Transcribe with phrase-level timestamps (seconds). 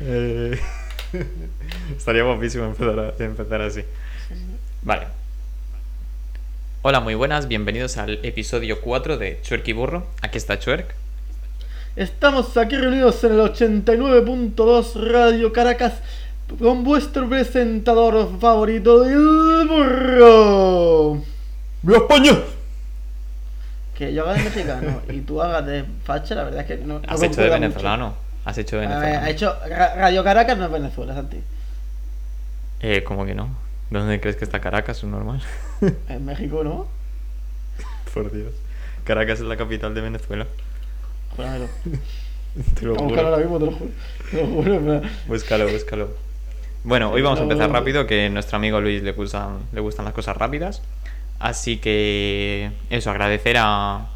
[0.00, 0.58] Eh,
[1.96, 3.82] estaría guapísimo empezar, a- empezar así.
[4.82, 5.06] Vale.
[6.82, 10.06] Hola, muy buenas, bienvenidos al episodio 4 de Chuerk y Burro.
[10.22, 10.94] Aquí está Chuerk.
[11.96, 15.94] Estamos aquí reunidos en el 89.2 Radio Caracas
[16.58, 21.22] con vuestro presentador favorito, el burro.
[21.82, 22.32] ¡Viva España!
[23.94, 26.98] Que yo haga de mexicano y tú hagas de facha, la verdad es que no.
[26.98, 28.14] no Has hecho de venezolano.
[28.44, 28.96] Has hecho de mucho.
[28.98, 29.26] A ver, venezolano.
[29.26, 31.38] ha hecho Ra- Radio Caracas no es Venezuela, Santi.
[32.80, 33.48] Eh, ¿cómo que no?
[33.90, 34.98] ¿Dónde crees que está Caracas?
[34.98, 35.40] ¿Es normal?
[36.08, 36.86] Es México, ¿no?
[38.14, 38.52] Por Dios.
[39.04, 40.46] Caracas es la capital de Venezuela.
[41.36, 41.66] Júramelo.
[42.78, 43.20] Te lo juro.
[43.20, 43.90] ahora mismo, te lo juro.
[44.30, 45.10] Te lo juro, en verdad.
[45.26, 46.08] Búscalo, búscalo.
[46.84, 50.04] Bueno, hoy vamos a empezar rápido, que a nuestro amigo Luis le gustan, le gustan
[50.04, 50.82] las cosas rápidas.
[51.44, 54.06] Así que eso, agradecer a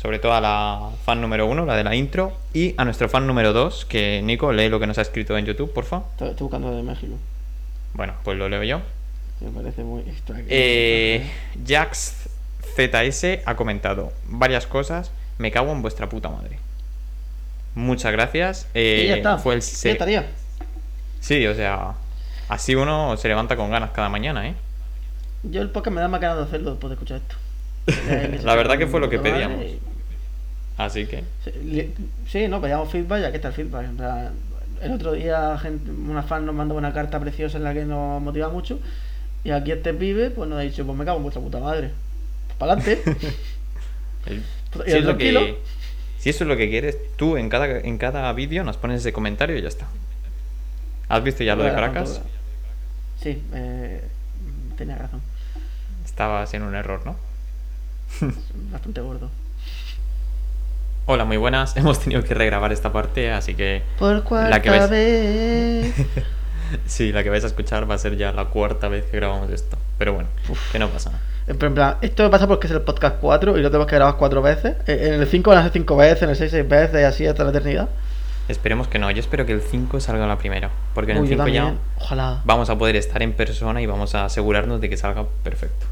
[0.00, 3.26] sobre todo a la fan número uno, la de la intro, y a nuestro fan
[3.26, 6.02] número dos, que Nico, lee lo que nos ha escrito en YouTube, porfa.
[6.12, 7.14] Estoy, estoy buscando de México.
[7.94, 8.80] Bueno, pues lo leo yo.
[9.40, 10.44] Me parece muy extraño.
[10.48, 11.28] Eh,
[11.66, 12.28] Jax
[12.76, 15.10] ZS ha comentado varias cosas.
[15.38, 16.60] Me cago en vuestra puta madre.
[17.74, 18.68] Muchas gracias.
[18.74, 19.38] Eh, Y ya está.
[19.38, 20.26] Fue el Ya estaría.
[21.18, 21.94] Sí, o sea,
[22.48, 24.54] así uno se levanta con ganas cada mañana, ¿eh?
[25.42, 27.36] Yo el podcast me da más ganas de hacerlo después de escuchar esto.
[28.44, 29.62] La verdad que fue lo que pedíamos.
[29.64, 29.78] y-
[30.76, 31.24] Así que,
[32.28, 33.86] Sí, no, pedíamos feedback, ya que está el feedback.
[34.82, 38.20] El otro día gente, una fan nos mandó una carta preciosa en la que nos
[38.22, 38.78] motiva mucho.
[39.44, 41.90] Y aquí este pibe pues nos ha dicho, pues me cago en vuestra puta madre.
[42.46, 43.02] Pues para adelante.
[44.26, 45.40] el- Pues, si, y es lo tranquilo.
[45.40, 45.58] que,
[46.18, 49.12] si eso es lo que quieres, tú en cada, en cada vídeo nos pones ese
[49.12, 49.86] comentario y ya está.
[51.08, 52.20] ¿Has visto ya lo de Caracas?
[53.20, 54.00] Sí, eh,
[54.78, 55.20] tenía razón.
[56.20, 57.16] Estabas en un error, ¿no?
[58.70, 59.30] Bastante gordo.
[61.06, 61.74] Hola, muy buenas.
[61.78, 64.90] Hemos tenido que regrabar esta parte, así que Por cuarta La que ves.
[64.90, 65.94] vez.
[66.84, 69.48] sí, la que vais a escuchar va a ser ya la cuarta vez que grabamos
[69.50, 69.78] esto.
[69.96, 70.28] Pero bueno,
[70.70, 71.22] que no pasa nada.
[71.46, 74.16] En plan, esto me pasa porque es el podcast 4 y lo tenemos que grabar
[74.18, 74.76] 4 veces.
[74.88, 77.04] Eh, En el 5 van a ser 5 veces, en el 6 6 veces y
[77.04, 77.88] así hasta la eternidad.
[78.46, 79.10] Esperemos que no.
[79.10, 80.68] Yo espero que el 5 salga la primera.
[80.94, 81.74] Porque en Uy, el yo 5 ya.
[81.98, 82.42] Ojalá.
[82.44, 85.86] vamos a poder estar en persona y vamos a asegurarnos de que salga perfecto.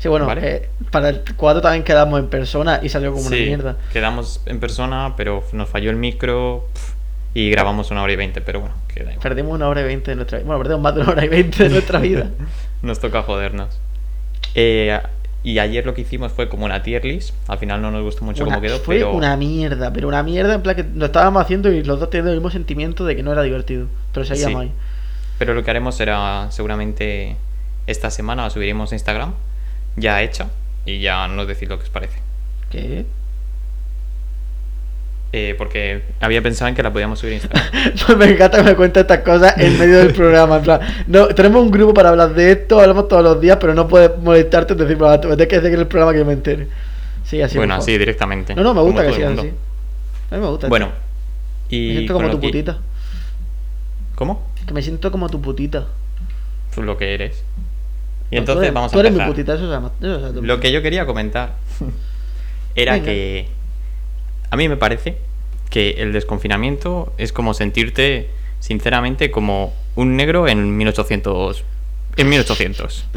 [0.00, 0.40] Sí, bueno, Vale.
[0.56, 3.76] eh, para el 4 también quedamos en persona y salió como una mierda.
[3.92, 6.66] quedamos en persona, pero nos falló el micro
[7.34, 9.18] y grabamos una hora y veinte, pero bueno, queda igual.
[9.22, 10.46] Perdimos una hora y 20 de nuestra vida.
[10.46, 12.30] Bueno, perdimos más de una hora y 20 de nuestra vida.
[12.82, 13.78] Nos toca jodernos.
[14.54, 14.98] Eh,
[15.42, 17.34] y ayer lo que hicimos fue como una tier list.
[17.48, 20.22] Al final no nos gustó mucho Una- cómo quedó, fue pero una mierda, pero una
[20.22, 23.16] mierda en plan que lo estábamos haciendo y los dos teniendo el mismo sentimiento de
[23.16, 23.86] que no era divertido.
[24.12, 24.68] Pero seguíamos Sí.
[24.68, 24.74] ahí.
[25.38, 27.36] Pero lo que haremos será seguramente
[27.86, 29.32] esta semana subiremos a Instagram,
[29.96, 30.48] ya hecha,
[30.86, 32.18] y ya nos decís lo que os parece.
[32.70, 33.04] ¿Qué?
[35.32, 37.64] Eh, porque había pensado en que la podíamos subir a Instagram.
[38.06, 40.56] Pues me encanta que me cuente estas cosas en medio del programa.
[40.56, 43.72] En plan, no, tenemos un grupo para hablar de esto, hablamos todos los días, pero
[43.74, 46.18] no puedes molestarte en decir, "Bueno, me tienes que decir que en el programa que
[46.18, 46.66] yo me entere.
[47.24, 47.58] Sí, así.
[47.58, 48.56] bueno, así directamente.
[48.56, 49.42] No, no, me gusta que todo el siga mundo.
[49.42, 49.52] así.
[50.32, 50.68] A mí me gusta.
[50.68, 50.96] Bueno, esto.
[51.76, 51.86] y.
[51.88, 52.78] me siento como tu que- putita.
[54.16, 54.50] ¿Cómo?
[54.66, 55.86] Que me siento como tu putita.
[56.74, 57.44] Pues lo que eres.
[58.30, 59.28] Y No, entonces tú eres, vamos a tú eres empezar.
[59.28, 59.92] mi putita, eso llama.
[60.00, 61.56] Eso tu Lo que yo quería comentar
[62.74, 63.06] era Venga.
[63.06, 63.48] que
[64.50, 65.16] a mí me parece
[65.70, 68.28] que el desconfinamiento es como sentirte,
[68.60, 71.64] sinceramente, como un negro en 1800.
[72.16, 73.06] En 1800.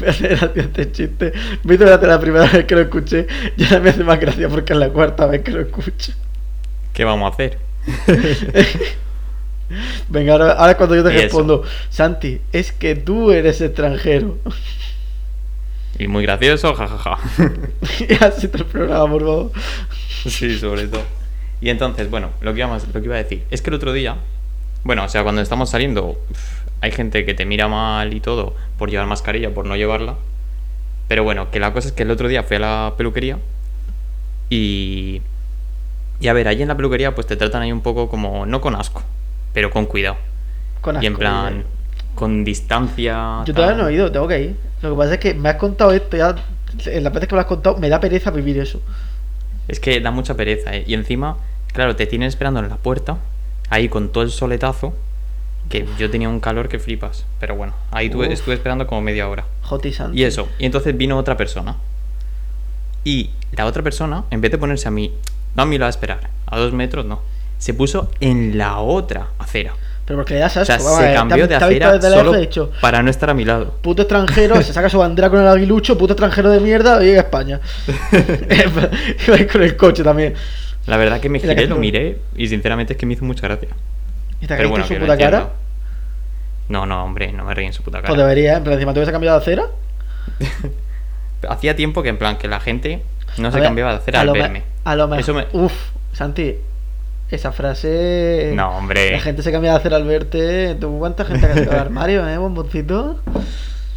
[0.00, 1.32] Me hace gracia este chiste.
[1.64, 4.48] Me hizo gracia la primera vez que lo escuché y ahora me hace más gracia
[4.50, 6.12] porque es la cuarta vez que lo escucho.
[6.92, 7.58] ¿Qué vamos a hacer?
[10.08, 14.38] Venga, ahora, ahora cuando yo te respondo, Santi, es que tú eres extranjero.
[15.98, 17.18] Y muy gracioso, jajaja.
[18.00, 19.50] y así te el programa, por favor.
[20.28, 21.02] Sí, sobre todo.
[21.60, 23.92] Y entonces, bueno, lo que, íbamos- lo que iba a decir es que el otro
[23.92, 24.16] día,
[24.84, 26.18] bueno, o sea, cuando estamos saliendo,
[26.82, 30.16] hay gente que te mira mal y todo por llevar mascarilla, por no llevarla.
[31.08, 33.38] Pero bueno, que la cosa es que el otro día fui a la peluquería
[34.50, 35.22] y.
[36.18, 38.60] Y a ver, ahí en la peluquería, pues te tratan ahí un poco como, no
[38.62, 39.02] con asco,
[39.56, 40.18] pero con cuidado.
[40.82, 41.64] Con y en asco, plan,
[42.14, 43.42] con distancia.
[43.46, 44.56] Yo todavía no he ido, tengo que ir.
[44.82, 46.36] Lo que pasa es que me has contado esto ya.
[46.84, 48.82] En las veces que me lo has contado, me da pereza vivir eso.
[49.66, 50.84] Es que da mucha pereza, ¿eh?
[50.86, 51.38] Y encima,
[51.72, 53.16] claro, te tienen esperando en la puerta,
[53.70, 54.92] ahí con todo el soletazo,
[55.70, 57.24] que yo tenía un calor que flipas.
[57.40, 59.46] Pero bueno, ahí tuve- estuve esperando como media hora.
[59.62, 60.20] Joti Santi.
[60.20, 61.76] Y eso, y entonces vino otra persona.
[63.04, 65.14] Y la otra persona, en vez de ponerse a mí,
[65.54, 67.22] no a mí lo va a esperar, a dos metros no,
[67.58, 69.72] se puso en la otra acera.
[70.04, 70.66] Pero porque le das O asco.
[70.66, 73.44] sea, vamos a se cambió de acera solo ha dicho, para no estar a mi
[73.44, 73.74] lado.
[73.82, 77.20] puto extranjero, se saca su bandera con el aguilucho, puto extranjero de mierda, y llega
[77.22, 77.60] a España.
[79.40, 80.34] y con el coche también.
[80.86, 83.48] La verdad que me giré, que- lo miré y sinceramente es que me hizo mucha
[83.48, 83.68] gracia.
[84.40, 85.48] Y te Pero caíste bueno, en su puta cara.
[86.68, 88.08] No, no, hombre, no me reí en su puta cara.
[88.08, 88.60] Pues debería, ¿eh?
[88.60, 89.66] Plan, encima te hubiese cambiado de acera.
[91.48, 93.02] Hacía tiempo que en plan que la gente
[93.38, 94.62] no A se ver, cambiaba de acera al verme.
[94.84, 95.34] A lo mejor.
[95.34, 95.72] Me- Uf,
[96.12, 96.56] Santi,
[97.30, 98.52] esa frase.
[98.54, 99.12] No, hombre.
[99.12, 100.76] La gente se cambia de acera al verte.
[100.80, 103.20] ¿Tú cuánta gente ha sacado del armario, eh, bomboncito?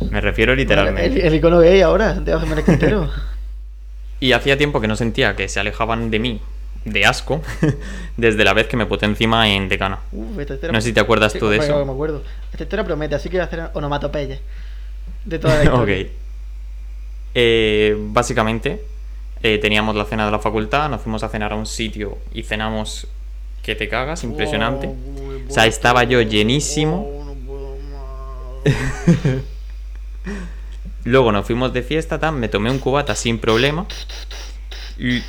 [0.09, 1.19] Me refiero literalmente.
[1.21, 3.09] El, el icono gay ahora, Santiago Jiménez Quintero.
[4.21, 6.41] Y hacía tiempo que no sentía que se alejaban de mí
[6.83, 7.41] de asco
[8.17, 9.99] desde la vez que me puté encima en Decana.
[10.11, 11.79] Uf, esta No sé si te acuerdas Sí, tú de eso.
[11.79, 12.21] que me acuerdo.
[12.51, 14.39] Esta historia promete, así que voy a hacer onomatopeyas.
[15.23, 16.03] De toda la historia.
[16.03, 16.09] ok.
[17.35, 18.81] Eh, básicamente,
[19.41, 22.43] eh, teníamos la cena de la facultad, nos fuimos a cenar a un sitio y
[22.43, 23.07] cenamos
[23.63, 24.89] que te cagas, impresionante.
[25.47, 27.07] O sea, estaba yo llenísimo.
[27.07, 27.19] Oh.
[31.05, 33.85] Luego nos fuimos de fiesta, tal, me tomé un cubata sin problema.
[34.97, 35.23] Y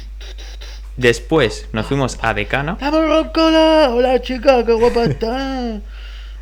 [0.96, 2.76] después nos fuimos a Decana.
[2.80, 3.88] ¡Vamos, Roncola!
[3.90, 5.80] Hola, chica, qué guapa estás.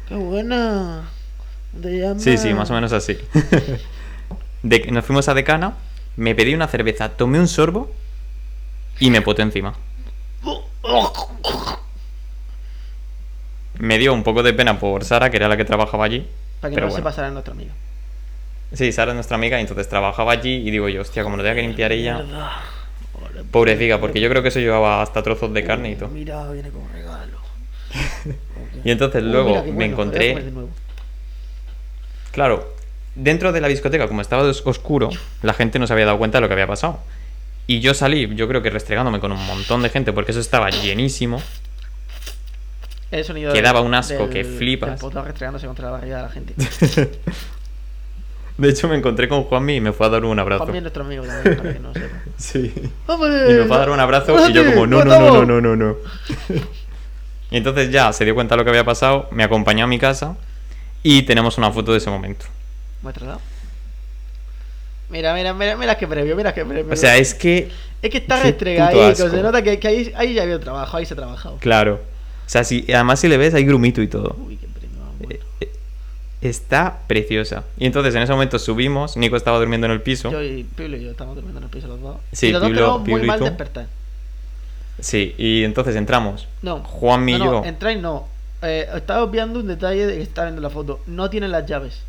[0.09, 1.09] Qué buena.
[1.73, 2.23] ¿Cómo ¿Te llamas?
[2.23, 3.19] Sí, sí, más o menos así.
[4.63, 5.75] De- nos fuimos a Decana,
[6.17, 7.93] me pedí una cerveza, tomé un sorbo
[8.99, 9.75] y me poté encima.
[13.79, 16.27] Me dio un poco de pena por Sara, que era la que trabajaba allí.
[16.61, 17.05] Para que pero no se bueno.
[17.05, 17.71] pasara nuestro amigo.
[18.73, 21.43] Sí, Sara es nuestra amiga y entonces trabajaba allí y digo yo, hostia, como lo
[21.43, 22.17] tenga que limpiar ella.
[23.13, 26.09] Joder, Pobrecita, porque yo creo que eso llevaba hasta trozos de carne y todo.
[26.09, 27.39] Mira, viene con regalo.
[28.85, 30.69] Y entonces Uh, luego mira me encontré, comer de nuevo.
[32.33, 32.75] claro,
[33.15, 35.09] dentro de la discoteca, como estaba os- oscuro,
[35.43, 37.01] la gente no se había dado cuenta de lo que había pasado.
[37.69, 40.71] Y yo salí, yo creo que restregándome con un montón de gente, porque eso estaba
[40.71, 41.41] llenísimo.
[43.11, 44.99] El sonido Que daba un asco del- que flipas.
[44.99, 46.55] poto restregándose contra la barriga de la gente.
[48.59, 50.65] De hecho, me encontré con Juanmi y me fue a dar un abrazo.
[50.65, 52.17] Juanmi es nuestro amigo también, para que no sepa.
[52.39, 52.75] Sí.
[53.07, 53.51] ¡Hombre!
[53.51, 55.61] Y me fue a dar un abrazo y yo como, no, no, no, no, no,
[55.61, 55.97] no, no.
[57.51, 59.99] Y entonces ya se dio cuenta de lo que había pasado, me acompañó a mi
[59.99, 60.37] casa
[61.03, 62.47] y tenemos una foto de ese momento.
[63.03, 63.39] Muéstrala.
[65.11, 66.93] Mira, mira, mira, mira qué previo, mira qué previo.
[66.93, 67.71] O sea, es que,
[68.03, 69.31] es que está que asco.
[69.31, 71.57] se nota que, que ahí, ahí ya había trabajo, ahí se ha trabajado.
[71.61, 72.01] claro.
[72.47, 74.35] O sea, si, además si le ves hay grumito y todo.
[74.47, 74.99] Uy, qué premio.
[75.21, 75.45] Eh, bueno.
[75.61, 75.69] eh,
[76.41, 77.65] Está preciosa.
[77.79, 80.31] Y entonces en ese momento subimos, Nico estaba durmiendo en el piso.
[80.31, 82.17] Yo y Piblo y yo estamos durmiendo en el piso los dos.
[82.33, 83.87] Sí, y los dos Piblo- tenemos muy mal despertar.
[85.01, 86.49] Sí, y entonces entramos.
[86.63, 86.79] No.
[86.85, 87.51] Juanmi y no, yo.
[87.53, 88.27] no, entráis no.
[88.63, 91.01] Eh, estaba obviando un detalle de que está viendo la foto.
[91.07, 92.01] No tienen las llaves.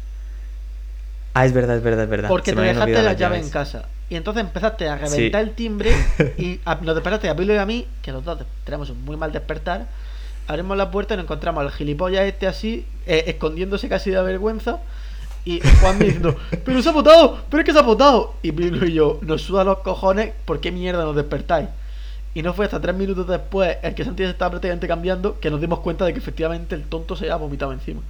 [1.33, 2.29] Ah, es verdad, es verdad, es verdad.
[2.29, 3.85] Porque Se te dejaste olvidado las llaves en casa.
[4.09, 5.15] Y entonces empezaste a Sí.
[5.15, 5.91] reventar el timbre
[6.37, 9.15] y a- nos despertaste a Pablo y a mí, que los dos tenemos un muy
[9.17, 9.87] mal despertar.
[10.47, 14.79] Abrimos la puerta y nos encontramos al gilipollas este así, eh, escondiéndose casi de vergüenza.
[15.45, 16.35] Y Juan me diciendo,
[16.65, 18.33] pero se ha votado, pero es que se ha votado.
[18.41, 21.69] Y Pablo y yo, nos suda los cojones, ¿por qué mierda nos despertáis?
[22.33, 25.49] Y no fue hasta tres minutos después, el que Santi se estaba prácticamente cambiando, que
[25.51, 28.01] nos dimos cuenta de que efectivamente el tonto se había vomitado encima.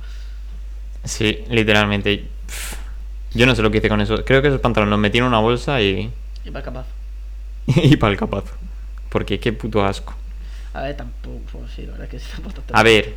[1.03, 2.27] Sí, literalmente.
[2.47, 2.75] Pff,
[3.33, 4.23] Yo no sé lo que hice con eso.
[4.25, 6.11] Creo que esos pantalones los metí en una bolsa y.
[6.45, 6.85] Y va capaz.
[7.67, 8.53] y para el capazo.
[9.09, 10.15] Porque qué puto asco.
[10.73, 13.13] A ver, tampoco, sí, la verdad es que sí, tampoco A ver,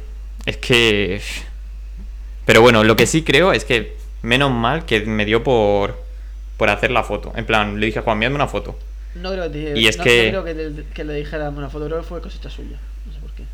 [0.46, 1.20] es que.
[2.44, 6.02] Pero bueno, lo que sí creo es que menos mal que me dio por.
[6.56, 7.32] por hacer la foto.
[7.36, 8.78] En plan, le dije a Juan, envíame una foto.
[9.14, 11.68] No creo que, te- Y es que- no creo que, le, que le dijera una
[11.68, 12.78] foto, creo que fue cosecha suya.
[13.06, 13.44] No sé por qué.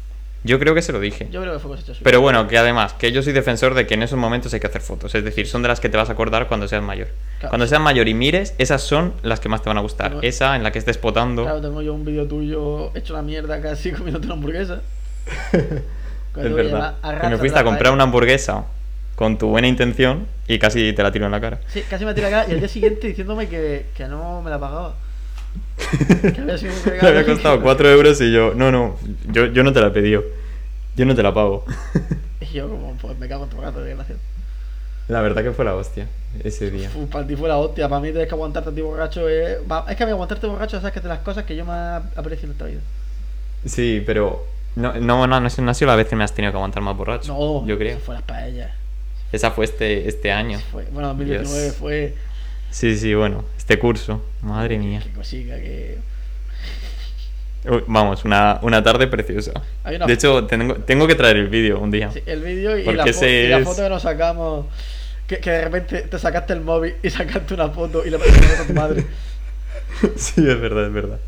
[0.45, 1.29] Yo creo que se lo dije.
[1.31, 2.01] Yo creo que fue cosecha suya.
[2.05, 4.69] Pero bueno, que además, que yo soy defensor de que en esos momentos hay que
[4.69, 5.15] hacer fotos.
[5.15, 7.09] Es decir, son de las que te vas a acordar cuando seas mayor.
[7.39, 10.19] Claro, cuando seas mayor y mires, esas son las que más te van a gustar.
[10.23, 11.43] Esa en la que estés potando.
[11.43, 14.81] Claro, tengo yo un vídeo tuyo hecho la mierda casi comiéndote una hamburguesa.
[15.53, 16.97] es verdad.
[17.21, 18.65] Que me fuiste a comprar una hamburguesa
[19.17, 21.59] con tu buena intención y casi te la tiro en la cara.
[21.67, 24.51] Sí, casi me tira la cara y al día siguiente diciéndome que, que no me
[24.51, 24.95] la pagaba.
[26.35, 28.97] Que había sido un regalo había costado que- 4 euros y yo, no, no,
[29.33, 30.25] yo, yo no te la pedido.
[30.97, 31.65] Yo no te la pago.
[32.41, 34.21] Y yo como, pues me cago en tu gato, desgraciado.
[35.09, 36.07] La verdad que fue la hostia
[36.45, 36.89] ese día.
[36.89, 39.59] Fu, para ti fue la hostia, para mí tienes que aguantarte a ti borracho es...
[39.71, 41.65] va- Es que a mí aguantarte borracho sabes que es de las cosas que yo
[41.65, 42.81] más aprecio en esta vida.
[43.67, 46.53] Sí, pero no, no, no, no, no ha sido la vez que me has tenido
[46.53, 47.33] que aguantar más borracho.
[47.33, 47.97] No, yo creo.
[47.97, 48.71] eso fue las paellas.
[49.33, 50.59] Esa fue este, este año.
[50.71, 51.75] Fue, bueno, 2019 Dios.
[51.77, 52.15] fue...
[52.71, 54.23] Sí, sí, bueno, este curso.
[54.43, 55.01] Madre mía.
[55.03, 55.99] Qué cosica, que...
[57.87, 59.53] Vamos, una, una tarde preciosa.
[59.85, 62.11] Una De hecho, tengo, tengo que traer el vídeo un día.
[62.13, 64.67] Sí, el vídeo y, la es- foto que nos sacamos.
[65.27, 68.63] Que, que de repente te sacaste el móvil y sacaste una foto y le pasaste
[68.63, 69.05] a tu madre.
[70.17, 71.19] Sí, es verdad, es verdad.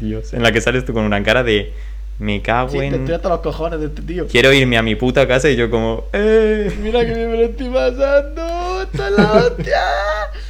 [0.00, 0.32] Dios.
[0.32, 1.72] En la que sales tú con una cara de.
[2.18, 2.94] Me cago Sí, te en.
[2.94, 4.26] estoy hasta los cojones de este tío.
[4.26, 6.04] Quiero irme a mi puta casa y yo como.
[6.14, 6.74] ¡Eh!
[6.80, 8.82] Mira que me lo estoy pasando.
[8.82, 9.80] ¡Esto es la hostia!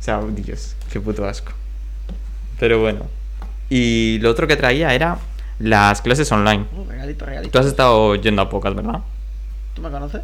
[0.00, 1.52] O sea, Dios, qué puto asco.
[2.58, 3.06] Pero bueno.
[3.68, 5.18] Y lo otro que traía era
[5.58, 6.64] las clases online.
[6.72, 7.52] Uh, regalito, regalito.
[7.52, 9.00] Tú has estado yendo a pocas, ¿verdad?
[9.74, 10.22] ¿Tú me conoces?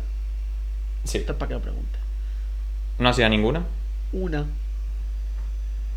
[1.05, 1.19] Sí.
[1.19, 2.01] Esto es para que lo preguntes.
[2.99, 3.63] ¿No has ido a ninguna?
[4.13, 4.45] Una.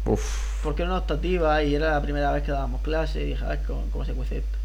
[0.06, 0.62] Uf.
[0.64, 3.50] Porque era una optativa y era la primera vez que dábamos clase y dije, a
[3.50, 4.58] ver cómo, cómo se cuece esto.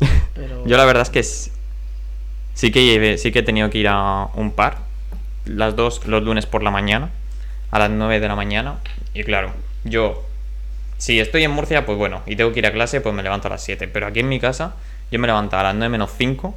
[0.34, 0.66] Pero...
[0.66, 4.28] Yo la verdad es que sí que llevé- sí que he tenido que ir a
[4.34, 4.78] un par.
[5.44, 7.10] Las dos los lunes por la mañana.
[7.74, 8.76] A las 9 de la mañana.
[9.12, 9.52] Y claro,
[9.82, 10.24] yo.
[10.96, 13.48] Si estoy en Murcia, pues bueno, y tengo que ir a clase, pues me levanto
[13.48, 13.88] a las 7.
[13.88, 14.76] Pero aquí en mi casa,
[15.10, 16.56] yo me levantaba a las 9 menos 5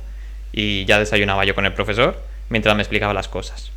[0.53, 3.71] y ya desayunaba yo con el profesor mientras me explicaba las cosas.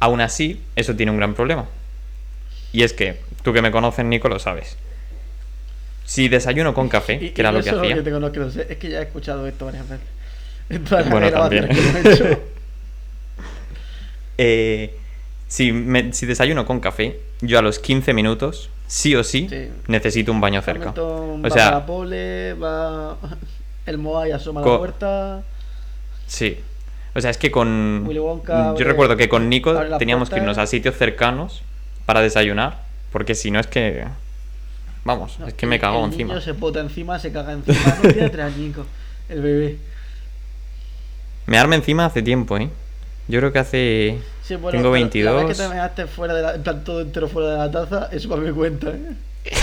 [0.00, 1.66] Aún así, eso tiene un gran problema.
[2.72, 4.76] Y es que, tú que me conoces, Nico, lo sabes.
[6.06, 7.96] Si desayuno con café, Y- que era lo que hacía.
[7.96, 10.06] que te conozco, lo sé, es que ya he escuchado esto varias veces.
[11.10, 11.68] Bueno, también.
[11.68, 12.40] que he hecho.
[14.38, 14.94] Eh,
[15.48, 19.68] si, me- si desayuno con café, yo a los 15 minutos, sí o sí, Sí.
[19.88, 20.86] necesito un baño cerca.
[20.90, 23.16] meto- O sea, la pole, va
[23.86, 25.42] el Moai asoma la puerta.
[26.26, 26.58] sí.
[27.14, 28.04] O sea, es que con...
[28.06, 31.62] Willy Wonka yo recuerdo que con Nico teníamos que irnos a sitios cercanos
[32.04, 34.04] para desayunar, porque si no es que...
[35.04, 36.34] Vamos, No, es que me cago el encima.
[36.34, 37.78] niño se pota encima, se caga encima.
[38.02, 38.86] No tiene tres añicos,
[39.30, 39.78] el bebé.
[41.46, 42.68] Me arme encima hace tiempo, ¿eh?
[43.28, 44.18] Yo creo que hace...
[44.46, 45.56] Sí, bueno, Tengo pero La vez 22.
[45.56, 48.28] que te measte fuera de la, en plan, todo entero fuera de la taza, eso
[48.28, 49.12] para mi cuenta, ¿eh?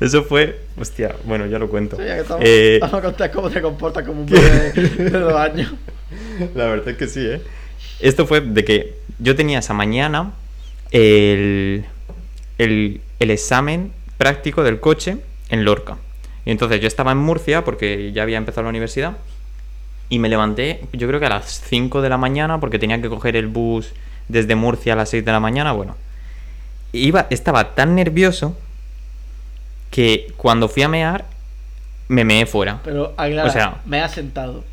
[0.00, 0.60] Eso fue...
[0.80, 1.96] Hostia, bueno, ya lo cuento.
[1.96, 5.10] Sí, ya que estamos, Eh, vamos a contar cómo te comportas como un bebé de,
[5.10, 5.72] de dos años.
[6.54, 7.42] La verdad es que sí, ¿eh?
[8.00, 10.32] Esto fue de que yo tenía esa mañana
[10.92, 11.84] el,
[12.58, 15.16] el, el examen práctico del coche
[15.50, 15.98] en Lorca.
[16.44, 19.16] Y entonces yo estaba en Murcia porque ya había empezado la universidad.
[20.10, 23.08] Y me levanté, yo creo que a las 5 de la mañana porque tenía que
[23.08, 23.92] coger el bus
[24.28, 25.72] desde Murcia a las 6 de la mañana.
[25.72, 25.96] Bueno,
[26.92, 28.56] iba, estaba tan nervioso
[29.90, 31.24] que cuando fui a mear,
[32.08, 32.80] me meé fuera.
[32.84, 34.64] Pero aclara, O sea- me ha sentado.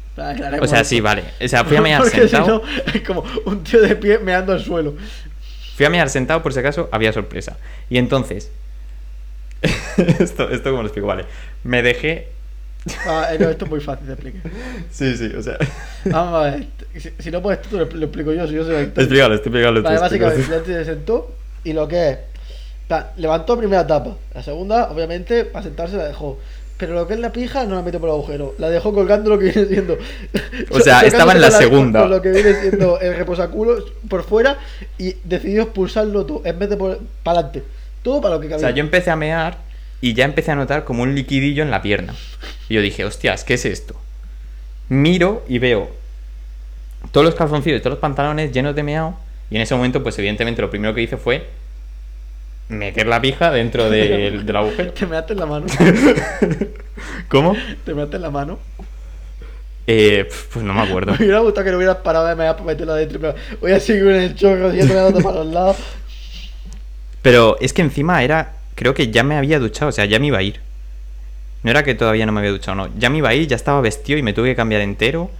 [0.61, 1.25] O sea, sí, vale.
[1.43, 2.63] O sea, fui a mear Porque sentado.
[2.65, 4.95] si no, es como un tío de pie meando al suelo.
[5.75, 7.57] Fui a mirar sentado por si acaso había sorpresa.
[7.89, 8.49] Y entonces.
[10.19, 11.25] esto, esto como lo explico, vale.
[11.65, 12.29] Me dejé.
[13.07, 14.51] Ah, eh, no, esto es muy fácil de explicar.
[14.91, 15.57] Sí, sí, o sea.
[16.05, 16.67] Vamos a ver.
[16.97, 18.47] Si, si no puedes tú, lo, lo explico yo.
[18.47, 19.03] Si yo soy actor.
[19.03, 19.81] explícalo, explícalo.
[19.83, 20.01] Vale, tú.
[20.01, 21.31] básicamente, ya se sentó
[21.63, 22.17] y lo que es.
[22.87, 24.15] plan, levantó primera etapa.
[24.33, 26.39] La segunda, obviamente, para sentarse la dejó.
[26.77, 28.53] Pero lo que es la pija no la metió por el agujero.
[28.57, 29.97] La dejó colgando lo que viene siendo.
[30.69, 32.01] O sea, estaba en la con segunda.
[32.01, 33.77] Con lo que viene siendo el reposaculo
[34.09, 34.57] por fuera
[34.97, 37.63] y decidió expulsarlo todo en vez de por para adelante.
[38.03, 38.67] Todo para lo que O cabía.
[38.67, 39.57] sea, yo empecé a mear
[40.05, 42.13] y ya empecé a notar como un liquidillo en la pierna.
[42.69, 43.99] Y yo dije, hostias, ¿qué es esto?
[44.87, 45.89] Miro y veo
[47.11, 49.17] todos los calzoncillos, todos los pantalones llenos de meao.
[49.49, 51.49] Y en ese momento, pues evidentemente lo primero que hice fue
[52.69, 54.93] meter la pija dentro del, del agujero.
[54.93, 55.65] Te measte en la mano.
[57.27, 57.55] ¿Cómo?
[57.83, 58.59] Te measte en la mano.
[59.87, 61.13] Eh, pues no me acuerdo.
[61.17, 63.19] Me hubiera gustado que no hubieras parado de mear para meterla adentro.
[63.19, 65.77] Pero voy a seguir en el chorro, siguiendo dando para los lados.
[67.23, 68.53] Pero es que encima era.
[68.75, 70.59] Creo que ya me había duchado, o sea, ya me iba a ir.
[71.63, 72.89] No era que todavía no me había duchado, no.
[72.97, 75.31] Ya me iba a ir, ya estaba vestido y me tuve que cambiar entero.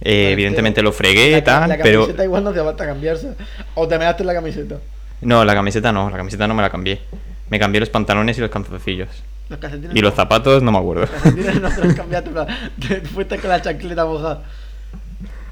[0.00, 2.00] Eh, evidentemente lo fregué, la, tal, la pero.
[2.00, 3.28] camiseta igual no hace falta cambiarse.
[3.74, 4.76] O te measte en la camiseta.
[5.20, 7.00] No, la camiseta no, la camiseta no me la cambié.
[7.48, 9.08] Me cambié los pantalones y los calzoncillos.
[9.48, 9.60] Los
[9.94, 11.02] Y los zapatos no me acuerdo.
[11.02, 12.30] Los no te los cambiaste.
[12.88, 14.42] Te fuiste con la chancleta mojada.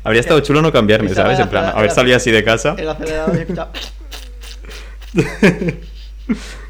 [0.03, 1.39] Habría estado chulo no cambiarme, ¿sabes?
[1.39, 2.75] En plan, haber salido así de casa.
[2.79, 3.47] El acelerador
[5.13, 5.21] y.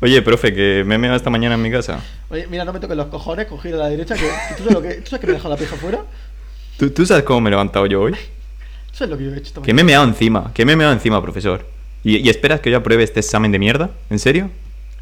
[0.00, 2.00] Oye, profe, que me he meado esta mañana en mi casa.
[2.30, 4.14] Oye, mira, no me toques los cojones, cogí a la derecha.
[4.14, 6.04] Que, ¿tú, sabes lo que, ¿Tú sabes que me he dejado la pija fuera?
[6.78, 8.14] ¿Tú, tú sabes cómo me he levantado yo hoy?
[8.92, 10.72] Eso es lo que yo he hecho esta Que me he meado encima, que me
[10.72, 11.66] he meado encima, profesor.
[12.04, 13.90] ¿Y, y esperas que yo apruebe este examen de mierda?
[14.08, 14.50] ¿En serio?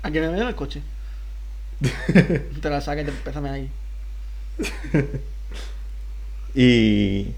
[0.03, 0.83] A que me en el coche.
[2.61, 3.71] te la saques y te empezame ahí.
[6.59, 7.35] Y,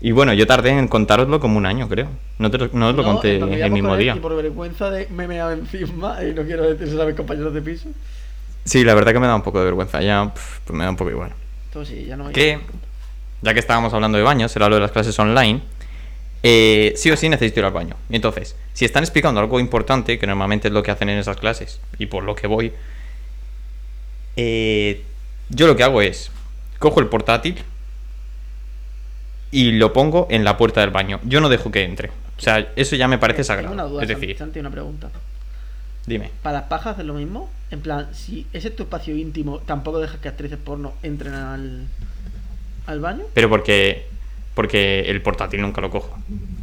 [0.00, 2.08] y bueno, yo tardé en contároslo como un año, creo.
[2.38, 4.14] No, te lo- no os lo No, conté nos el mismo día.
[4.16, 7.62] Y por vergüenza de me meado encima y no quiero decirse a mis compañeros de
[7.62, 7.88] piso.
[8.64, 10.02] Sí, la verdad que me da un poco de vergüenza.
[10.02, 11.32] Ya, pues me da un poco igual.
[11.68, 12.58] Entonces sí, ya no Que,
[13.42, 15.62] ya que estábamos hablando de baños, era lo de las clases online,
[16.42, 17.96] eh, sí o sí necesito ir al baño.
[18.10, 21.80] Entonces, si están explicando algo importante, que normalmente es lo que hacen en esas clases,
[21.98, 22.72] y por lo que voy,
[24.36, 25.02] eh,
[25.48, 26.30] yo lo que hago es,
[26.78, 27.56] cojo el portátil
[29.50, 31.20] y lo pongo en la puerta del baño.
[31.24, 32.08] Yo no dejo que entre.
[32.08, 33.74] O sea, eso ya me parece Tengo sagrado.
[33.74, 35.08] una duda, es decir, Santi, una pregunta.
[36.06, 36.30] Dime.
[36.42, 37.50] Para las pajas es lo mismo.
[37.70, 41.86] En plan, si ese es tu espacio íntimo, tampoco dejas que actrices porno entren al,
[42.86, 43.24] al baño.
[43.34, 44.06] Pero porque.
[44.54, 46.16] Porque el portátil nunca lo cojo.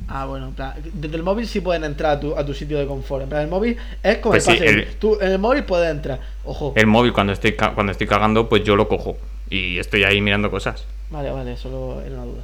[0.08, 2.80] Ah, bueno, en plan, desde el móvil sí pueden entrar a tu, a tu sitio
[2.80, 3.22] de confort.
[3.24, 5.92] En plan, el móvil es como Pues el sí, el- Tú en el móvil puedes
[5.92, 6.20] entrar.
[6.44, 6.74] Ojo.
[6.76, 9.16] El móvil cuando estoy cuando estoy cagando, pues yo lo cojo.
[9.50, 10.86] Y estoy ahí mirando cosas.
[11.12, 12.42] Vale, vale, solo era una duda.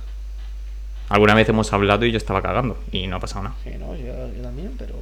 [1.09, 2.77] Alguna vez hemos hablado y yo estaba cagando.
[2.91, 3.55] Y no ha pasado nada.
[3.63, 4.93] Sí, no, yo, yo también, pero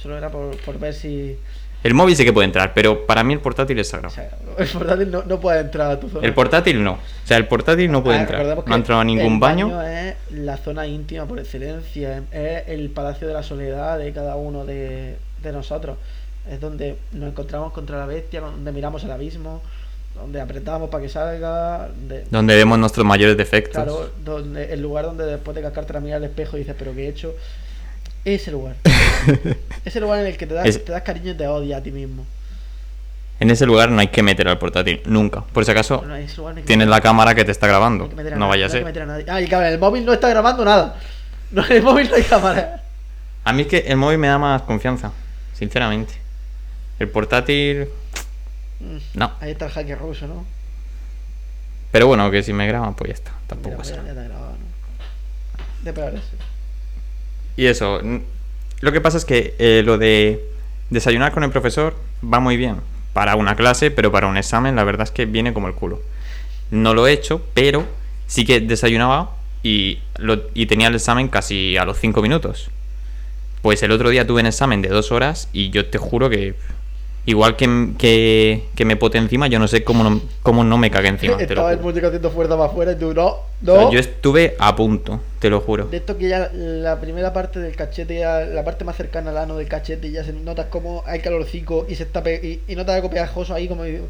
[0.00, 1.36] solo era por, por ver si.
[1.82, 4.14] El móvil sí que puede entrar, pero para mí el portátil es O sagrado.
[4.14, 6.26] sea, el portátil no, no puede entrar a tu zona.
[6.26, 6.92] El portátil no.
[6.92, 8.62] O sea, el portátil no puede Ah, entrar.
[8.66, 9.82] No ha entrado a ningún el baño.
[9.82, 12.22] es la zona íntima por excelencia.
[12.32, 15.98] Es el palacio de la soledad de cada uno de, de nosotros.
[16.50, 19.62] Es donde nos encontramos contra la bestia, donde miramos el abismo,
[20.14, 21.88] donde apretamos para que salga.
[21.88, 23.74] Donde, Donde vemos nuestros mayores defectos.
[23.74, 27.06] claro, donde, el lugar donde después de cascarte la mirada al espejo dices, pero ¿qué
[27.06, 27.34] he hecho?
[28.24, 28.76] Ese lugar.
[29.84, 31.82] Ese lugar en el que te das, Es- te das cariño y te odias a
[31.82, 32.24] ti mismo.
[33.40, 35.02] En ese lugar no hay que meter al portátil.
[35.06, 35.42] Nunca.
[35.42, 38.08] Por si acaso, No, no tienes la cámara que te está grabando.
[38.36, 38.84] No vaya a ser.
[39.28, 40.96] Ah, y en el móvil no está grabando nada.
[41.50, 42.82] No, en el móvil no hay cámara.
[43.44, 45.12] A mí es que el móvil me da más confianza.
[45.52, 46.14] Sinceramente.
[46.98, 47.88] El portátil.
[48.80, 48.96] Mm.
[49.18, 49.32] No.
[49.40, 50.44] Ahí está el hacker ruso, ¿no?
[51.92, 53.32] Pero bueno, que si me graban, pues ya está.
[53.46, 54.28] Tampoco pasa ya, nada.
[54.28, 55.92] ¿no?
[55.92, 56.20] De.
[57.56, 58.00] Y eso.
[58.80, 60.44] Lo que pasa es que eh, lo de
[60.90, 62.76] desayunar con el profesor va muy bien.
[63.12, 66.02] Para una clase, pero para un examen, la verdad es que viene como el culo.
[66.70, 67.86] No lo he hecho, pero
[68.26, 72.70] sí que desayunaba y, lo- y tenía el examen casi a los 5 minutos.
[73.62, 76.56] Pues el otro día tuve un examen de dos horas y yo te juro que.
[77.26, 80.90] Igual que, que, que me pote encima, yo no sé cómo no, cómo no me
[80.90, 81.40] cagué encima.
[81.40, 83.74] Estaba el muñeco haciendo fuerza para afuera y tú, no, O no.
[83.80, 85.86] sea, yo estuve a punto, te lo juro.
[85.86, 89.38] De esto que ya la primera parte del cachete, ya, la parte más cercana al
[89.38, 92.96] ano del cachete, ya se notas como hay calorcico y se está y, y notas
[92.96, 94.02] algo pegajoso ahí como y,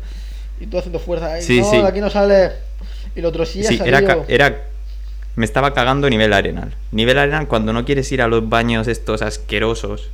[0.59, 1.35] y tú haciendo fuerza.
[1.35, 1.77] ahí, Sí, no, sí.
[1.77, 2.51] de aquí no sale.
[3.15, 4.61] Y el otro sí ya Sí, era, era.
[5.37, 6.75] Me estaba cagando nivel arenal.
[6.91, 10.11] Nivel arenal cuando no quieres ir a los baños estos asquerosos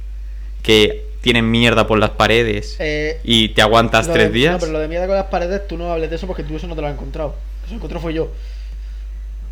[0.63, 4.53] que tienen mierda por las paredes Eh, y te aguantas tres de- días.
[4.55, 6.57] No, pero lo de mierda con las paredes, tú no hables de eso porque tú
[6.57, 7.35] eso no te lo has encontrado.
[7.65, 8.29] Eso lo encontró fue yo.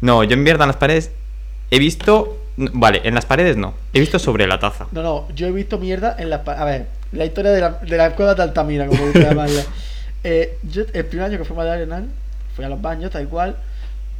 [0.01, 1.11] No, yo en mierda en las paredes
[1.71, 2.39] he visto.
[2.57, 3.75] Vale, en las paredes no.
[3.93, 4.87] He visto sobre la taza.
[4.93, 6.63] No, no, yo he visto mierda en las paredes.
[6.63, 9.63] A ver, la historia de la, de la cueva de Altamira, como llamarla.
[10.25, 12.07] Eh, yo, el primer año que fui a Madrid Arenal,
[12.57, 13.55] fui a los baños, tal cual.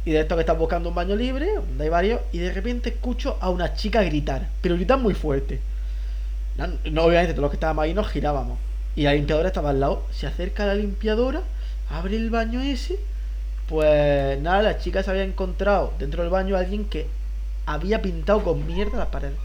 [0.05, 2.87] Y de esto que estás buscando un baño libre, donde hay varios, y de repente
[2.87, 5.59] escucho a una chica gritar, pero gritar muy fuerte.
[6.59, 8.59] No, no, obviamente, todos los que estábamos ahí nos girábamos.
[8.97, 10.05] Y la limpiadora estaba al lado.
[10.11, 11.41] Se acerca a la limpiadora,
[11.89, 12.99] abre el baño ese.
[13.69, 17.07] Pues nada, la chica se había encontrado dentro del baño a alguien que
[17.65, 19.37] había pintado con mierda las paredes.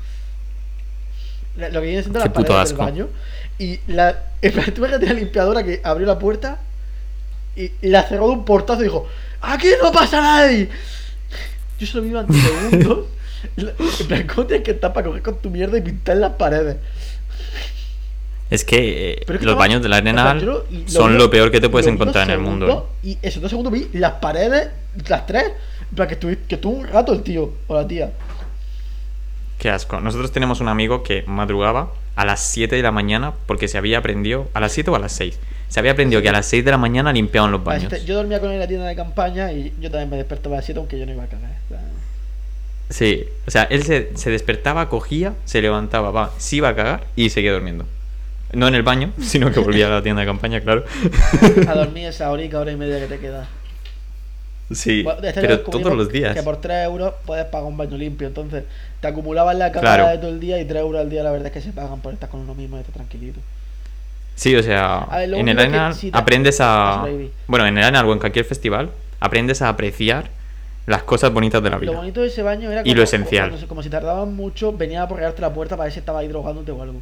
[1.56, 3.08] Lo que viene siendo las paredes del baño.
[3.60, 4.24] Y la.
[4.42, 6.58] imagínate la limpiadora que abrió la puerta
[7.54, 9.06] y la cerró de un portazo y dijo:
[9.40, 10.68] ¡Aquí no pasa nadie!
[11.78, 13.06] Yo solo vi durante segundos.
[13.56, 16.78] En plan, ¿cómo tienes que estar para coger con tu mierda y pintar las paredes?
[18.54, 21.60] Es que eh, Pero es que los baños yo lo- lo son lo peor que
[21.60, 22.90] te puedes encontrar en el mundo.
[23.02, 24.68] Y esos dos segundos vi las paredes,
[25.08, 25.44] las tres.
[25.94, 28.10] Plan, que estuvo, que un rato el tío o la tía.
[29.58, 30.00] Qué asco.
[30.00, 33.98] Nosotros tenemos un amigo que madrugaba a las 7 de la mañana porque se había
[33.98, 34.48] aprendido.
[34.54, 35.38] ¿A las 7 o a las 6?
[35.68, 37.92] Se había aprendido que a las 6 de la mañana limpiaban los baños.
[37.92, 40.56] Este, yo dormía con él en la tienda de campaña y yo también me despertaba
[40.56, 41.50] a las 7 aunque yo no iba a cagar.
[41.50, 41.80] O sea,
[42.90, 47.04] Sí, o sea, él se, se despertaba, cogía, se levantaba, va, se iba a cagar
[47.16, 47.86] y seguía durmiendo.
[48.52, 50.84] No en el baño, sino que volvía a la tienda de campaña, claro.
[51.68, 53.48] a dormir esa horica, hora y media que te queda.
[54.72, 56.34] Sí, Bueno, este pero lo todos los días.
[56.34, 58.26] Que por 3 euros puedes pagar un baño limpio.
[58.26, 58.64] Entonces,
[59.00, 60.10] te acumulabas la cagada Claro.
[60.12, 62.00] de todo el día y 3 euros al día, la verdad es que se pagan
[62.00, 63.40] por estar con uno mismo y estar tranquilito.
[64.36, 67.04] Sí, o sea, A ver, lo en el Arenal te- aprendes a...
[67.46, 70.30] Bueno, en el Arenal o en cualquier festival, aprendes a apreciar
[70.86, 71.92] las cosas bonitas de la Lo vida.
[71.92, 73.50] bonito de ese baño era Y como, lo esencial.
[73.50, 76.28] Como, como si tardaban mucho, venía a porrearte la puerta para ver si estaba ahí
[76.28, 77.00] drogándote o algo.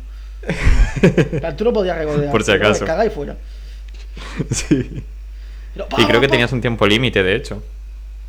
[1.58, 2.30] Lo podías regodear.
[2.30, 2.84] Por si acaso.
[2.84, 3.36] Caga y fuera.
[4.50, 5.02] sí.
[5.74, 7.62] Pero, Y creo que pa, tenías un tiempo límite, de hecho.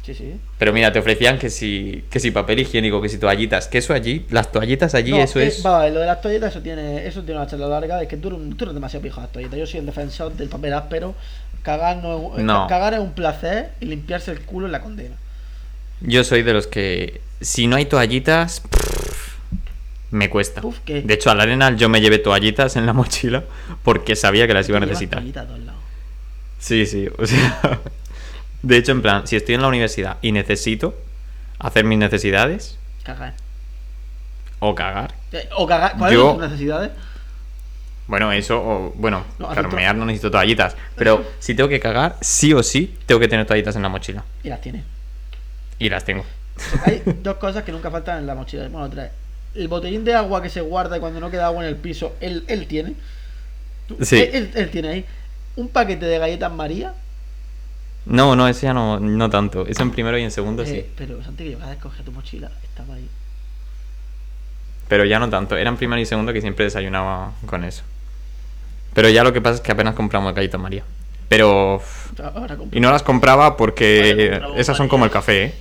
[0.06, 0.34] Sí, sí.
[0.58, 3.93] Pero mira, te ofrecían que si, que si papel higiénico, que si toallitas, que eso
[3.93, 5.65] allí, las toallitas allí, No, eso eh, es...
[5.65, 8.02] Va, lo de las toallitas, eso tiene, eso tiene una charla larga.
[8.02, 9.58] Es que tú, tú eres demasiado pijo las toallitas.
[9.58, 11.15] Yo soy el defensor del papel áspero.
[11.63, 15.15] Cagar, no, cagar es un placer y limpiarse el culo es la condena.
[16.02, 19.02] Yo soy de los que, si no hay toallitas, pff,
[20.13, 20.62] me cuesta.
[20.86, 23.43] De hecho, al Arenal yo me llevé toallitas en la mochila
[23.84, 25.19] porque sabía que las iba a necesitar.
[25.19, 25.82] toallitas a todos lados.
[26.60, 27.80] Sí, sí, o sea...
[28.63, 30.95] De hecho, en plan, si estoy en la universidad y necesito
[31.60, 33.34] hacer mis necesidades Cagar.
[34.60, 35.97] o cagar, Eh, O cagar.
[35.97, 36.91] ¿Cuáles Yo- son tus necesidades?
[38.08, 40.78] Bueno, eso, o, bueno, No, claro, hace to- mear no necesito toallitas.
[40.95, 44.23] Pero si tengo que cagar, sí o sí, tengo que tener toallitas en la mochila.
[44.43, 44.84] Y las tiene.
[45.80, 46.23] Y las tengo.
[46.86, 48.69] Hay dos cosas que nunca faltan en la mochila.
[48.69, 49.12] Bueno, tres.
[49.55, 52.15] El botellín de agua que se guarda y cuando no queda agua en el piso,
[52.21, 52.93] él, él tiene.
[53.87, 54.17] Tú- Sí.
[54.19, 55.05] Él, él- él tiene ahí.
[55.55, 56.93] Un paquete de galletas María.
[58.05, 59.65] No, no, ese ya no, no tanto.
[59.67, 60.85] Eso en primero y en segundo eh, sí.
[60.97, 63.07] Pero Santi, que llevas a escoger tu mochila, estaba ahí.
[64.87, 65.55] Pero ya no tanto.
[65.55, 67.83] Era en primero y segundo que siempre desayunaba con eso.
[68.93, 70.83] Pero ya lo que pasa es que apenas compramos galletas María.
[71.29, 71.81] Pero...
[72.71, 75.53] Y no las compraba porque esas son como el café, ¿eh?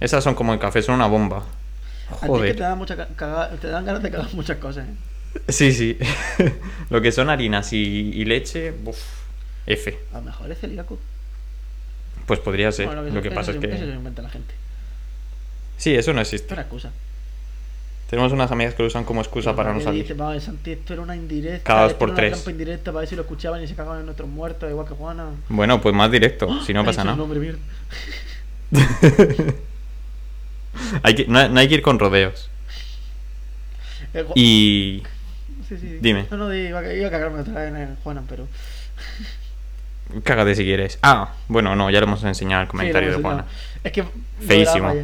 [0.00, 1.44] Esas son como el café, son una bomba.
[2.08, 2.56] A ti que te Joder.
[2.56, 4.86] dan, mucha ca- caga- te dan ganas de cagar muchas cosas.
[4.88, 5.42] ¿eh?
[5.48, 5.98] Sí, sí.
[6.90, 8.98] lo que son harinas y, y leche, uf,
[9.66, 9.98] F.
[10.12, 10.98] A lo mejor es celíaco.
[12.26, 12.86] Pues podría ser.
[12.86, 13.86] Bueno, lo que eso- pasa es eso- Eso que...
[13.86, 14.54] lo inventa la gente.
[15.78, 16.46] Sí, eso no existe.
[16.46, 16.90] es una excusa.
[18.08, 20.02] Tenemos unas amigas que lo usan como excusa para no Que salir.
[20.06, 21.64] dice, Santi, esto era una indirecta.
[21.64, 22.32] Cada dos por era una tres.
[22.34, 24.94] trampa indirecta para ver si lo escuchaban y se cagaban en nuestros muertos, igual que
[24.94, 25.26] Juana.
[25.48, 27.18] Bueno, pues más directo, si no pasa nada.
[31.02, 32.48] Hay que, no, no hay que ir con rodeos.
[34.14, 35.02] El Ju- Y...
[35.68, 35.98] Sí, sí.
[36.00, 36.26] dime.
[36.30, 38.46] No, no, iba, a- iba a cagarme otra vez en el Juanan, pero.
[40.24, 40.98] Cágate si quieres.
[41.02, 43.44] Ah, bueno, no, ya lo hemos enseñado el Sí, comentario lo de Juana.
[43.82, 44.04] Es que.
[44.46, 44.94] Feísimo.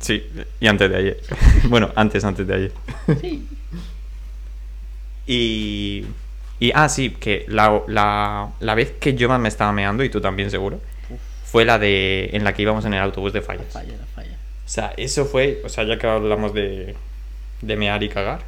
[0.00, 0.26] Sí,
[0.60, 1.20] y antes de ayer.
[1.68, 2.72] bueno, antes, antes de ayer.
[3.20, 3.46] Sí.
[5.26, 6.06] Y...
[6.62, 10.10] Y, ah, sí, que la, la, la vez que yo más me estaba meando, y
[10.10, 10.78] tú también seguro,
[11.50, 13.72] fue la de en la que íbamos en el autobús de la fallas.
[13.72, 14.36] falla, la falla.
[14.64, 16.94] O sea, eso fue, o sea, ya que hablamos de,
[17.60, 18.40] de mear y cagar,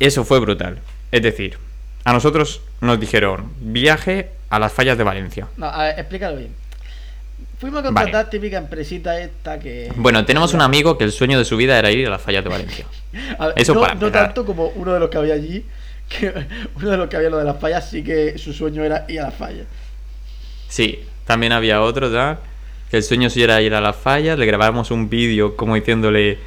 [0.00, 0.78] eso fue brutal.
[1.10, 1.58] Es decir,
[2.04, 5.48] a nosotros nos dijeron viaje a las fallas de Valencia.
[5.56, 6.54] No, a ver, explícalo bien.
[7.58, 9.92] Fuimos a contratar típica empresita esta que.
[9.96, 12.42] Bueno, tenemos un amigo que el sueño de su vida era ir a las fallas
[12.42, 12.86] de Valencia.
[13.38, 15.64] A ver, Eso no, para no tanto como uno de los que había allí,
[16.08, 16.32] que
[16.74, 19.20] uno de los que había lo de las fallas, sí que su sueño era ir
[19.20, 19.66] a las fallas.
[20.68, 22.38] Sí, también había otro, ¿ya?
[22.90, 26.38] Que el sueño suyo era ir a las fallas, le grabamos un vídeo como diciéndole...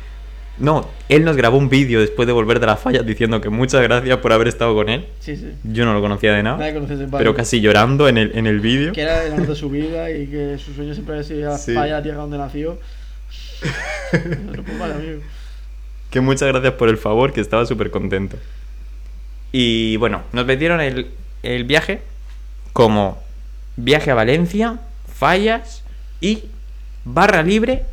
[0.57, 3.81] No, él nos grabó un vídeo después de volver de las fallas diciendo que muchas
[3.81, 5.05] gracias por haber estado con él.
[5.19, 5.51] Sí, sí.
[5.63, 6.57] Yo no lo conocía de nada.
[6.57, 8.93] Nadie Pero casi llorando en el, en el vídeo.
[8.93, 11.45] Que era el amor de su vida y que su sueño siempre había sido ir
[11.47, 11.73] a las Sí.
[11.73, 12.79] fallas, a la tierra donde nació.
[14.13, 15.21] No, pues amigo.
[16.09, 18.37] Que muchas gracias por el favor, que estaba súper contento.
[19.51, 21.07] Y bueno, nos vendieron el,
[21.43, 22.01] el viaje
[22.71, 23.21] como
[23.75, 24.79] viaje a Valencia,
[25.13, 25.83] fallas
[26.21, 26.43] y
[27.03, 27.83] barra libre.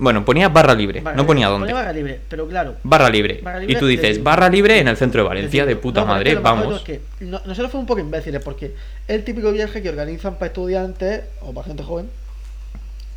[0.00, 1.52] Bueno, ponía barra libre, Barra no ponía libre.
[1.52, 1.66] dónde.
[1.66, 2.76] Ponía barra libre, pero claro.
[2.84, 3.40] Barra libre.
[3.42, 6.36] Barra Y tú dices, barra libre en el centro de Valencia, de puta no, madre,
[6.36, 6.80] vamos.
[6.82, 8.74] que no- nosotros fuimos un poco imbéciles porque
[9.08, 12.08] el típico viaje que organizan para estudiantes o para gente joven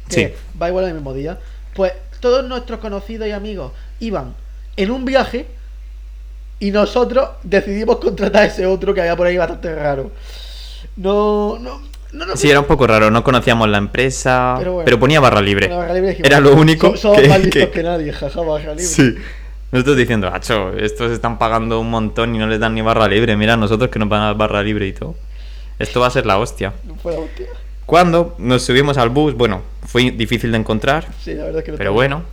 [0.10, 0.34] que Sí.
[0.60, 1.38] va igual el mismo día.
[1.76, 4.34] Pues todos nuestros conocidos y amigos iban
[4.76, 5.46] en un viaje
[6.60, 10.12] y nosotros decidimos contratar a ese otro que había por ahí bastante raro.
[10.96, 11.80] No, no,
[12.14, 15.68] no Sí, era un poco raro, no conocíamos la empresa, Pero ponía barra libre.
[15.68, 18.84] Barra Era lo único "So- Somos que- más listos que, que- nadie, jaja, barra libre.
[18.84, 19.16] Sí.
[19.72, 23.38] Nosotros diciendo, acho, estos están pagando un montón y no les dan ni barra libre.
[23.38, 25.16] Mira, nosotros que nos van a dar barra libre y todo.
[25.80, 26.74] Esto va a ser la hostia.
[26.84, 27.46] No fue la hostia.
[27.86, 31.72] Cuando nos subimos al bus, bueno, fue difícil de encontrar, Sí, la verdad es que
[31.72, 32.24] no pero bueno.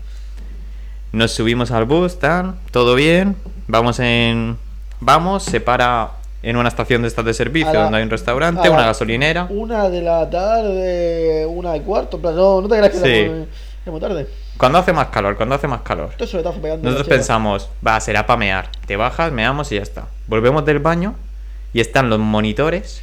[1.12, 3.36] Nos subimos al bus, tan, todo bien.
[3.66, 4.56] Vamos en.
[5.00, 6.10] Vamos, se para
[6.42, 9.46] en una estación de estas de servicio la- donde hay un restaurante, la- una gasolinera.
[9.50, 13.28] Una de la tarde, una de cuarto, no, no te creas que Sí.
[13.30, 14.26] muy, muy tarde.
[14.56, 16.10] Cuando hace más calor, cuando hace más calor.
[16.18, 18.70] Nosotros pensamos, va, será para mear.
[18.86, 20.06] Te bajas, meamos y ya está.
[20.26, 21.14] Volvemos del baño
[21.72, 23.02] y están los monitores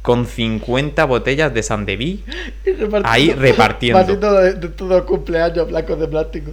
[0.00, 2.24] con 50 botellas de Sandeví.
[3.04, 3.98] Ahí repartiendo.
[4.00, 6.52] Vasitos de, de todos los cumpleaños blancos de plástico.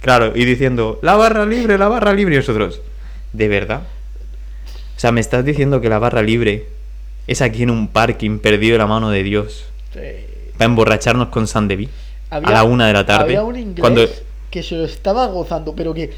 [0.00, 2.34] Claro, y diciendo, la barra libre, la barra libre.
[2.34, 2.80] Y nosotros,
[3.32, 3.82] ¿de verdad?
[4.96, 6.66] O sea, me estás diciendo que la barra libre
[7.26, 9.64] es aquí en un parking perdido de la mano de Dios.
[9.92, 10.00] Sí.
[10.52, 11.88] Para emborracharnos con Sandeví.
[12.30, 13.24] Había- a la una de la tarde.
[13.36, 14.06] Había un inglés Cuando...
[14.50, 16.12] que se lo estaba gozando, pero que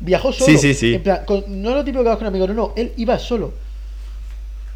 [0.00, 0.46] viajó solo.
[0.46, 0.94] Sí, sí, sí.
[0.94, 3.52] En plan, con- no lo típico que vas con amigos, no, no, él iba solo.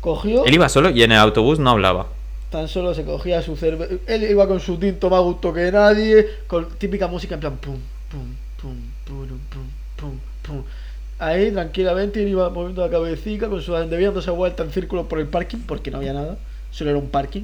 [0.01, 2.09] Cogió, Él iba solo y en el autobús no hablaba.
[2.51, 3.95] tan solo se cogía su cerveza.
[4.07, 7.77] Él iba con su tinto más gusto que nadie, con típica música en plan pum,
[8.11, 8.77] pum, pum,
[9.07, 9.39] pum, pum,
[9.97, 10.63] pum, pum.
[11.19, 15.59] Ahí tranquilamente iba moviendo la cabecita con su dándose vuelta en círculo por el parking,
[15.59, 16.37] porque no había nada,
[16.71, 17.43] solo era un parking.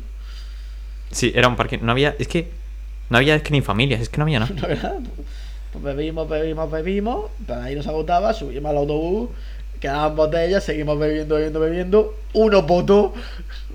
[1.10, 1.78] Sí, era un parking.
[1.82, 2.48] No había, es que,
[3.08, 4.52] no había es que ni familias, es que no había nada.
[4.54, 5.00] No había nada.
[5.72, 9.30] Pues bebimos, bebimos, bebimos, pero ahí nos agotaba, subimos al autobús,
[9.78, 12.14] quedaban botellas, seguimos bebiendo, bebiendo, bebiendo.
[12.32, 13.14] Uno potó,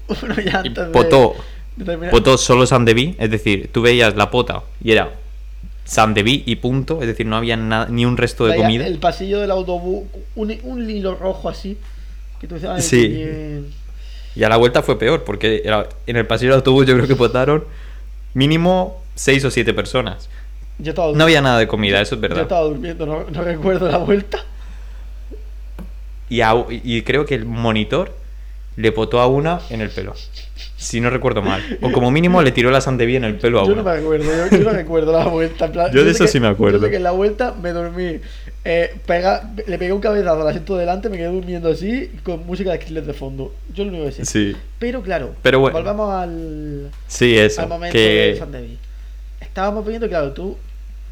[0.22, 1.36] uno ya Y antes potó,
[1.78, 5.10] de potó solo Sandeví, es decir, tú veías la pota y era
[5.86, 8.88] Sandeví y punto, es decir, no había nada, ni un resto de Vaya, comida.
[8.88, 11.78] El pasillo del autobús, un, un hilo rojo así.
[12.42, 13.02] Que tú dices, "Ay, Sí.
[13.04, 13.68] qué bien".
[14.36, 17.08] Y a la vuelta fue peor, porque era- en el pasillo del autobús yo creo
[17.08, 17.64] que votaron
[18.34, 20.28] mínimo 6 o 7 personas.
[20.80, 22.42] Yo estaba, No había nada de comida, eso es yo verdad.
[22.44, 24.40] estaba durmiendo, no, no recuerdo la vuelta.
[26.30, 28.12] Y, a- y creo que el monitor
[28.76, 30.16] le potó a una en el pelo.
[30.78, 31.62] Si no recuerdo mal.
[31.82, 34.26] O como mínimo le tiró la sandeví en el pelo a Yo no me acuerdo,
[34.26, 35.66] yo, yo no recuerdo la vuelta.
[35.66, 36.80] en plan, Yo de eso que- sí me acuerdo.
[36.80, 38.20] Yo sé que en la vuelta me dormí.
[38.68, 42.72] eh, pega- le pegué un cabezazo al asiento delante, me quedé durmiendo así, con música
[42.72, 43.54] de Skrillex de fondo.
[43.74, 44.26] Yo lo único que sé.
[44.26, 45.78] Sí, Pero claro, Pero bueno.
[45.78, 47.62] volvamos al, sí, eso.
[47.62, 48.78] al momento de Que San David.
[49.40, 50.58] Estábamos viendo, claro, tú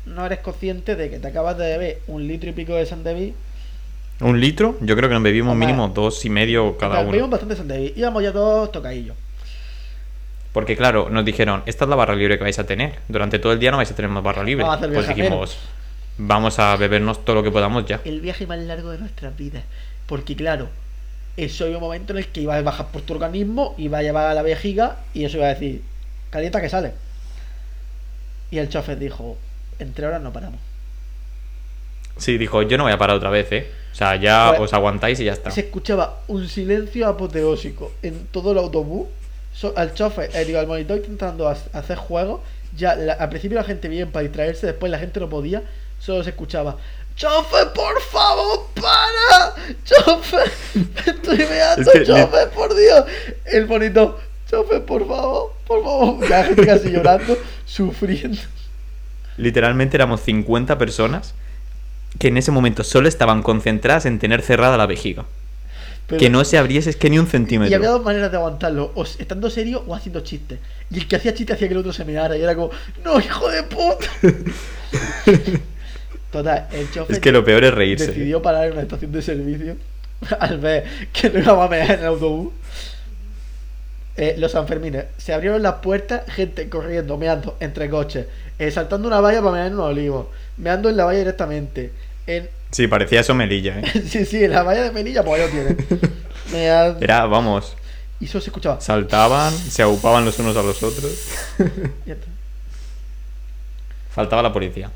[0.07, 3.03] no eres consciente de que te acabas de beber un litro y pico de San
[3.03, 3.31] David.
[4.19, 7.27] un litro, yo creo que nos bebimos mínimo dos y medio cada Bebimos uno.
[7.29, 7.91] bastante San David.
[7.95, 9.15] Íbamos ya todos tocadillos.
[10.53, 12.99] Porque claro, nos dijeron, esta es la barra libre que vais a tener.
[13.07, 14.63] Durante todo el día no vais a tener más barra libre.
[14.63, 15.57] Vamos a hacer Pues dijimos,
[16.17, 17.99] vamos a bebernos todo lo que podamos ya.
[18.05, 19.63] el viaje más largo de nuestras vidas.
[20.05, 20.69] Porque claro,
[21.37, 24.03] eso hay un momento en el que iba a bajar por tu organismo, iba a
[24.03, 25.81] llevar a la vejiga y eso iba a decir,
[26.29, 26.91] calienta que sale.
[28.51, 29.37] Y el chofer dijo,
[29.79, 30.59] entre horas no paramos.
[32.17, 33.71] Sí, dijo, yo no voy a parar otra vez, ¿eh?
[33.91, 35.49] O sea, ya Pues- os aguantáis y ya está.
[35.49, 39.07] Se escuchaba un silencio apoteósico en todo el autobús.
[39.53, 42.41] So- al chofer, eh, digo, al monitor intentando ha- hacer juegos.
[42.75, 45.61] Ya la- al principio la gente bien para distraerse, después la gente no podía.
[45.99, 46.77] Solo se escuchaba.
[47.15, 49.53] ¡Chofer, por favor, para!
[49.85, 50.51] ¡Chofer!
[51.05, 53.05] ¡Estoy meando, Es que- chofer, por Dios!
[53.45, 54.19] El monitor.
[54.49, 55.53] ¡Chofer, por favor!
[55.67, 56.29] ¡Por favor!
[56.29, 58.39] La gente casi llorando, sufriendo.
[59.37, 61.33] Literalmente éramos 50 personas
[62.19, 65.25] que en ese momento solo estaban concentradas en tener cerrada la vejiga.
[66.13, 67.91] Pero- que no se abriese es que ni un Y había centímetro.
[67.91, 70.59] dos maneras de aguantarlo, o estando serio o haciendo chistes.
[70.89, 72.71] Y el que hacía chistes hacía que el otro se meara y era como,
[73.03, 74.07] ¡No, hijo de puta!
[76.31, 78.07] Total, el chofer Es que lo peor es reírse.
[78.07, 79.75] decidió parar en una estación de servicio
[80.39, 82.53] al ver que no íbamos a mear en el autobús.
[84.15, 88.27] Eh, los Sanfermines, se abrieron las puertas, gente corriendo, meando entre coches,
[88.59, 91.91] eh, saltando una valla para mear en un olivo, meando en la valla directamente.
[92.27, 93.83] En, Sí, parecía eso melilla, ¿eh?
[94.07, 95.77] sí, sí, en la valla de Melilla, pues ahí lo tienen.
[96.51, 96.99] Meando.
[97.01, 97.75] Era, vamos,
[98.19, 98.81] Y solo se escuchaba.
[98.81, 101.11] saltaban, se aupaban los unos a los otros.
[102.05, 102.27] Ya está.
[104.11, 104.91] Faltaba la policía.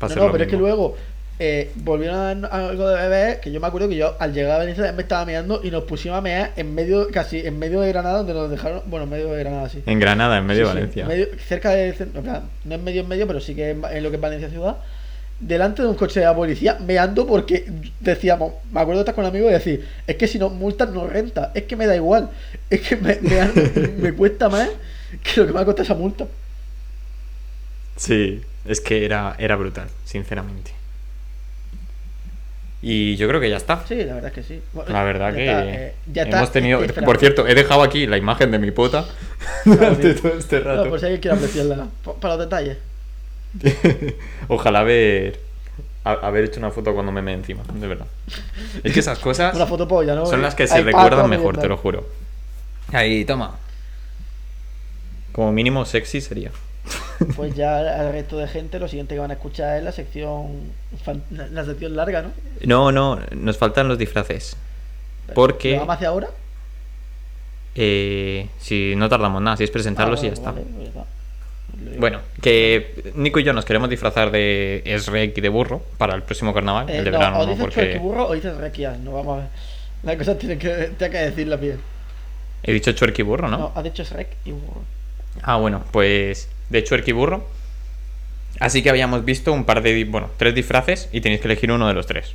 [0.00, 0.68] No, hacer no, lo pero es que mismo.
[0.68, 0.96] luego
[1.38, 4.52] eh, volvieron a dar algo de beber, que yo me acuerdo que yo al llegar
[4.52, 7.80] a Valencia me estaba meando y nos pusimos a mear en medio, casi en medio
[7.80, 9.82] de Granada, donde nos dejaron, bueno, en medio de Granada, sí.
[9.86, 11.06] En Granada, en medio Sí, de sí, Valencia.
[11.06, 13.82] medio- cerca de, cen- en plan, no en medio en medio, pero sí que en,
[13.84, 14.76] en lo que es Valencia ciudad,
[15.40, 17.64] delante de un coche de la policía, meando porque
[17.98, 20.90] decíamos, me acuerdo de estar con un amigo y decir, es que si no multas
[20.90, 22.28] no renta, es que me da igual,
[22.68, 23.50] es que me, mear
[23.98, 24.68] me cuesta más
[25.22, 26.26] que lo que me ha costado esa multa.
[27.96, 30.72] Sí, es que era, era brutal, sinceramente.
[32.82, 33.84] Y yo creo que ya está.
[33.86, 34.62] Sí, la verdad es que sí.
[34.72, 36.80] Bueno, La verdad ya que está, eh, ya está, hemos tenido...
[37.04, 39.04] Por cierto, he dejado aquí la imagen de mi pota
[39.66, 40.88] durante todo este No, rato.
[40.88, 41.88] por si alguien quiere apreciarla.
[42.02, 42.78] Pa- Para los detalles.
[44.48, 45.40] Ojalá haber,
[46.04, 48.06] ha- haber hecho una foto cuando me me encima, de verdad.
[48.84, 50.26] Es que esas cosas Una foto polla, ¿no?
[50.26, 52.06] son las que se recuerdan mejor, te lo juro.
[52.92, 53.56] Ahí, toma.
[55.32, 56.50] Como mínimo sexy sería.
[57.36, 60.72] Pues ya al resto de gente lo siguiente que van a escuchar es la sección
[61.04, 62.30] fan- la sección larga, ¿no?
[62.64, 64.56] No, no, nos faltan los disfraces.
[65.34, 66.28] Porque- ¿Lo vamos hacia ahora?
[67.74, 70.50] Eh, si no tardamos nada, si es presentarlos Ah, y ya está.
[70.52, 71.00] vale, pues ya está.
[71.00, 71.06] Digo.
[71.98, 76.22] Bueno, que Nico y yo nos queremos disfrazar de Shrek y de burro para el
[76.22, 77.46] próximo carnaval, Eh, el de no, verano, o ¿no?
[77.50, 79.48] dices Porque Chuequi burro o dices requias, no vamos a ver.
[80.02, 81.80] Las cosas tienen que, tienen que decirlas bien.
[82.62, 83.72] he dicho Chuerk y burro, No, ¿no?
[83.74, 84.82] has dicho Shrek y burro.
[85.42, 87.46] Ah, bueno, pues de Chuerk y burro.
[88.58, 91.86] Así que habíamos visto un par de, bueno, tres disfraces y tenéis que elegir uno
[91.88, 92.34] de los tres.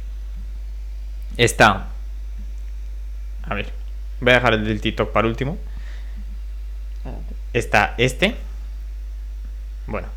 [1.38, 1.88] Está...
[3.44, 3.68] A ver,
[4.22, 5.58] voy a dejar el del TikTok para último.
[7.54, 8.36] Está este.
[9.88, 10.08] Bueno,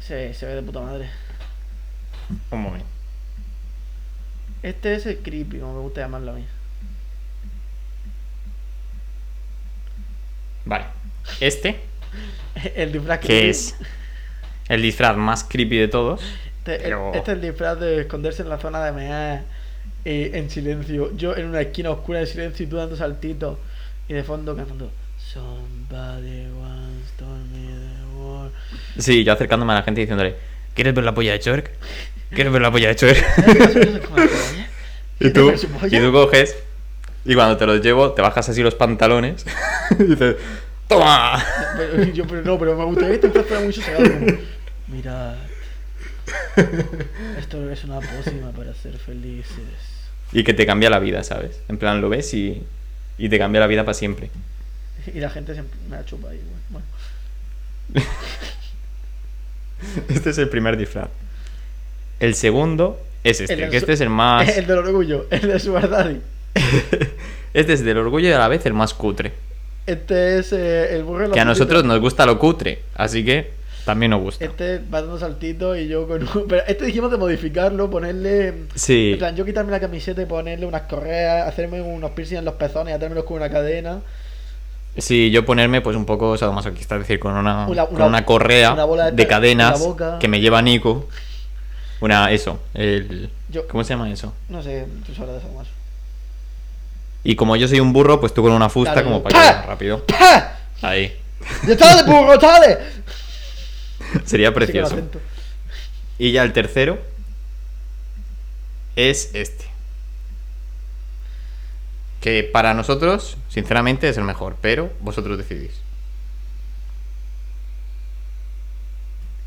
[0.00, 1.08] Se, se ve de puta madre.
[2.50, 2.86] un momento.
[4.62, 6.44] Este es el creepy, como me gusta llamarlo a mí.
[10.64, 10.84] Vale.
[11.40, 11.80] Este,
[12.74, 13.74] El disfraz que es
[14.68, 16.20] el disfraz más creepy de todos.
[16.58, 19.42] Este, Pero- este es el disfraz de esconderse en la zona de mear
[20.04, 21.16] eh, en silencio.
[21.16, 23.58] Yo en una esquina oscura en silencio y tú dando saltitos.
[24.08, 26.46] Y de fondo cantando Somebody
[28.98, 30.36] Sí, yo acercándome a la gente y diciéndole,
[30.74, 31.70] ¿quieres ver la polla de Chork?
[32.30, 33.16] ¿Quieres ver la polla de Chork?
[35.20, 35.52] y, tú,
[35.90, 36.56] y tú coges
[37.24, 39.44] y cuando te los llevo te bajas así los pantalones
[39.98, 40.36] y dices,
[40.88, 41.44] ¡toma!
[41.76, 44.04] Pero, yo, pero no, pero me gustaría que disfraz fuera muy sosegado.
[44.04, 44.38] como,
[44.88, 45.34] Mirad,
[47.38, 49.52] Esto es una pócima para ser felices.
[50.32, 51.60] Y que te cambia la vida, ¿sabes?
[51.68, 52.62] En plan, lo ves y,
[53.18, 54.30] y te cambia la vida para siempre.
[55.12, 56.40] Y la gente siempre me la chupa ahí.
[60.08, 61.08] Este es el primer disfraz.
[62.20, 64.48] El segundo es este, El que este es el más...
[64.56, 66.20] El del orgullo, el de Sugar Daddy.
[67.54, 69.32] este es del orgullo y a la vez el más cutre.
[69.86, 73.24] Este es eh, el burro de los Que a nosotros nos gusta lo cutre, así
[73.24, 74.44] que también nos gusta.
[74.44, 76.46] Este va dando saltitos y yo con un...
[76.46, 78.52] Pero este dijimos de modificarlo, ponerle...
[78.74, 79.12] Sí.
[79.12, 82.54] En plan, yo quitarme la camiseta y ponerle unas correas, hacerme unos piercings en los
[82.54, 84.00] pezones atármelos con una cadena.
[84.98, 88.24] Sí, yo ponerme pues un poco sadomasoquista, es decir, con una, Una- con una- una
[88.24, 88.74] correa
[89.12, 89.80] de cadenas
[90.20, 91.08] que me lleva Nico.
[92.00, 93.30] Una, eso, el...
[93.48, 94.32] Yo- ¿Cómo se llama eso?
[94.48, 95.66] No sé, tú sabrás de eso más.
[97.24, 99.52] Y como yo soy un burro, pues tú con una fusta como para que ¡Ah!
[99.52, 100.04] vaya rápido.
[100.06, 100.52] ¡Pah!
[100.82, 101.16] Ahí.
[101.66, 102.78] ¡Ya burro, chale!
[104.24, 104.96] Sería que precioso.
[106.18, 106.98] Y ya el tercero
[108.96, 109.64] es este.
[112.20, 115.72] Que para nosotros, sinceramente, es el mejor, pero vosotros decidís.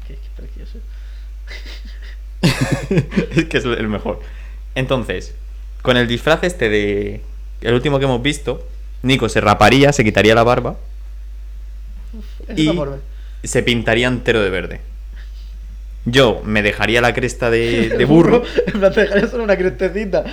[0.08, 0.80] Qué, qué precioso.
[3.36, 4.22] es que es el mejor.
[4.76, 5.36] Entonces,
[5.82, 7.22] con el disfraz este de.
[7.62, 8.66] El último que hemos visto,
[9.04, 10.78] Nico se raparía, se quitaría la barba
[12.56, 12.72] y
[13.44, 14.91] se pintaría entero de verde.
[16.06, 20.24] Yo me dejaría la cresta de, de burro, En plan, te dejaría solo una crestecita.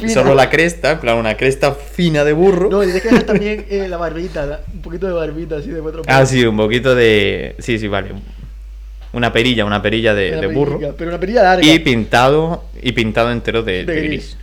[0.00, 0.08] fina.
[0.12, 2.68] solo la cresta, en plan una cresta fina de burro.
[2.68, 5.70] No, y tienes que dejar también eh, la barbita, la- un poquito de barbita así
[5.70, 7.56] de cuatro Ah, sí, un poquito de.
[7.60, 8.10] Sí, sí, vale.
[9.14, 10.78] Una perilla, una perilla de, Una de burro.
[10.98, 11.64] Pero una perilla larga.
[11.66, 12.64] Y pintado.
[12.82, 14.10] Y pintado entero de, De de gris.
[14.10, 14.36] gris.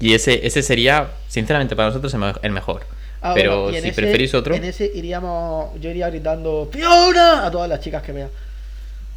[0.00, 2.82] Y ese, ese sería, sinceramente, para nosotros el me- mejor.
[3.22, 4.54] Ah, Pero bueno, si ese- preferís otro.
[4.54, 5.80] En ese iríamos.
[5.80, 7.46] Yo iría gritando ¡Fiona!
[7.46, 8.28] a todas las chicas que vea.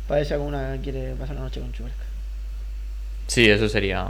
[0.08, 1.94] Para ver si alguna quiere pasar la noche con Chuerk.
[3.28, 4.08] Sí, eso sería.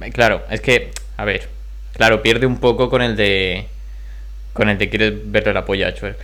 [0.00, 0.92] Eh, Claro, es que.
[1.16, 1.48] A ver.
[1.94, 3.68] Claro, pierde un poco con el de.
[4.52, 6.18] Con el de quieres verle la polla a Chuerk.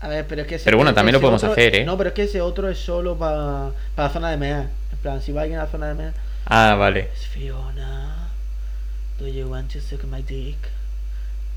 [0.00, 1.84] A ver, pero es que ese- Pero bueno, también lo podemos otro- hacer, ¿eh?
[1.84, 4.68] No, pero es que ese otro es solo para la zona de mea.
[4.92, 6.12] En plan, si va alguien a la zona de mea.
[6.46, 7.10] Ah, vale.
[7.14, 8.28] Es Fiona.
[9.20, 10.56] Do you want to suck my dick?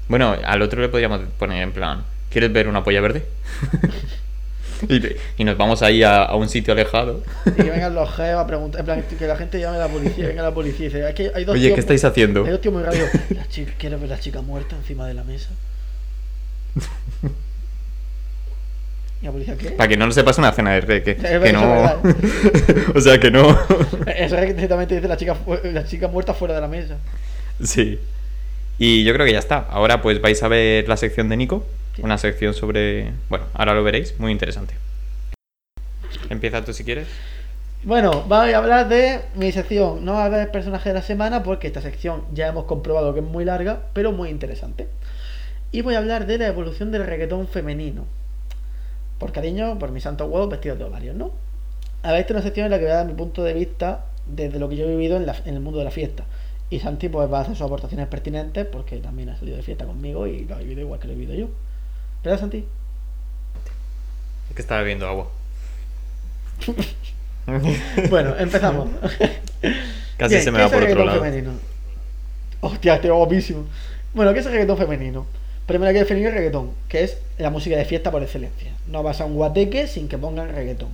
[0.07, 2.03] Bueno, al otro le podríamos poner en plan.
[2.29, 3.25] ¿Quieres ver una polla verde?
[4.89, 7.23] y, y nos vamos ahí a, a un sitio alejado.
[7.45, 8.79] Y que vengan los geos a preguntar.
[8.81, 11.15] En plan, que la gente llame a la policía, venga la policía y dice: "Es
[11.15, 12.45] que hay dos Oye, tíos ¿qué estáis haciendo?
[12.45, 13.09] Hay dos tíos muy raros.
[13.77, 15.49] ¿Quieres ver la chica muerta encima de la mesa?
[19.21, 19.71] ¿Y la policía qué?
[19.71, 22.13] Para que no se pase una cena de re, que, Es que verdad, no.
[22.95, 23.57] o sea, que no.
[24.07, 26.97] Es que directamente dice la chica, la chica muerta fuera de la mesa.
[27.63, 27.99] sí.
[28.77, 29.59] Y yo creo que ya está.
[29.69, 31.65] Ahora pues vais a ver la sección de Nico.
[32.01, 33.11] Una sección sobre.
[33.29, 34.19] Bueno, ahora lo veréis.
[34.19, 34.75] Muy interesante.
[36.29, 37.07] Empieza tú si quieres.
[37.83, 40.03] Bueno, voy a hablar de mi sección.
[40.03, 43.19] No va a haber personaje de la semana porque esta sección ya hemos comprobado que
[43.19, 44.87] es muy larga, pero muy interesante.
[45.71, 48.05] Y voy a hablar de la evolución del reggaetón femenino.
[49.19, 51.31] Por cariño, por mis santos huevos vestidos de ovarios, ¿no?
[52.03, 53.53] A ver, esta es una sección en la que voy a dar mi punto de
[53.53, 56.25] vista desde lo que yo he vivido en, la- en el mundo de la fiesta.
[56.69, 59.85] Y Santi pues va a hacer sus aportaciones pertinentes porque también ha salido de fiesta
[59.85, 61.47] conmigo y lo ha vivido igual que lo he vivido yo.
[62.25, 62.65] ¿Verdad, Santi?
[64.49, 65.27] Es que estaba bebiendo agua.
[68.09, 68.89] Bueno, empezamos.
[70.17, 71.21] Casi Bien, se me ¿qué va por el otro lado.
[71.21, 71.51] femenino?
[72.61, 73.65] Hostia, estoy guapísimo.
[74.15, 75.27] Bueno, ¿qué es el reggaetón femenino?
[75.67, 78.71] Primero hay que definir el reggaetón, que es la música de fiesta por excelencia.
[78.87, 80.89] No vas a un guateque sin que pongan reggaetón.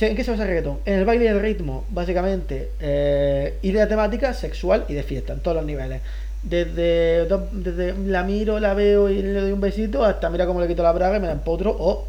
[0.00, 0.78] ¿En qué se basa el reggaetón?
[0.86, 2.70] En el baile y el ritmo, básicamente.
[2.80, 6.00] eh, y de la temática sexual y de fiesta, en todos los niveles.
[6.48, 10.68] Desde, desde la miro, la veo y le doy un besito, hasta mira cómo le
[10.68, 11.74] quito la braga y me la empotro.
[11.76, 12.06] O,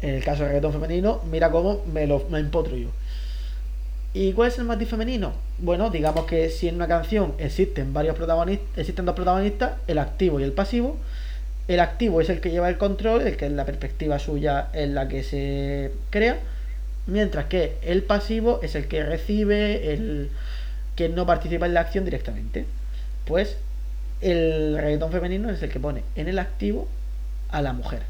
[0.00, 2.88] en el caso del reggaetón femenino, mira cómo me lo me empotro yo.
[4.14, 5.34] ¿Y cuál es el matiz femenino?
[5.58, 10.40] Bueno, digamos que si en una canción existen varios protagonistas, existen dos protagonistas, el activo
[10.40, 10.96] y el pasivo.
[11.68, 14.94] El activo es el que lleva el control, el que es la perspectiva suya en
[14.94, 16.38] la que se crea,
[17.06, 20.30] mientras que el pasivo es el que recibe, el
[20.94, 22.64] que no participa en la acción directamente.
[23.26, 23.58] Pues
[24.20, 26.88] el reggaetón femenino es el que pone en el activo
[27.50, 28.02] a la mujer,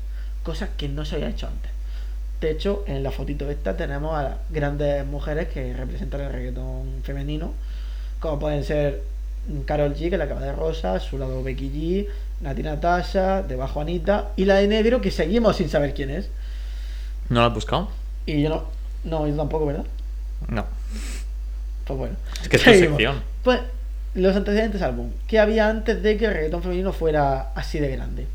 [0.42, 1.70] cosa que no se había hecho antes.
[2.40, 7.00] De hecho, en la fotito esta tenemos a las grandes mujeres que representan el reggaetón
[7.02, 7.52] femenino,
[8.20, 9.02] como pueden ser
[9.64, 12.08] Carol G, que la capa de rosa, a su lado Becky G,
[12.42, 16.28] Nati Natasha, debajo Anita, y la de negro, que seguimos sin saber quién es.
[17.28, 17.88] ¿No lo has buscado?
[18.26, 18.64] Y yo no,
[19.04, 19.84] no, yo tampoco, ¿verdad?
[20.48, 20.66] No.
[21.86, 22.16] Pues bueno.
[22.42, 22.96] Es que es tu Seguimos.
[22.98, 23.22] sección.
[23.42, 23.60] Pues
[24.16, 25.10] los antecedentes álbum.
[25.28, 28.26] ¿Qué había antes de que el reggaetón femenino fuera así de grande?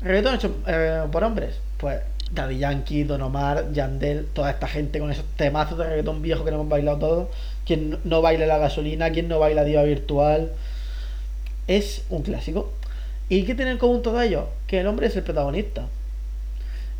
[0.00, 1.56] ¿Reggaetón hecho eh, por hombres?
[1.76, 2.00] Pues
[2.30, 6.52] Daddy Yankee, Don Omar, Yandel, toda esta gente con esos temazos de reggaetón viejo que
[6.52, 7.28] no hemos bailado todos.
[7.66, 10.52] Quien no baila la gasolina, quien no baila Diva Virtual.
[11.66, 12.72] Es un clásico.
[13.28, 14.44] ¿Y qué tienen en común todos ellos?
[14.68, 15.86] Que el hombre es el protagonista.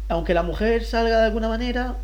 [0.08, 1.94] Aunque la mujer salga de alguna manera,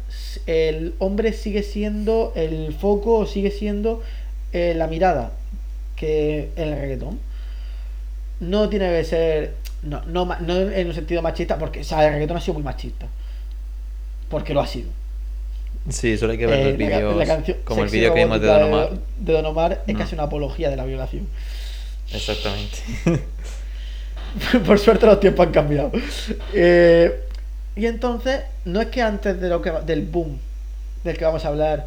[0.47, 4.01] el hombre sigue siendo el foco, sigue siendo
[4.53, 5.33] eh, la mirada
[5.99, 7.19] que el reggaetón.
[8.41, 9.55] No tiene que ser.
[9.83, 12.63] No, no, no en un sentido machista, porque o sea, el reggaetón ha sido muy
[12.63, 13.07] machista.
[14.29, 14.89] Porque lo ha sido.
[15.89, 17.57] Sí, solo hay que ver Eh, los vídeos.
[17.65, 18.91] como el vídeo que vimos de Don Omar.
[19.19, 19.99] de Don Omar es No.
[20.01, 21.27] casi una apología de la violación.
[22.13, 22.79] Exactamente.
[24.67, 25.91] Por suerte los tiempos han cambiado.
[26.53, 27.25] Eh,
[27.77, 30.39] y entonces, no es que antes de lo que, del boom
[31.05, 31.87] del que vamos a hablar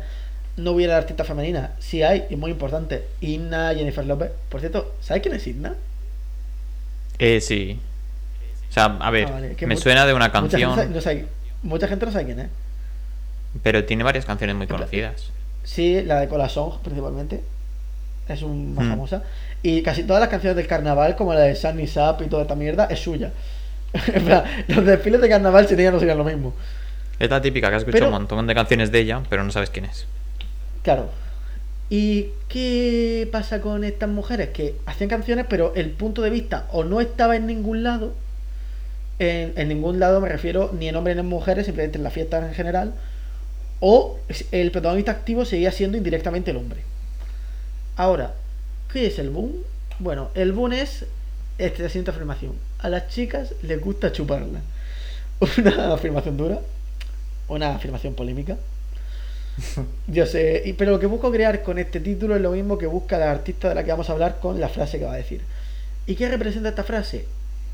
[0.57, 1.71] no hubiera artistas femeninas.
[1.79, 3.05] Sí hay, y muy importante.
[3.21, 4.31] Inna, Jennifer López.
[4.49, 5.75] Por cierto, ¿sabes quién es Inna?
[7.19, 7.79] eh, sí.
[8.69, 11.25] O sea, a ver, Ah, vale, me suena de una Mucha gente, canción, no sabe-
[11.61, 12.47] mucha gente no sabe quién es.
[13.63, 15.25] pero tiene varias canciones muy conocidas.
[15.63, 17.41] Sí, la de Cola Song, principalmente.
[18.29, 18.89] Es un, más Hmm.
[18.91, 19.23] famosa.
[19.61, 22.55] Y casi todas las canciones del carnaval, como la de Sunny Sap y toda esta
[22.55, 23.31] mierda, es suya.
[24.13, 26.53] En plan, los desfiles de carnaval sin ella no serían lo mismo.
[27.19, 29.51] Es la típica que has escuchado Pero- un montón de canciones de ella, pero no
[29.51, 30.07] sabes quién es.
[30.83, 31.09] Claro.
[31.89, 34.49] ¿Y qué pasa con estas mujeres?
[34.49, 38.13] Que hacían canciones, pero el punto de vista o no estaba en ningún lado.
[39.19, 42.13] En, en ningún lado me refiero ni en hombres ni en mujeres, simplemente en las
[42.13, 42.93] fiestas en general.
[43.79, 44.19] O
[44.51, 46.81] el protagonista activo seguía siendo indirectamente el hombre.
[47.97, 48.33] Ahora,
[48.91, 49.53] ¿qué es el boom?
[49.99, 51.05] Bueno, el boom es
[51.57, 52.53] esta siguiente afirmación.
[52.79, 54.61] A las chicas les gusta chuparla.
[55.57, 56.59] Una afirmación dura,
[57.47, 58.57] una afirmación polémica.
[60.07, 62.87] Yo sé, y- pero lo que busco crear con este título es lo mismo que
[62.87, 65.17] busca la artista de la que vamos a hablar con la frase que va a
[65.17, 65.41] decir.
[66.07, 67.25] ¿Y qué representa esta frase?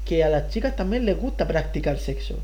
[0.05, 2.39] Que a las chicas también les gusta practicar sexo.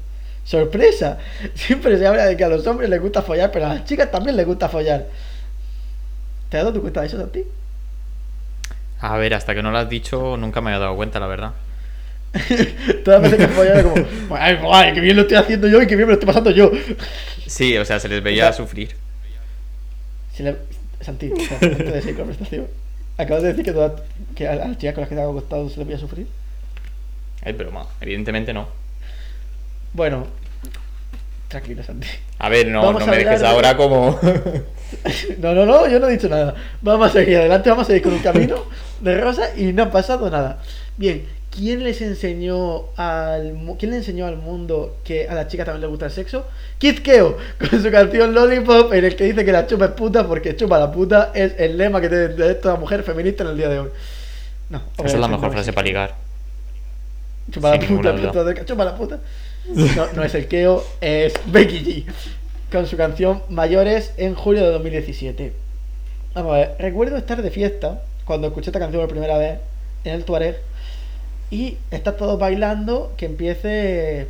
[0.46, 1.18] ¡Sorpresa!
[1.56, 4.12] Siempre se habla de que a los hombres les gusta follar, pero a las chicas
[4.12, 5.06] también les gusta follar.
[6.50, 7.44] ¿Te has dado tu cuenta de eso, Santi?
[9.00, 11.52] A ver, hasta que no lo has dicho, nunca me había dado cuenta, la verdad.
[13.04, 14.06] Todas las veces que follar es como,
[14.38, 16.52] ¡ay, guay, qué bien lo estoy haciendo yo y qué bien me lo estoy pasando
[16.52, 16.72] yo!
[17.46, 18.96] Sí, o sea, se les veía O sea- sufrir.
[20.34, 20.58] Si le...
[21.02, 22.68] Santi, o sea, antes de seguir con la prestación,
[23.18, 24.02] acabas de decir que, todas-
[24.36, 26.28] que a las chicas con las que te ha acostado se les veía sufrir.
[27.44, 28.68] Es broma, evidentemente no.
[29.94, 30.28] Bueno,
[31.50, 32.08] tranquilo, Santi.
[32.40, 34.20] A ver, no, Vamos no a me dejes de- ahora como.
[35.40, 36.54] No, no, no, yo no he dicho nada.
[36.84, 38.58] Vamos a seguir adelante, vamos a seguir con un camino
[39.02, 40.62] de rosa y no ha pasado nada.
[40.98, 45.82] Bien, ¿quién les enseñó al quién le enseñó al mundo que a las chicas también
[45.82, 46.46] les gusta el sexo?
[46.78, 50.28] Kid Keo, con su canción Lollipop, en el que dice que la chupa es puta
[50.28, 53.58] porque chupa la puta es el lema que tiene de toda mujer feminista en el
[53.58, 53.90] día de hoy.
[54.70, 56.16] No, Esa es la mejor frase para ligar.
[57.52, 59.20] Chupa la Sin puta, puta chupa la puta.
[59.96, 62.14] No, no es el Keo, es Becky G.
[62.70, 65.54] Con su canción Mayores en julio de 2017.
[66.34, 69.60] Vamos a ver, recuerdo estar de fiesta cuando escuché esta canción por primera vez
[70.04, 70.58] en el Tuareg
[71.54, 74.28] y estar todos bailando, que empiece eh,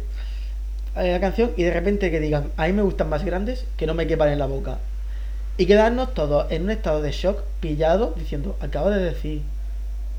[0.96, 3.94] la canción y de repente que digan, a mí me gustan más grandes que no
[3.94, 4.80] me quepan en la boca.
[5.58, 9.42] Y quedarnos todos en un estado de shock, pillados, diciendo, acaba de decir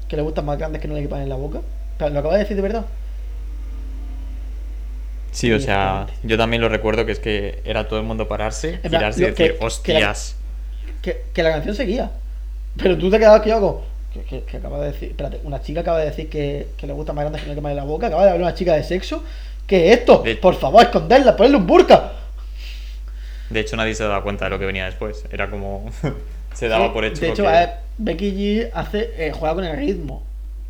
[0.08, 1.60] que le gustan más grandes que no le quepan en la boca.
[1.98, 2.86] Pero, ¿Lo acaba de decir de verdad?
[5.32, 8.78] Sí, o sea, yo también lo recuerdo que es que era todo el mundo pararse,
[8.88, 10.36] girarse y decir, que- que hostias.
[11.02, 12.10] que, que la canción seguía.
[12.76, 13.84] Pero tú te quedabas que yo hago.
[14.14, 15.10] Que, que- que acaba de decir.
[15.10, 17.60] Espérate, una chica acaba de decir que, que le gusta más grande que no que
[17.60, 18.06] más en la boca.
[18.06, 19.22] Acaba de hablar una chica de sexo.
[19.66, 20.18] ¿Qué es esto?
[20.18, 22.12] De- Por favor, esconderla, ponerle un burka.
[23.50, 25.24] De hecho, nadie se daba cuenta de lo que venía después.
[25.30, 25.90] Era como.
[26.54, 27.20] se daba Sí, por hecho.
[27.20, 30.22] De hecho, porque- eh, Becky G hace, eh, juega con el ritmo.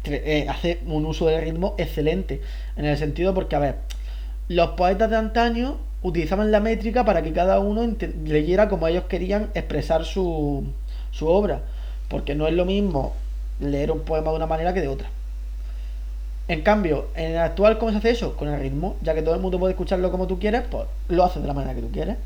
[0.06, 2.40] Eh, hace un uso del ritmo excelente.
[2.76, 3.74] En el sentido porque, a ver,
[4.48, 9.50] los poetas de antaño utilizaban la métrica para que cada uno leyera como ellos querían
[9.54, 10.64] expresar su,
[11.10, 11.62] su obra.
[12.08, 13.14] Porque no es lo mismo
[13.60, 15.08] leer un poema de una manera que de otra.
[16.46, 18.36] En cambio, en el actual, ¿cómo se hace eso?
[18.36, 18.96] Con el ritmo.
[19.00, 21.54] Ya que todo el mundo puede escucharlo como tú quieres, pues lo haces de la
[21.54, 22.16] manera que tú quieres.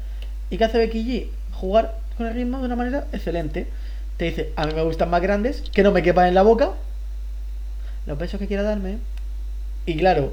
[0.51, 1.29] ¿Y qué hace Becky G?
[1.55, 3.69] Jugar con el ritmo de una manera excelente.
[4.17, 6.71] Te dice, a mí me gustan más grandes, que no me quepan en la boca.
[8.07, 8.99] Los besos que quiera darme.
[9.87, 10.33] Y claro,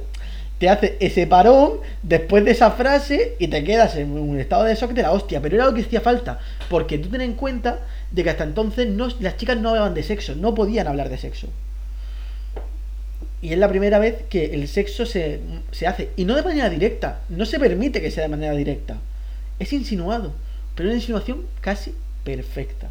[0.57, 4.73] te hace ese parón después de esa frase y te quedas en un estado de
[4.73, 5.41] shock de la hostia.
[5.41, 6.39] Pero era lo que hacía falta.
[6.69, 7.81] Porque tú ten en cuenta
[8.11, 8.87] de que hasta entonces
[9.19, 11.47] las chicas no hablaban de sexo, no podían hablar de sexo.
[13.41, 15.39] Y es la primera vez que el sexo se,
[15.71, 16.09] se hace.
[16.15, 17.21] Y no de manera directa.
[17.29, 18.97] No se permite que sea de manera directa.
[19.59, 20.33] Es insinuado.
[20.73, 21.93] Pero una insinuación casi
[22.23, 22.89] perfecta.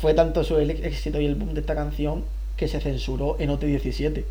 [0.00, 2.24] Fue tanto su éxito y el boom de esta canción
[2.58, 4.24] que se censuró en OT17.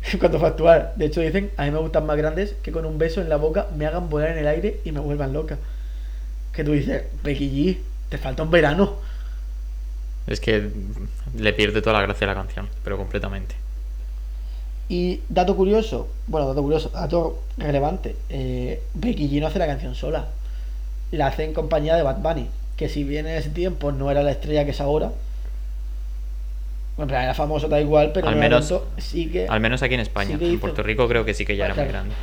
[0.18, 0.94] cuando fue a actuar.
[0.96, 3.36] De hecho, dicen, a mí me gustan más grandes que con un beso en la
[3.36, 5.58] boca me hagan volar en el aire y me vuelvan loca.
[6.52, 7.78] Que tú dices, Becky
[8.10, 8.96] te falta un verano.
[10.26, 10.70] Es que
[11.36, 13.54] le pierde toda la gracia a la canción, pero completamente.
[14.88, 19.94] Y dato curioso, bueno, dato curioso, dato relevante, eh, Becky G no hace la canción
[19.94, 20.26] sola.
[21.12, 24.22] La hace en compañía de Bad Bunny, que si bien en ese tiempo no era
[24.22, 25.12] la estrella que es ahora,
[26.96, 29.46] bueno, era famoso, da igual, pero Al en menos- sí que...
[29.48, 30.36] Al menos aquí en España.
[30.38, 31.92] sí En Puerto Rico creo que sí que ya Ah, era muy claro.
[31.92, 32.14] grande.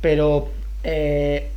[0.00, 0.48] Pero
[0.82, 1.50] eh,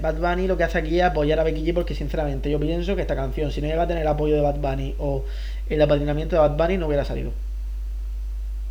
[0.00, 2.94] Bad Bunny lo que hace aquí es apoyar a Becky G porque sinceramente yo pienso
[2.94, 5.24] que esta canción, si no llega a tener el apoyo de Bad Bunny o
[5.68, 7.32] el apadrinamiento de Bad Bunny, no hubiera salido.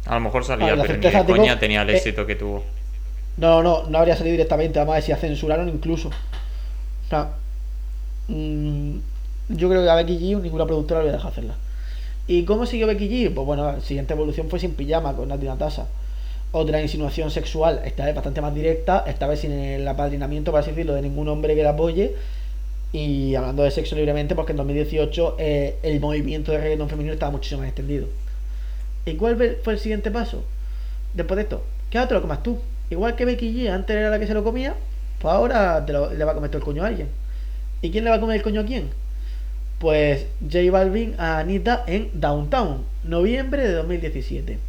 [0.06, 2.64] A lo mejor salía, pero ni de digo, coña tenía el eh, éxito que tuvo.
[3.38, 6.10] No, no, no habría salido directamente, además si censuraron incluso.
[6.10, 7.32] O sea,
[8.28, 8.98] mm,
[9.50, 11.56] yo creo que a Becky G ninguna productora le dejar hacerla.
[12.28, 13.34] ¿Y cómo siguió Becky G?
[13.34, 15.88] Pues bueno, la siguiente evolución fue sin pijama con Nati Natasha.
[16.62, 20.70] Otra insinuación sexual, esta vez bastante más directa, esta vez sin el apadrinamiento, por así
[20.72, 22.16] decirlo, de ningún hombre que la apoye.
[22.94, 27.32] Y hablando de sexo libremente, porque en 2018 eh, el movimiento de reggaetón femenino estaba
[27.34, 28.08] muchísimo más extendido.
[29.06, 30.46] ¿Y cuál fue el siguiente paso?
[31.14, 32.60] Después de esto, que ahora lo comas tú.
[32.90, 34.76] Igual que Becky G antes era la que se lo comía,
[35.20, 37.10] pues ahora te lo- le va a comer todo el coño a alguien.
[37.82, 38.90] ¿Y quién le va a comer el coño a quién?
[39.80, 44.60] Pues J Balvin a Anita en Downtown, noviembre de 2017.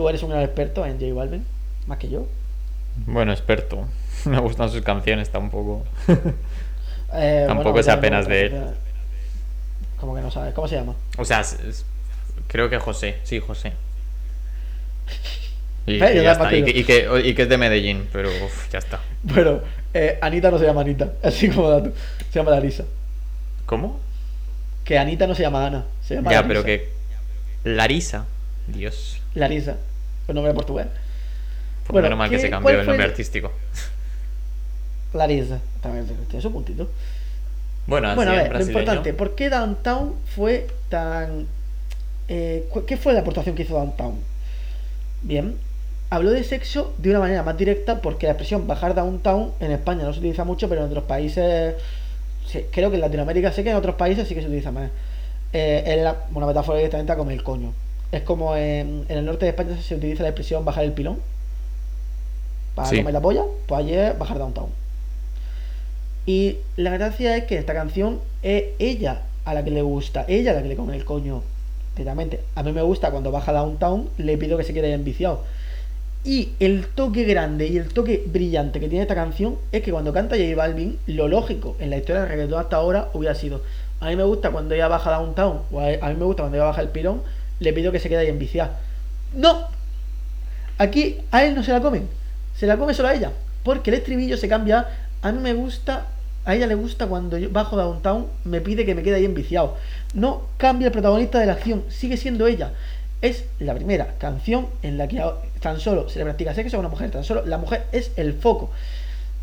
[0.00, 1.44] Tú eres un gran experto en J Balvin,
[1.86, 2.26] más que yo.
[3.04, 3.86] Bueno, experto.
[4.24, 5.84] Me gustan sus canciones tampoco.
[7.12, 8.62] Eh, Tampoco bueno, sé apenas de él.
[9.98, 10.94] Como que no sabes, ¿cómo se llama?
[11.18, 11.84] o sea, es- es-
[12.46, 13.18] creo que José.
[13.24, 13.72] Sí, José.
[15.86, 16.56] Y, Eh, y yo ya tampoco está.
[16.56, 16.66] Y, digo.
[16.66, 19.00] que, y que- y que es de Medellín, pero uf, ya está.
[19.22, 19.60] Bueno,
[19.92, 21.92] eh, Anita no se llama Anita, así como dato.
[22.32, 22.84] Se llama Larisa.
[23.66, 24.00] ¿Cómo?
[24.84, 26.48] Que Anita no se llama Ana, se llama Ya, Larisa.
[26.48, 26.88] pero que.
[27.64, 28.24] Larisa.
[28.68, 29.20] Dios.
[29.34, 29.76] Larisa,
[30.30, 30.86] un nombre portugués.
[31.86, 33.50] Por Bueno, menos mal que ¿qué- se cambió el nombre el- artístico.
[35.12, 36.88] Larisa, también tiene su puntito.
[37.86, 38.78] Bueno, así Bueno, a ver, lo brasileño.
[38.80, 41.46] importante, ¿por qué Downtown fue tan...
[42.28, 44.14] eh, ¿Qué fue la aportación que hizo Downtown?
[45.22, 45.56] Bien,
[46.10, 50.04] habló de sexo de una manera más directa porque la expresión bajar Downtown en España
[50.04, 51.74] no se utiliza mucho, pero en otros países,
[52.70, 54.90] creo que en Latinoamérica sé que en otros países sí que se utiliza más.
[55.52, 57.72] Eh, es la- una metáfora directamente a comer el coño.
[58.12, 61.18] Es como en, en el norte de España se utiliza la expresión bajar el pilón.
[62.74, 62.96] Para Sí.
[62.98, 64.70] comer la polla, pues es bajar Downtown.
[66.26, 70.52] Y la gracia es que esta canción es ella a la que le gusta, ella
[70.52, 71.42] a la que le come el coño.
[71.96, 72.40] Directamente.
[72.54, 75.42] A mí me gusta cuando baja Downtown, le pido que se quede enviciado.
[76.22, 80.12] Y el toque grande y el toque brillante que tiene esta canción es que cuando
[80.12, 83.62] canta J Balvin, lo lógico en la historia del reggaetón hasta ahora hubiera sido:
[84.00, 86.58] A mí me gusta cuando ella baja Downtown, o a a mí me gusta cuando
[86.58, 87.22] ella baja el pilón,
[87.60, 88.72] le pido que se quede ahí enviciado.
[89.34, 89.68] ¡No!
[90.78, 92.08] Aquí a él no se la comen,
[92.56, 93.32] se la come solo a ella,
[93.62, 94.88] porque el estribillo se cambia.
[95.22, 96.06] A mí me gusta,
[96.46, 99.76] a ella le gusta cuando yo bajo downtown, me pide que me quede ahí enviciado.
[100.14, 102.72] No cambia el protagonista de la acción, sigue siendo ella.
[103.20, 105.22] Es la primera canción en la que
[105.60, 108.32] tan solo se le practica sexo a una mujer, tan solo la mujer es el
[108.32, 108.70] foco.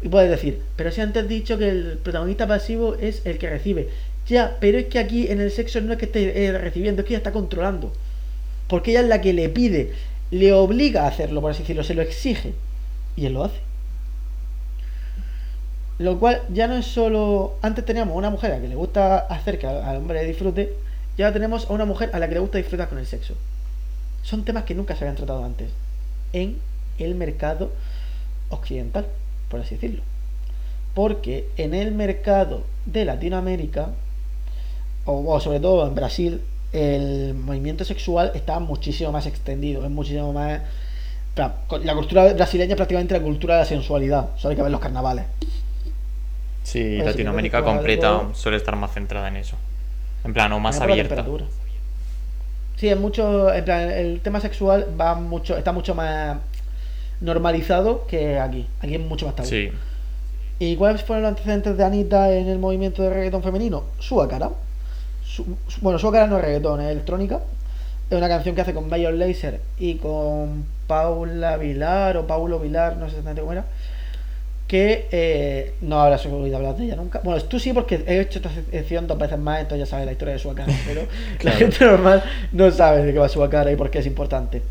[0.01, 3.49] Y puedes decir, pero si antes has dicho que el protagonista pasivo es el que
[3.49, 3.89] recibe.
[4.28, 7.07] Ya, pero es que aquí en el sexo no es que esté eh, recibiendo, es
[7.07, 7.93] que ella está controlando.
[8.68, 9.93] Porque ella es la que le pide,
[10.32, 12.53] le obliga a hacerlo, por así decirlo, se lo exige.
[13.15, 13.59] Y él lo hace.
[15.99, 17.55] Lo cual ya no es solo.
[17.61, 20.74] Antes teníamos una mujer a la que le gusta hacer que al hombre disfrute,
[21.18, 23.34] y ahora tenemos a una mujer a la que le gusta disfrutar con el sexo.
[24.22, 25.72] Son temas que nunca se habían tratado antes
[26.34, 26.57] en
[26.99, 27.72] el mercado
[28.49, 29.07] occidental,
[29.49, 30.03] por así decirlo.
[30.93, 33.89] Porque en el mercado de Latinoamérica,
[35.05, 36.41] o sobre todo en Brasil,
[36.74, 40.61] el movimiento sexual está muchísimo más extendido, es muchísimo más...
[41.36, 44.82] La cultura brasileña es prácticamente la cultura de la sensualidad, solo hay que ver los
[44.82, 45.26] carnavales.
[46.63, 49.55] Sí, Latinoamérica completa algo- suele estar más centrada en eso.
[50.26, 51.26] En plan, o más abierta.
[52.76, 53.53] Sí, es mucho.
[53.53, 56.38] En plan, el tema sexual va mucho, está mucho más
[57.22, 58.68] normalizado que aquí.
[58.82, 59.47] Aquí es mucho más tabú.
[59.47, 59.72] Sí.
[60.59, 63.84] ¿Y cuáles fueron los antecedentes de Anita en el movimiento de reggaetón femenino?
[63.99, 64.49] Su cara.
[65.38, 67.40] Su, su- bueno, su cara no es reggaetón, es electrónica.
[68.10, 72.94] Es una canción que hace con Mayor Laser y con Paula Vilar o Paulo Vilar,
[72.98, 73.66] no sé exactamente cómo era.
[74.68, 77.22] Que eh, no habrás oído hablar de ella nunca.
[77.24, 80.12] Bueno, tú sí, porque he hecho esta sección dos veces más, entonces ya sabes la
[80.14, 80.74] historia de su cara.
[80.86, 81.02] Pero
[81.44, 84.62] la gente normal no sabe de qué va su cara y por qué es importante.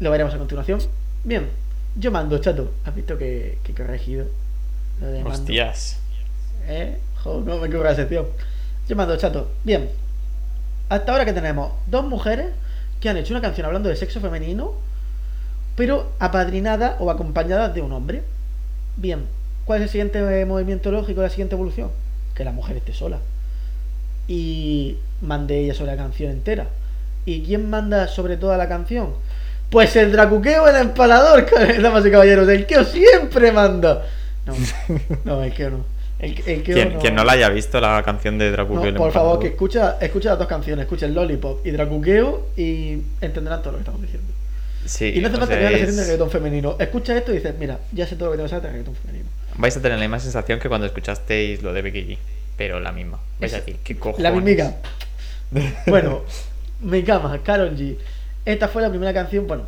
[0.00, 0.80] Lo veremos a continuación.
[1.24, 1.48] Bien,
[1.96, 2.70] yo mando, chato.
[2.84, 4.26] ¿Has visto que, que he corregido?
[5.00, 5.30] Lo de mando.
[5.38, 5.98] Hostias.
[6.68, 6.98] ¿Eh?
[7.22, 8.26] Joder, no me ocurre la sección.
[8.88, 9.50] Yo mando, chato.
[9.64, 9.90] Bien.
[10.88, 12.46] Hasta ahora que tenemos dos mujeres
[13.00, 14.72] que han hecho una canción hablando de sexo femenino,
[15.74, 18.22] pero apadrinada o acompañada de un hombre.
[18.96, 19.26] Bien,
[19.64, 21.90] ¿cuál es el siguiente movimiento lógico, la siguiente evolución?
[22.34, 23.18] Que la mujer esté sola.
[24.28, 26.68] Y mande ella sobre la canción entera.
[27.24, 29.14] ¿Y quién manda sobre toda la canción?
[29.70, 31.46] Pues el Dracuqueo, el empalador,
[31.82, 32.48] damas y caballeros.
[32.48, 34.04] El Keo siempre manda.
[34.46, 34.54] No,
[35.24, 35.95] no, el Keo no.
[36.18, 39.12] El, el Keo Quien, quien no la haya visto la canción de Dracuqueo No, por
[39.12, 40.84] favor, que escucha, escucha las dos canciones.
[40.84, 44.32] Escucha el Lollipop y Dracuqueo y entenderán todo lo que estamos diciendo.
[44.86, 46.76] Sí, Y no hace falta que veas la sección de reggaetón femenino.
[46.78, 48.94] Escucha esto y dices, mira, ya sé todo lo que tengo que saber de reggaetón
[48.94, 49.28] femenino.
[49.56, 52.18] Vais a tener la misma sensación que cuando escuchasteis lo de Becky G,
[52.56, 53.18] pero la misma.
[53.40, 54.22] Vais a Es- decir, ¿qué cojones?
[54.22, 54.74] La mimica.
[55.86, 56.22] Bueno,
[56.80, 57.96] mi cama, Carol G.
[58.44, 59.64] Esta fue la primera canción, bueno,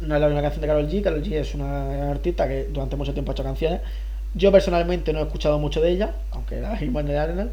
[0.00, 1.02] no es la primera canción de Carol G.
[1.02, 3.80] Carol G es una artista que durante mucho tiempo ha hecho canciones.
[4.34, 7.52] Yo personalmente no he escuchado mucho de ella, aunque vimos en el Arenal.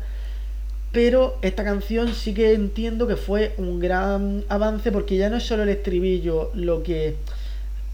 [0.91, 5.43] Pero esta canción sí que entiendo que fue un gran avance porque ya no es
[5.43, 7.15] solo el estribillo lo que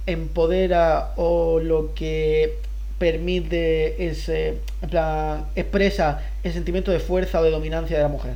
[0.05, 2.57] empodera o lo que
[2.99, 8.35] permite ese, en plan, expresa el sentimiento de fuerza o de dominancia de la mujer,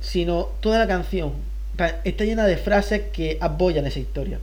[0.00, 1.32] sino toda la canción
[2.04, 4.38] está llena de frases que apoyan esa historia.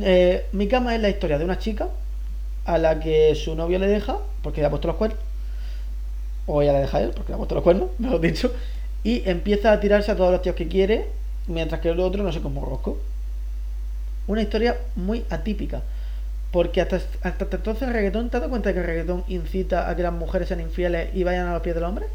[0.00, 1.88] Eh, mi cama es la historia de una chica
[2.74, 5.18] a la que su novio le deja porque le ha puesto los cuernos,
[6.46, 8.52] o ella le deja a él porque le ha puesto los cuernos, mejor dicho,
[9.04, 11.06] y empieza a tirarse a todos los tíos que quiere,
[11.46, 12.98] mientras que el otro no sé cómo rosco.
[14.26, 15.82] Una historia muy atípica.
[16.52, 19.88] Porque hasta, hasta entonces el reggaetón, ¿te has dado cuenta de que el reggaetón incita
[19.88, 22.06] a que las mujeres sean infieles y vayan a los pies del hombre?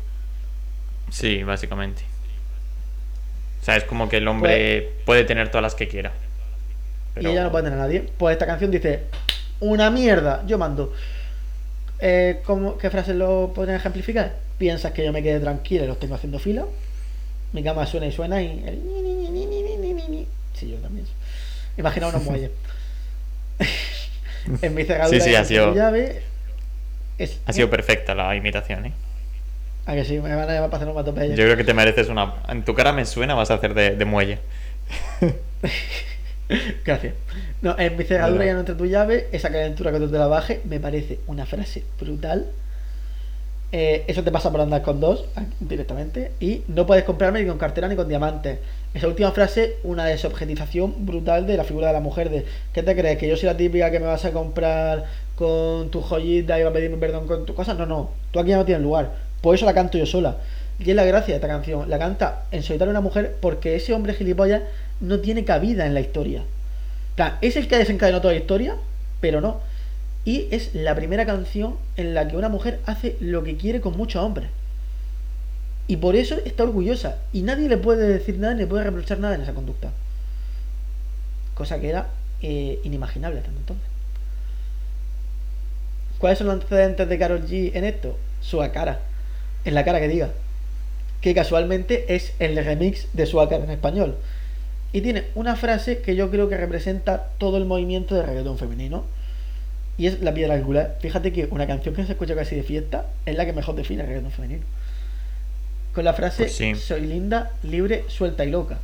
[1.09, 2.03] Sí, básicamente.
[3.61, 6.11] O sea, es como que el hombre puede tener todas las que quiera.
[7.13, 8.09] Pero- Y ella no puede tener a nadie.
[8.17, 9.03] Pues esta canción dice,
[9.59, 10.93] una mierda, yo mando.
[11.99, 14.35] Eh, ¿cómo- ¿Qué frases lo podrían ejemplificar?
[14.57, 16.65] Piensas que yo me quedé tranquila y los tengo haciendo fila.
[17.53, 18.63] Mi cama suena y suena y...
[18.65, 18.81] el.
[20.53, 21.05] Sí, yo también.
[21.77, 22.51] Imagina unos muelles.
[24.61, 26.21] en mi cerradura Sí, sí, ha sido- llave...
[27.17, 28.93] Es, Ha sido perfecta la imitación, ¿eh?
[29.85, 31.29] A que sí, me van a llamar para hacer un.
[31.35, 32.33] Yo creo que te mereces una...
[32.49, 34.39] En tu cara me suena, vas a hacer de, de muelle.
[36.85, 37.13] Gracias.
[37.61, 40.27] No, en mi cerradura ya no entra tu llave, esa calentura que tú te la
[40.27, 42.47] bajes, me parece una frase brutal.
[43.71, 46.31] Eh, eso te pasa por andar con dos ah, directamente.
[46.39, 48.59] Y no puedes comprarme ni con cartera ni con diamantes.
[48.93, 52.29] Esa última frase, una desobjetización brutal de la figura de la mujer.
[52.29, 53.17] De, ¿Qué te crees?
[53.17, 56.69] ¿Que yo soy la típica que me vas a comprar con tu joyita y va
[56.69, 57.77] a pedirme perdón con tus cosas?
[57.77, 58.11] No, no.
[58.31, 59.11] Tú aquí ya no tienes lugar.
[59.41, 60.37] Por eso la canto yo sola.
[60.79, 61.89] Y es la gracia de esta canción.
[61.89, 64.63] La canta en solitario una mujer porque ese hombre gilipollas
[64.99, 66.43] no tiene cabida en la historia.
[67.41, 68.75] Es el que ha desencadenado toda la historia,
[69.21, 69.61] pero no.
[70.25, 73.95] Y es la primera canción en la que una mujer hace lo que quiere con
[73.95, 74.49] muchos hombres.
[75.87, 77.19] Y por eso está orgullosa.
[77.31, 79.91] Y nadie le puede decir nada ni le puede reprochar nada en esa conducta.
[81.53, 82.07] Cosa que era
[82.41, 83.87] eh, inimaginable hasta entonces.
[86.17, 88.17] ¿Cuáles son los antecedentes de Carol G en esto?
[88.41, 88.99] Su cara.
[89.63, 90.31] En la cara que diga.
[91.25, 94.15] Que casualmente es el remix de su cara en español.
[94.93, 99.05] Y tiene una frase que yo creo que representa todo el movimiento de reggaetón femenino.
[99.97, 100.99] Y es la piedra angular.
[101.01, 104.03] Fíjate que una canción que se escucha casi de fiesta es la que mejor define
[104.03, 104.61] el reggaetón femenino.
[105.95, 106.75] Con la frase Pues sí.
[106.75, 108.77] soy linda, libre, suelta y loca.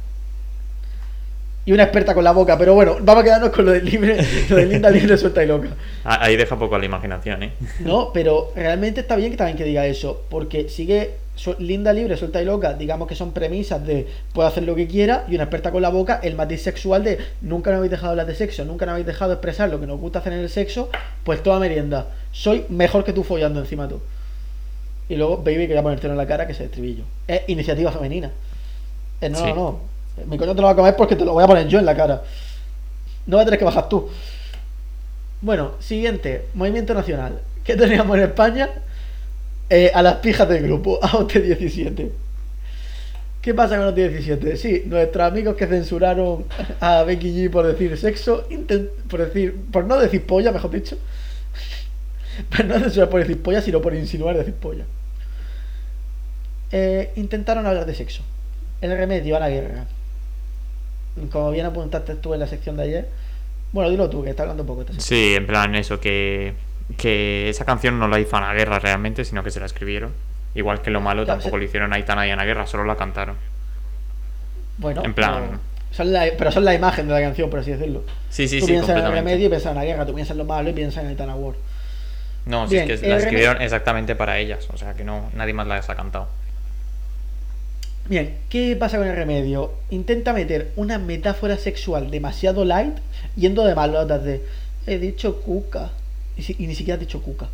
[1.64, 4.18] Y una experta con la boca, pero bueno, vamos a quedarnos con lo de libre,
[4.50, 5.70] lo de linda, libre, suelta y loca.
[6.04, 7.52] Ah, Ahí deja poco a la imaginación, ¿eh?
[7.82, 11.12] No, pero realmente está bien que también que diga eso, porque sigue
[11.60, 15.26] linda, libre, suelta y loca, digamos que son premisas de puedo hacer lo que quiera,
[15.28, 18.26] y una experta con la boca, el matiz sexual de nunca nos habéis dejado hablar
[18.28, 20.90] de sexo, nunca nos habéis dejado expresar lo que nos gusta hacer en el sexo,
[21.24, 22.08] pues toda merienda.
[22.32, 24.02] Soy mejor que tú follando encima tú.
[25.10, 27.04] Y luego, baby, quería ponértelo en la cara que es el estribillo.
[27.28, 28.32] Es iniciativa femenina.
[29.20, 29.44] Eh, no, Sí.
[29.48, 29.91] no, no.
[30.26, 31.86] Mi coño te lo va a comer porque te lo voy a poner yo en
[31.86, 32.24] la cara.
[33.26, 34.10] No vas a tener que bajar tú.
[35.42, 37.42] Bueno, siguiente, movimiento nacional.
[37.64, 38.70] ¿Qué teníamos en España?
[39.70, 42.10] Eh, a las pijas del grupo, a OT17.
[43.42, 44.56] ¿Qué pasa con OT17?
[44.56, 46.46] Sí, nuestros amigos que censuraron
[46.80, 48.48] a Becky G por decir sexo,
[49.10, 50.98] por decir, por no decir polla, mejor dicho.
[52.50, 54.86] Pero no censurar por decir polla, sino por insinuar decir polla.
[56.72, 58.24] Eh, intentaron hablar de sexo.
[58.80, 59.86] El remedio a la guerra.
[61.32, 63.10] Como bien apuntaste tú en la sección de ayer.
[63.74, 64.82] Bueno, dilo tú, que está hablando un poco.
[64.82, 64.94] esta.
[65.00, 66.54] Sí, en plan eso, que,
[66.98, 70.12] que esa canción no la hizo Ana Guerra realmente, sino que se la escribieron.
[70.56, 73.38] Igual que lo malo Claro, tampoco lo hicieron Aitana y Ana Guerra, solo la cantaron.
[74.78, 75.60] Bueno, En plan- pero
[75.92, 78.04] son la, pero son la imagen de la canción, por así decirlo.
[78.30, 80.32] Sí, sí, tú sí, piensas en el remedio y piensas en la guerra, tú piensas
[80.32, 81.56] en lo malo y piensas en Aitana War.
[82.46, 85.30] No, sí, Bien, es que la remedio- escribieron exactamente para ellas, o sea que no,
[85.36, 86.28] nadie más las ha cantado.
[88.12, 89.72] Bien, ¿qué pasa con el remedio?
[89.90, 92.98] Intenta meter una metáfora sexual demasiado light
[93.38, 94.42] yendo de malotas de
[94.86, 95.94] he dicho cuca
[96.36, 97.48] y, si- y ni siquiera has dicho cuca.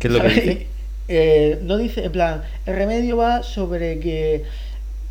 [0.00, 0.66] ¿Qué es lo que dice?
[1.12, 4.44] Eh, no dice, en plan, el remedio va sobre que...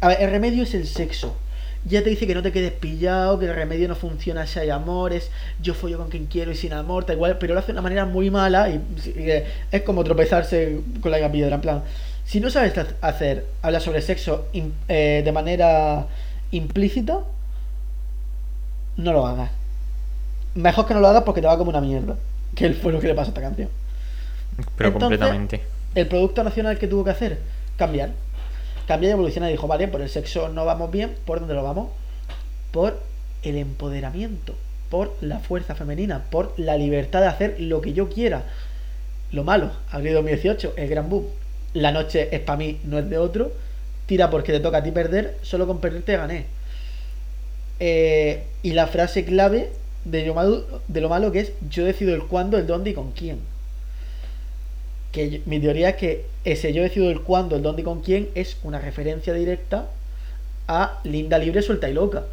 [0.01, 1.35] A ver, el remedio es el sexo.
[1.83, 4.69] Ya te dice que no te quedes pillado, que el remedio no funciona si hay
[4.69, 5.31] amor, es
[5.61, 7.81] yo follo con quien quiero y sin amor, da igual, pero lo hace de una
[7.81, 8.75] manera muy mala y,
[9.07, 11.55] y, eh, es como tropezarse con la piedra.
[11.55, 11.83] En plan,
[12.29, 14.45] si no sabes ha- hacer, hablar sobre sexo
[14.87, 16.05] eh, de manera
[16.51, 17.21] implícita,
[18.97, 19.49] no lo hagas.
[20.53, 22.17] Mejor que no lo hagas porque te va como una mierda.
[22.55, 23.69] Que fue lo que le pasó a esta canción.
[24.77, 25.61] Pero Entonces- completamente.
[25.95, 27.39] El producto nacional que tuvo que hacer,
[27.77, 28.11] cambiar.
[28.87, 31.63] Cambiar y evolucionar y dijo, vale, por el sexo no vamos bien, ¿por dónde lo
[31.63, 31.89] vamos?
[32.71, 33.01] Por
[33.41, 34.53] el empoderamiento,
[34.91, 38.43] por la fuerza femenina, por la libertad de hacer lo que yo quiera.
[39.31, 41.25] Lo malo, abril 2018, el gran boom.
[41.73, 43.51] La noche es para mí, no es de otro.
[44.05, 46.45] Tira porque te toca a ti perder, solo con perder te gané.
[47.79, 49.69] Eh, y la frase clave
[50.05, 52.93] de lo, malo, de lo malo que es yo decido el cuándo, el dónde y
[52.93, 53.39] con quién
[55.11, 58.29] que mi teoría es que ese yo decido el cuándo, el dónde y con quién
[58.35, 59.89] es una referencia directa
[60.67, 62.25] a Linda Libre, Suelta y Loca.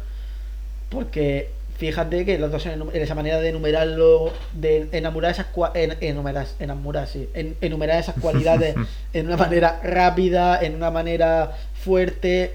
[0.89, 5.95] Porque fíjate que los dos en, esa manera de enumerarlo, de enamorar esas cua- en,
[6.01, 8.75] enumerar, enamorar, sí, en- enumerar esas cualidades
[9.13, 12.53] en una manera rápida, en una manera fuerte.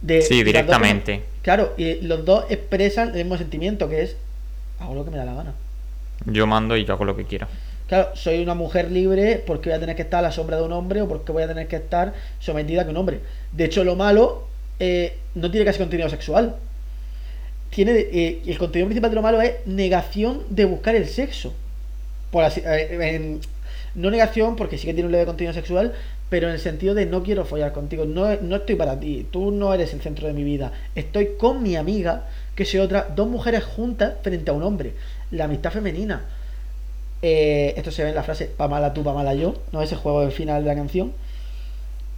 [0.00, 1.22] De, Sí, dos directamente.
[1.42, 4.16] claro, y los dos expresan el mismo sentimiento que es
[4.78, 5.54] hago lo que me da la gana.
[6.26, 7.48] Yo mando y yo hago lo que quiera.
[7.88, 10.62] Claro, soy una mujer libre porque voy a tener que estar a la sombra de
[10.62, 13.20] un hombre o porque voy a tener que estar sometida a un hombre.
[13.52, 14.46] De hecho, lo malo
[14.78, 16.56] eh, no tiene casi contenido sexual.
[17.74, 21.52] Tiene eh, el contenido principal de lo malo es negación de buscar el sexo.
[22.30, 23.40] Por así, eh,
[23.96, 25.92] no negación porque sí que tiene un leve contenido sexual,
[26.30, 29.50] pero en el sentido de no quiero follar contigo, no, no estoy para ti, tú
[29.50, 30.70] no eres el centro de mi vida.
[30.94, 34.94] Estoy con mi amiga, que soy otra, dos mujeres juntas frente a un hombre.
[35.32, 36.22] La amistad femenina.
[37.22, 39.82] Eh, esto se ve en la frase pa mala tú, pa mala yo, ¿no?
[39.82, 41.12] Ese juego del final de la canción.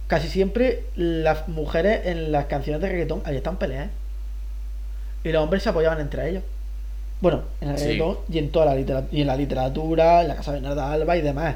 [0.05, 3.87] Casi siempre las mujeres en las canciones de reggaetón ahí están peleas.
[3.87, 3.89] ¿eh?
[5.23, 6.43] Y los hombres se apoyaban entre ellos.
[7.19, 8.01] Bueno, en el Sí.
[8.29, 11.17] y en toda la literatura, y en la literatura, en la casa de Bernarda Alba
[11.17, 11.55] y demás.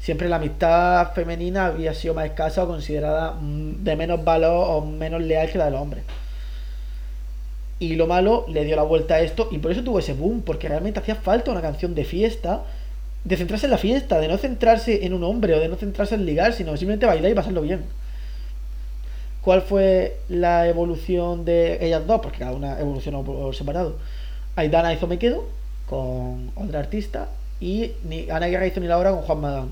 [0.00, 4.80] Siempre la amistad femenina había sido más escasa o considerada mm, de menos valor o
[4.84, 6.04] menos leal que la de los hombres.
[7.78, 10.42] Y lo malo le dio la vuelta a esto y por eso tuvo ese boom,
[10.42, 12.62] porque realmente hacía falta una canción de fiesta,
[13.24, 16.14] de centrarse en la fiesta, de no centrarse en un hombre o de no centrarse
[16.14, 17.84] en ligar, sino simplemente bailar y pasarlo bien.
[19.46, 22.20] ¿Cuál fue la evolución de ellas dos?
[22.20, 23.94] Porque cada una evolucionó por separado.
[24.56, 25.44] Aitana hizo Me Quedo
[25.88, 27.28] con otra artista
[27.60, 29.68] y ni Ana Guerra hizo Ni la Hora con Juan Magán.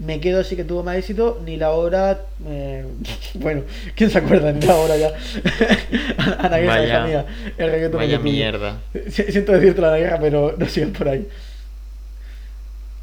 [0.00, 2.22] Me Quedo sí que tuvo más éxito, Ni la Hora...
[2.44, 2.84] eh,
[3.34, 3.62] bueno,
[3.94, 5.12] ¿quién se acuerda Ni la Hora ya?
[6.40, 8.78] Ana Guerra, Vaya- hija mía, el reggaetón Vaya mierda.
[9.10, 11.28] Si- Siento decirte la guerra, pero no sigan por ahí.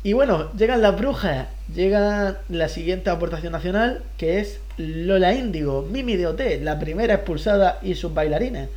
[0.03, 1.47] Y bueno, llegan las brujas.
[1.73, 7.79] Llega la siguiente aportación nacional, que es Lola Índigo, Mimi de OT, la primera expulsada
[7.81, 8.69] y sus bailarines.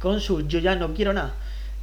[0.00, 1.34] Con su Yo ya no quiero nada.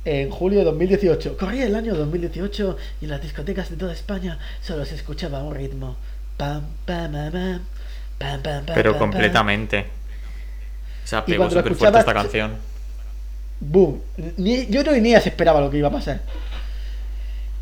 [0.06, 1.38] En julio de 2018.
[1.38, 5.56] Corría el año 2018 y en las discotecas de toda España solo se escuchaba un
[5.56, 5.96] ritmo.
[6.36, 7.62] Pam, pam, pam, pam,
[8.20, 9.86] pam, pam, pam, Pero pam, completamente.
[11.04, 12.52] O sea, pegó súper fuerte esta canción.
[13.62, 14.02] Boom.
[14.38, 16.22] Ni- yo creo que ni ella se esperaba lo que iba a pasar.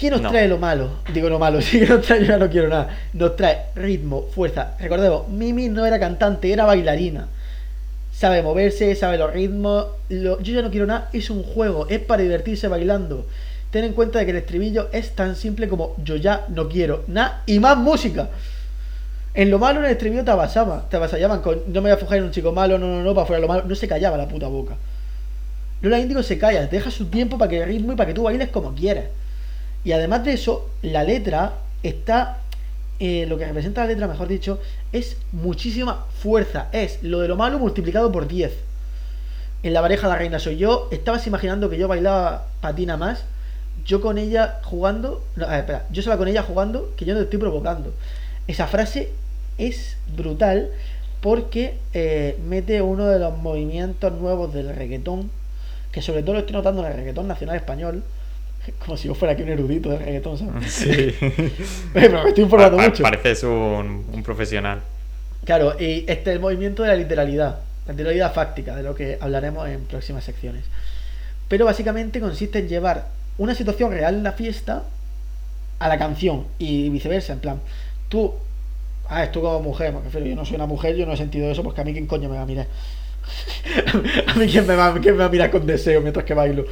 [0.02, 0.32] ¿Qué nos No.
[0.32, 0.90] trae lo malo?
[1.14, 2.90] Digo lo malo, sí que nos trae, yo ya no quiero nada.
[3.14, 4.72] Nos trae ritmo, fuerza.
[4.80, 7.28] Recordemos, Mimi no era cantante, era bailarina.
[8.12, 9.86] Sabe moverse, sabe los ritmos.
[10.10, 13.28] Lo- yo ya no quiero nada, es un juego, es para divertirse bailando.
[13.70, 17.04] Ten en cuenta de que el estribillo es tan simple como yo ya no quiero
[17.08, 18.30] nada y más música.
[19.36, 21.98] En lo malo en el estribillo te avasaban, te avasallaban con no me voy a
[21.98, 23.64] fijar en un chico malo, no, no, no, para fuera lo malo.
[23.68, 24.76] No se callaba la puta boca.
[25.82, 28.24] Lola Índigo se calla, deja su tiempo para que el ritmo y para que tú
[28.24, 29.06] bailes como quieras.
[29.84, 31.54] Y además de eso, la letra
[31.84, 32.38] está.
[33.00, 34.60] eh, lo que representa la letra, mejor dicho,
[34.92, 36.68] es muchísima fuerza.
[36.72, 38.52] Es lo de lo malo multiplicado por 10.
[39.64, 43.24] En la pareja La Reina Soy Yo, estabas imaginando que yo bailaba patina más.
[43.86, 45.24] Yo con ella jugando.
[45.36, 47.94] No, ver, espera, yo sola con ella jugando, que yo no te estoy provocando.
[48.48, 49.10] Esa frase
[49.58, 50.70] es brutal
[51.22, 55.32] porque eh, mete uno de los movimientos nuevos del reggaetón,
[55.92, 58.04] que sobre todo lo estoy notando en el reggaetón nacional español,
[58.86, 60.72] como si yo fuera aquí un erudito del reggaetón, ¿sabes?
[60.72, 61.14] Sí.
[61.94, 63.04] Pero me estoy informando Pa- mucho.
[63.04, 64.82] Pareces un, un profesional.
[65.46, 69.18] Claro, y este es el movimiento de la literalidad, la literalidad fáctica, de lo que
[69.20, 70.64] hablaremos en próximas secciones.
[71.48, 73.08] Pero básicamente consiste en llevar
[73.38, 74.84] una situación real en la fiesta
[75.80, 77.34] a la canción y viceversa.
[77.34, 77.60] En plan,
[78.10, 78.34] tú
[79.14, 81.52] Ah, tú como mujer, me refiero, yo no soy una mujer, yo no he sentido
[81.52, 82.68] eso, porque a mí quién coño me va a mirar.
[84.28, 86.66] a mí quién me, va, quién me va a mirar con deseo mientras que bailo.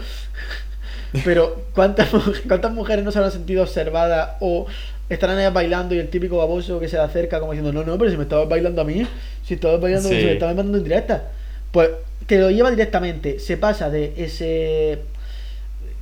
[1.25, 2.09] Pero, ¿cuántas,
[2.47, 4.67] ¿cuántas mujeres no se habrán sentido observadas o
[5.09, 8.11] estarán ellas bailando y el típico baboso que se acerca como diciendo, no, no, pero
[8.11, 9.07] si me estabas bailando a mí,
[9.43, 10.19] si estabas bailando, Sí.
[10.19, 11.23] si me estabas mandando en directa.
[11.71, 11.89] Pues
[12.27, 14.99] te lo lleva directamente, se pasa de ese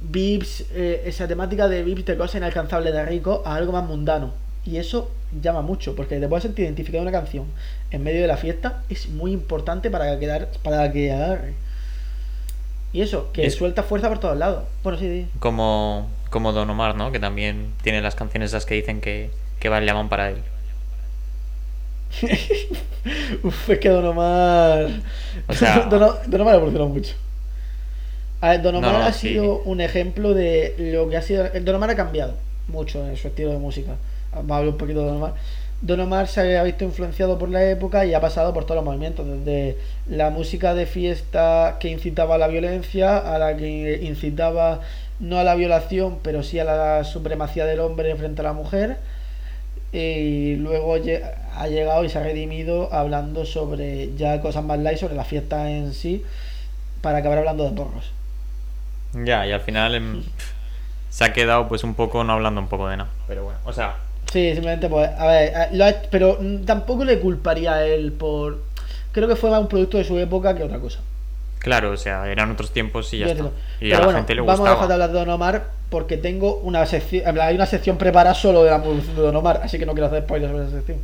[0.01, 4.33] Vips, eh, esa temática de Vips de cosas inalcanzables de rico a algo más mundano.
[4.65, 5.09] Y eso
[5.41, 7.45] llama mucho, porque te puedes sentir identificado en una canción
[7.91, 11.53] en medio de la fiesta, es muy importante para quedar, para que agarre.
[12.93, 14.63] Y eso, que Es- suelta fuerza por todos lados.
[14.83, 15.27] Bueno, sí, sí.
[15.39, 17.11] Como, como Don Omar, ¿no?
[17.11, 19.29] Que también tiene las canciones esas que dicen que,
[19.59, 20.37] que llaman para él.
[23.43, 24.87] Uf, es que Don Omar.
[25.47, 27.13] O sea- Don, Omar evolucionó mucho.
[28.41, 29.29] A ver, Don Omar no, ha sí.
[29.29, 31.47] sido un ejemplo de lo que ha sido.
[31.61, 32.35] Don Omar ha cambiado
[32.67, 33.95] mucho en su estilo de música.
[34.33, 35.33] Vamos a hablar un poquito de Don Omar.
[35.81, 38.85] Don Omar se ha visto influenciado por la época y ha pasado por todos los
[38.85, 44.81] movimientos, desde la música de fiesta que incitaba a la violencia, a la que incitaba
[45.19, 48.97] no a la violación, pero sí a la supremacía del hombre frente a la mujer,
[49.91, 55.15] y luego ha llegado y se ha redimido hablando sobre ya cosas más light, sobre
[55.15, 56.23] la fiesta en sí,
[57.01, 58.11] para acabar hablando de porros.
[59.13, 60.23] Ya, y al final em,
[61.09, 63.09] se ha quedado pues un poco no hablando un poco de nada.
[63.27, 63.95] Pero bueno, o sea,
[64.31, 68.63] Sí, simplemente pues, a ver, lo ha- pero tampoco le culparía a él por...
[69.11, 70.99] Creo que fue más un producto de su época que otra cosa.
[71.59, 73.51] claro, o sea, eran otros tiempos y ya está.
[73.79, 74.93] Y a la bueno, gente le vamos a dejar de gustaba.
[74.95, 78.77] hablar de Don Omar porque tengo una sección, hay una sección preparada solo de la
[78.77, 80.99] evolución de Don Omar, así que no quiero hacer spoilers sobre esa sección.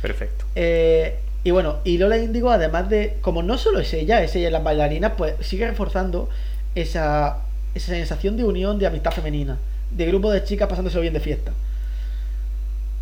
[0.00, 0.46] Perfecto.
[0.54, 4.48] Eh, y bueno, y Lola Índigo, además de, como no solo es ella, es ella
[4.48, 6.28] y las bailarinas, pues sigue reforzando
[6.74, 7.38] esa,
[7.74, 9.58] esa sensación de unión, de amistad femenina,
[9.90, 11.52] de grupo de chicas pasándose bien de fiesta.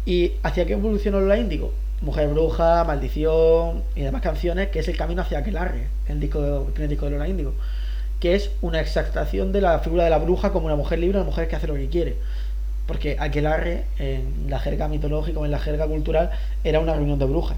[0.06, 1.72] ¿Y hacia qué evolucionó Lola Índigo?
[2.00, 6.56] Mujer Bruja, Maldición y demás canciones, que es el camino hacia Aquelarre, el, disco de-
[6.66, 7.52] el primer disco de Índigo,
[8.20, 11.26] que es una exaltación de la figura de la bruja como una mujer libre, una
[11.26, 12.16] mujer que hace lo que quiere.
[12.86, 16.30] Porque Aquelarre, en la jerga mitológica o en la jerga cultural,
[16.62, 17.56] era una reunión de brujas.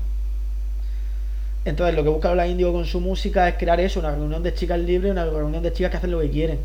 [1.65, 4.55] Entonces, lo que busca Lola Índigo con su música es crear eso, una reunión de
[4.55, 6.61] chicas libres, una reunión de chicas que hacen lo que quieren.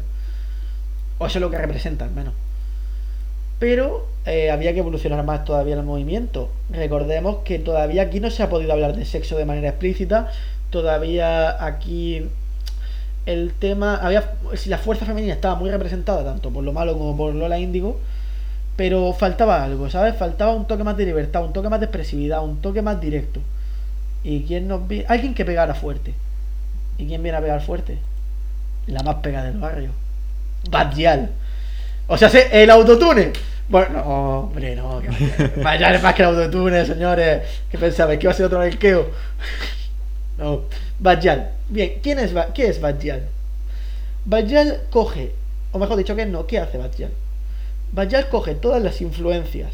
[1.17, 2.33] O eso es lo que representa, al menos.
[3.63, 6.49] Pero eh, había que evolucionar más todavía el movimiento.
[6.69, 10.29] Recordemos que todavía aquí no se ha podido hablar de sexo de manera explícita.
[10.69, 12.27] Todavía aquí
[13.25, 13.95] el tema.
[13.95, 17.57] había Si la fuerza femenina estaba muy representada, tanto por lo malo como por Lola
[17.57, 18.01] Índigo.
[18.75, 20.17] Pero faltaba algo, ¿sabes?
[20.17, 23.39] Faltaba un toque más de libertad, un toque más de expresividad, un toque más directo.
[24.25, 25.05] ¿Y quién nos vi?
[25.07, 26.13] Alguien que pegara fuerte.
[26.97, 27.97] ¿Y quién viene a pegar fuerte?
[28.87, 29.91] La más pega del barrio.
[30.69, 31.29] Badial.
[32.07, 33.31] O sea, el autotune.
[33.69, 35.01] Bueno, no, hombre, no.
[35.01, 37.43] es más que el autotune, señores.
[37.71, 38.19] ¿Qué pensabais?
[38.19, 39.09] ¿Que iba a ser otro arqueo?
[40.37, 40.61] No.
[40.99, 41.51] Badial.
[41.69, 43.23] Bien, ¿quién es, Ba- ¿qué es Badial?
[44.25, 45.33] Badial coge,
[45.71, 47.11] o mejor dicho, que no, ¿qué hace Badial?
[47.91, 49.71] Badial coge todas las influencias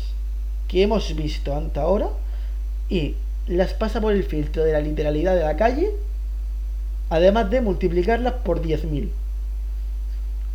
[0.68, 2.10] que hemos visto hasta ahora
[2.90, 3.16] y
[3.48, 5.90] las pasa por el filtro de la literalidad de la calle,
[7.10, 9.10] además de multiplicarlas por 10.000.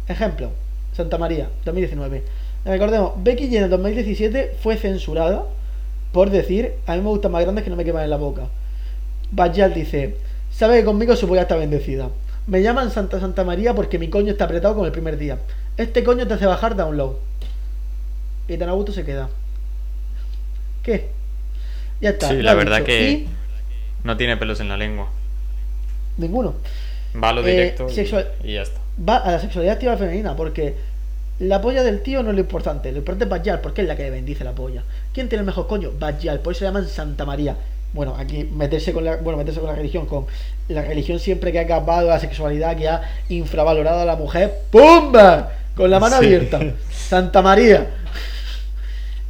[0.07, 0.51] Ejemplo,
[0.97, 2.23] Santa María, 2019.
[2.65, 5.45] Recordemos, Becky G en el 2017 fue censurada
[6.13, 8.43] por decir, a mí me gustan más grandes que no me queman en la boca.
[9.33, 10.17] Bajal dice,
[10.53, 12.09] sabe que conmigo su polla está bendecida.
[12.47, 15.39] Me llaman Santa Santa María porque mi coño está apretado como el primer día.
[15.77, 17.17] Este coño te hace bajar download.
[18.47, 19.29] Y tan a gusto se queda.
[20.85, 21.09] ¿Qué?
[22.01, 22.29] Ya está.
[22.29, 22.87] Sí, la verdad dicho.
[22.87, 23.29] que Y
[24.05, 25.09] no tiene pelos en la lengua.
[26.17, 26.55] ninguno.
[27.21, 28.79] Va a lo Eh, directo y- sexual- y, ya está.
[29.09, 30.77] va a la sexualidad activa femenina, porque
[31.41, 33.97] la polla del tío no es lo importante, lo importante es Bajal, porque es la
[33.97, 34.83] que le bendice la polla.
[35.13, 35.91] ¿Quién tiene el mejor coño?
[35.99, 37.57] Bajal, por eso le llaman Santa María.
[37.93, 40.27] Bueno, aquí meterse con la, bueno, meterse con la religión, con
[40.69, 45.51] la religión siempre que ha acabado la sexualidad, que ha infravalorado a la mujer, ¡pumba!
[45.77, 46.25] Con la mano Sí.
[46.27, 46.61] abierta.
[46.91, 47.87] Santa María.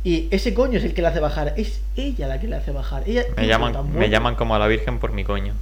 [0.03, 2.71] Y ese coño es el que le hace bajar, es ella la que le hace
[2.73, 3.03] bajar.
[3.07, 5.55] Ella Me llaman, me llaman como a la Virgen por mi coño.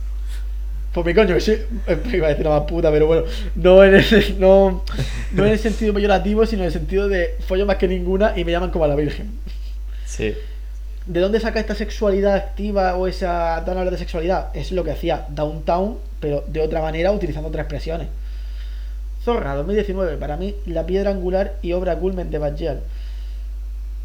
[0.92, 1.52] Por mi coño, que sí,
[1.86, 3.24] eh, iba a decir una más puta, pero bueno,
[3.54, 4.84] no en, el, no,
[5.32, 8.44] no en el sentido peyorativo, sino en el sentido de follo más que ninguna y
[8.44, 9.30] me llaman como a la Virgen.
[10.04, 10.34] Sí.
[11.06, 14.54] ¿De dónde saca esta sexualidad activa o esa tan hablar de sexualidad?
[14.54, 18.08] Es lo que hacía Downtown, pero de otra manera, utilizando otras expresiones.
[19.24, 22.82] Zorra, 2019, para mí, la piedra angular y obra culmen de Bajal.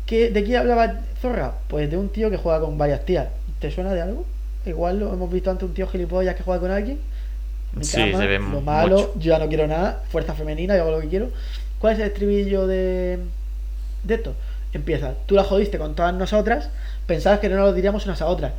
[0.06, 1.56] ¿Qué, ¿De qué hablaba Zorra?
[1.68, 3.28] Pues de un tío que juega con varias tías.
[3.60, 4.26] ¿Te suena de algo?
[4.68, 7.00] Igual lo hemos visto antes un tío gilipollas que juega con alguien.
[7.82, 8.62] Sí, cama, se ve lo mucho.
[8.62, 11.30] malo, yo ya no quiero nada, fuerza femenina, yo hago lo que quiero.
[11.80, 13.20] ¿Cuál es el estribillo de,
[14.04, 14.36] de esto?
[14.74, 16.70] Empieza, tú la jodiste con todas nosotras,
[17.06, 18.54] pensabas que no nos lo diríamos unas a otras.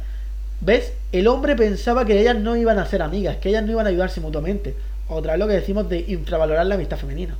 [0.61, 0.93] ¿Ves?
[1.13, 3.91] El hombre pensaba que ellas no iban a ser amigas, que ellas no iban a
[3.91, 4.75] ayudarse mutuamente.
[5.09, 7.37] Otra vez lo que decimos de infravalorar la amistad femenina.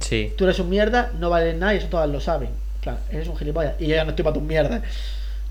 [0.00, 0.32] Sí.
[0.36, 2.50] Tú eres un mierda, no vales nada y eso todas lo saben.
[2.80, 3.74] Claro, eres un gilipollas.
[3.78, 4.82] Y yo ya no estoy para tus mierdas.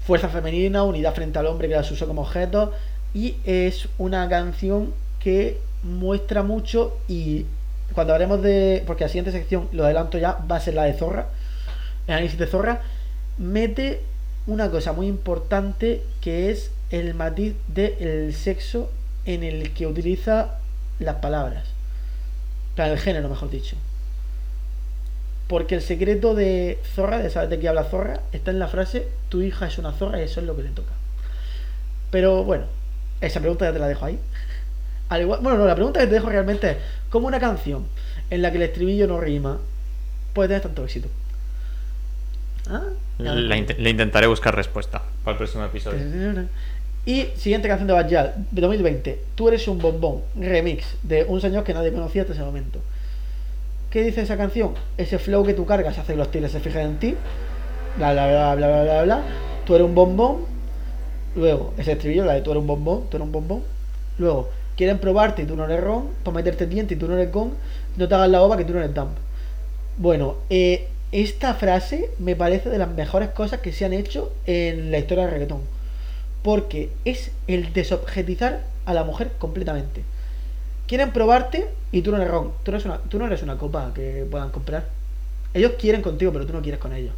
[0.05, 2.73] Fuerza femenina, unidad frente al hombre que las usó como objeto.
[3.13, 7.45] Y es una canción que muestra mucho y
[7.93, 8.83] cuando hablemos de...
[8.87, 11.27] Porque la siguiente sección, lo adelanto ya, va a ser la de Zorra.
[12.07, 12.81] El análisis de Zorra.
[13.37, 14.01] Mete
[14.47, 18.89] una cosa muy importante que es el matiz del sexo
[19.25, 20.59] en el que utiliza
[20.99, 21.65] las palabras.
[22.75, 23.75] Para el género, mejor dicho.
[25.51, 29.09] Porque el secreto de Zorra, de saber de qué habla Zorra, está en la frase
[29.27, 30.93] tu hija es una zorra y eso es lo que le toca.
[32.09, 32.67] Pero bueno,
[33.19, 34.17] esa pregunta ya te la dejo ahí.
[35.09, 36.77] Al igual, bueno, no, la pregunta que te dejo realmente es,
[37.09, 37.85] ¿cómo una canción
[38.29, 39.59] en la que el estribillo no rima
[40.31, 41.09] puede tener tanto éxito?
[42.69, 42.83] ¿Ah?
[43.17, 45.99] Le intentaré buscar respuesta para el próximo episodio.
[47.05, 49.21] Y siguiente canción de Bajal, de 2020.
[49.35, 52.79] Tú eres un bombón, remix de un señor que nadie conocía hasta ese momento.
[53.91, 54.73] ¿Qué dice esa canción?
[54.97, 57.15] Ese flow que tú cargas hace que los tigres se fijen en ti.
[57.97, 59.21] Bla, bla, bla, bla, bla, bla, bla.
[59.65, 60.45] Tú eres un bombón.
[61.35, 63.63] Luego, ese estribillo, la de tú eres un bombón, tú eres un bombón.
[64.17, 66.07] Luego, quieren probarte y tú no eres ron.
[66.23, 67.51] Para meterte diente y tú no eres gong.
[67.97, 69.11] No te hagas la ova que tú no eres dump.
[69.97, 74.91] Bueno, eh, esta frase me parece de las mejores cosas que se han hecho en
[74.91, 75.59] la historia del reggaetón.
[76.43, 80.01] Porque es el desobjetizar a la mujer completamente.
[80.91, 82.51] Quieren probarte y tú no eres ron.
[82.63, 84.89] Tú no eres una, tú no eres una copa que puedan comprar.
[85.53, 87.13] Ellos quieren contigo, pero tú no quieres con ellos.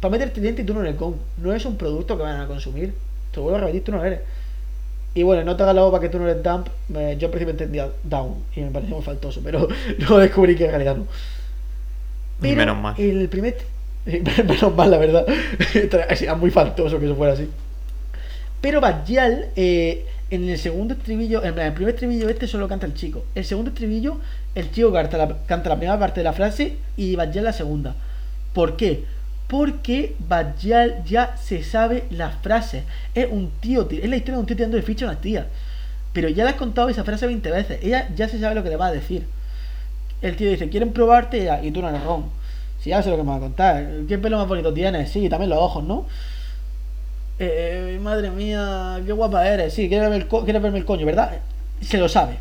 [0.00, 1.16] Para meterte diente y tú no eres con.
[1.38, 2.92] No es un producto que van a consumir.
[3.32, 4.20] Te vuelvo a repetir, tú no eres.
[5.14, 6.66] Y bueno, no te hagas la boca que tú no eres dump.
[6.90, 9.66] yo al principio entendía down y me pareció muy faltoso, pero
[10.00, 11.06] luego descubrí que en realidad no
[12.40, 12.94] menos mal.
[12.98, 13.56] El primer.
[14.04, 15.26] menos mal, la verdad.
[16.20, 17.48] Era muy faltoso que eso fuera así.
[18.60, 22.94] Pero Bajal, eh, en el segundo estribillo, en el primer estribillo este solo canta el
[22.94, 23.24] chico.
[23.34, 24.18] El segundo estribillo,
[24.54, 27.94] el chico canta la, canta la primera parte de la frase y Bajal la segunda.
[28.52, 29.04] ¿Por qué?
[29.48, 32.84] Porque Bajal ya se sabe las frases.
[33.14, 35.46] Es un tío, es la historia de un tío tirando de ficha a una tía.
[36.12, 37.78] Pero ya le has contado esa frase 20 veces.
[37.82, 39.26] Ella ya se sabe lo que le va a decir
[40.24, 41.48] el tío dice, ¿quieren probarte?
[41.62, 42.24] Y tú no eres ron.
[42.80, 43.86] Si ya sé lo que me va a contar.
[44.08, 45.10] ¿Qué pelo más bonito tienes?
[45.10, 46.06] Sí, también los ojos, ¿no?
[47.38, 49.74] Eh, madre mía, qué guapa eres.
[49.74, 51.38] Sí, quieres verme, el verme el coño, ¿verdad?
[51.80, 52.38] Se lo sabe.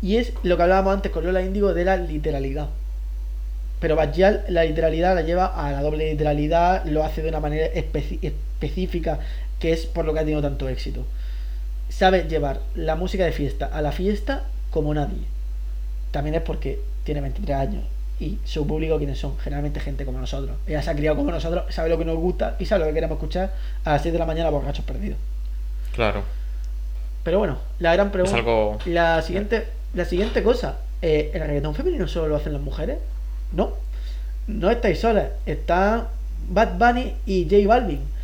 [0.00, 2.68] Y es lo que hablábamos antes con Lola Índigo de la literalidad.
[3.80, 7.66] Pero Bajal la literalidad la lleva a la doble literalidad, lo hace de una manera
[7.66, 9.20] específica,
[9.60, 11.04] que es por lo que ha tenido tanto éxito.
[11.88, 15.38] Sabe llevar la música de fiesta a la fiesta como nadie
[16.10, 17.84] también es porque tiene 23 años
[18.20, 20.56] y su público quiénes son, generalmente gente como nosotros.
[20.66, 22.94] Ella se ha criado como nosotros, sabe lo que nos gusta y sabe lo que
[22.94, 23.52] queremos escuchar
[23.84, 25.18] a las 7 de la mañana por gachos perdidos.
[25.94, 26.22] Claro.
[27.22, 28.38] Pero bueno, la gran pregunta.
[28.86, 32.98] La siguiente, la siguiente cosa, eh, ¿el reggaetón femenino solo lo hacen las mujeres?
[33.52, 33.72] No.
[34.46, 35.28] No estáis solas.
[35.46, 36.08] Está
[36.48, 38.18] Bad Bunny y J Balvin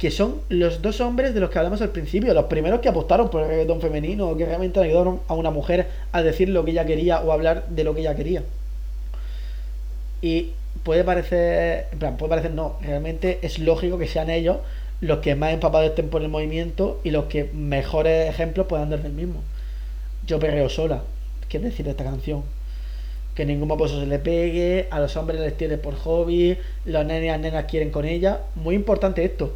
[0.00, 3.28] que son los dos hombres de los que hablamos al principio, los primeros que apostaron
[3.28, 6.86] por el reggaetón femenino, que realmente ayudaron a una mujer a decir lo que ella
[6.86, 8.42] quería o hablar de lo que ella quería.
[10.22, 10.52] Y
[10.82, 14.58] puede parecer, en plan, puede parecer no, realmente es lógico que sean ellos
[15.00, 19.02] los que más empapados estén por el movimiento y los que mejores ejemplos puedan dar
[19.02, 19.40] del mismo.
[20.26, 21.02] Yo perreo sola,
[21.48, 22.42] ¿qué decir de esta canción?
[23.34, 27.34] Que ningún maposo se le pegue, a los hombres les tiene por hobby, los nenes
[27.34, 28.40] y nenas quieren con ella.
[28.54, 29.54] Muy importante esto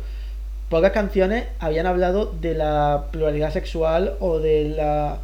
[0.75, 5.19] pocas canciones habían hablado de la pluralidad sexual o de la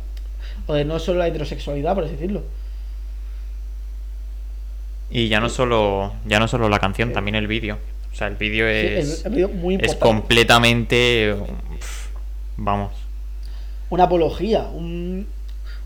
[0.66, 2.42] o de no solo la heterosexualidad, por decirlo.
[5.10, 7.78] Y ya no solo ya no solo la canción, también el vídeo.
[8.12, 11.34] O sea, el vídeo es muy es completamente
[12.56, 12.92] vamos.
[13.88, 15.26] Una apología, un,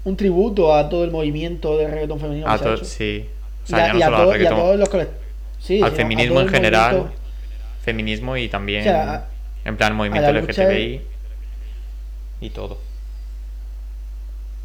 [0.04, 2.46] un tributo a todo el movimiento de reggaetón femenino.
[2.46, 3.28] A sí.
[3.64, 4.90] O sea, ya no solo a, todos los
[5.58, 7.12] sí, al feminismo en general.
[7.82, 8.84] Feminismo y también.
[9.64, 11.00] En plan, movimiento LGTBI
[12.42, 12.78] y todo.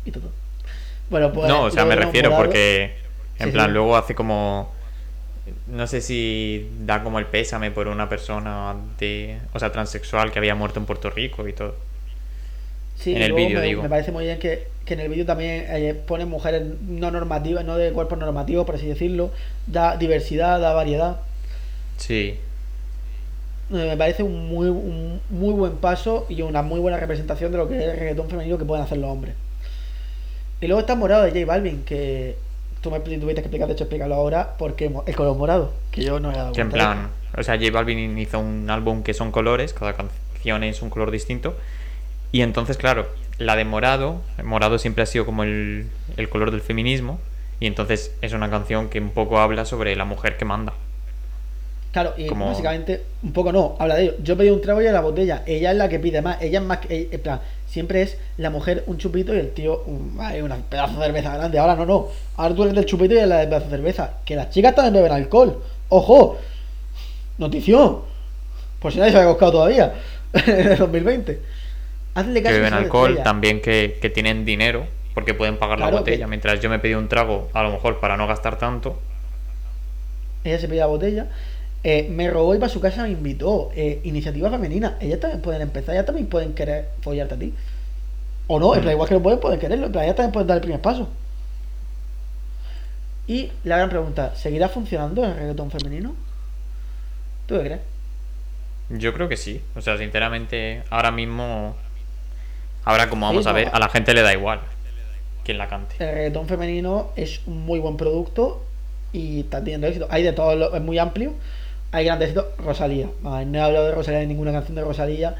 [0.05, 0.29] Y todo.
[1.09, 1.47] Bueno, pues.
[1.47, 3.08] No, o sea, me refiero porque.
[3.39, 4.71] En plan, luego hace como.
[5.67, 9.39] No sé si da como el pésame por una persona de.
[9.53, 11.75] O sea, transexual que había muerto en Puerto Rico y todo.
[12.95, 13.81] Sí, en el vídeo, digo.
[13.81, 17.77] Me parece muy bien que, en el vídeo también eh, pone mujeres no normativas, no
[17.77, 19.31] de cuerpos normativos, por así decirlo.
[19.67, 21.21] Da diversidad, da variedad.
[21.97, 22.39] Sí.
[23.71, 27.59] Eh, me parece un muy, un muy buen paso y una muy buena representación de
[27.59, 29.35] lo que es el reggaetón femenino que pueden hacer los hombres.
[30.59, 32.35] Y luego está Morado de J Balvin, que
[32.81, 36.19] tú me tuviste que explicar, de hecho, explícalo ahora, porque el color morado, que yo
[36.19, 39.31] no he dado Que en plan, o sea, J Balvin hizo un álbum que son
[39.31, 41.55] colores, cada canción es un color distinto.
[42.31, 43.07] Y entonces, claro,
[43.37, 47.19] la de morado, morado siempre ha sido como el, el color del feminismo.
[47.59, 50.73] Y entonces es una canción que un poco habla sobre la mujer que manda.
[51.91, 54.13] Claro, y básicamente, un poco no, habla de ello.
[54.21, 55.43] Yo pedí un trago y a la botella.
[55.47, 56.39] Ella es la que pide más.
[56.41, 57.09] Ella es más que.
[57.11, 61.05] En plan, siempre es la mujer un chupito y el tío un, una pedazo de
[61.05, 61.59] cerveza grande.
[61.59, 62.07] Ahora no, no.
[62.35, 64.13] Ahora tú eres del chupito y de pedazo de cerveza.
[64.25, 65.61] Que las chicas también beben alcohol.
[65.89, 66.37] ¡Ojo!
[67.37, 67.99] Notición.
[68.79, 69.93] Por si nadie se había buscado todavía.
[70.33, 71.41] en el 2020.
[72.15, 76.27] Hazle caso que beben alcohol, también que, que, tienen dinero porque pueden pagar la botella.
[76.27, 78.99] Mientras yo me pedí un trago, a lo mejor para no gastar tanto.
[80.43, 81.27] Ella se pide la botella
[81.83, 83.71] eh, me robó y para su casa me invitó.
[83.75, 84.97] Eh, iniciativa femenina.
[84.99, 87.53] Ellas también pueden empezar, ellas también pueden querer follarte a ti.
[88.47, 89.85] O no, en plan, igual que lo pueden, pueden quererlo.
[89.85, 91.07] En plan, ellas también pueden dar el primer paso.
[93.27, 96.15] Y la gran pregunta, ¿seguirá funcionando el reggaetón femenino?
[97.45, 97.81] ¿Tú qué crees?
[98.89, 99.61] Yo creo que sí.
[99.75, 101.75] O sea, sinceramente, ahora mismo.
[102.83, 104.61] Ahora, como vamos a ver, a la gente le da igual
[105.43, 105.95] quien la cante.
[105.99, 108.65] El reggaetón femenino es un muy buen producto
[109.13, 110.07] y está teniendo éxito.
[110.09, 111.33] Hay de todo, es muy amplio
[111.91, 112.35] hay grandes.
[112.57, 113.07] Rosalía.
[113.23, 115.35] No he hablado de Rosalía en ninguna canción de Rosalía.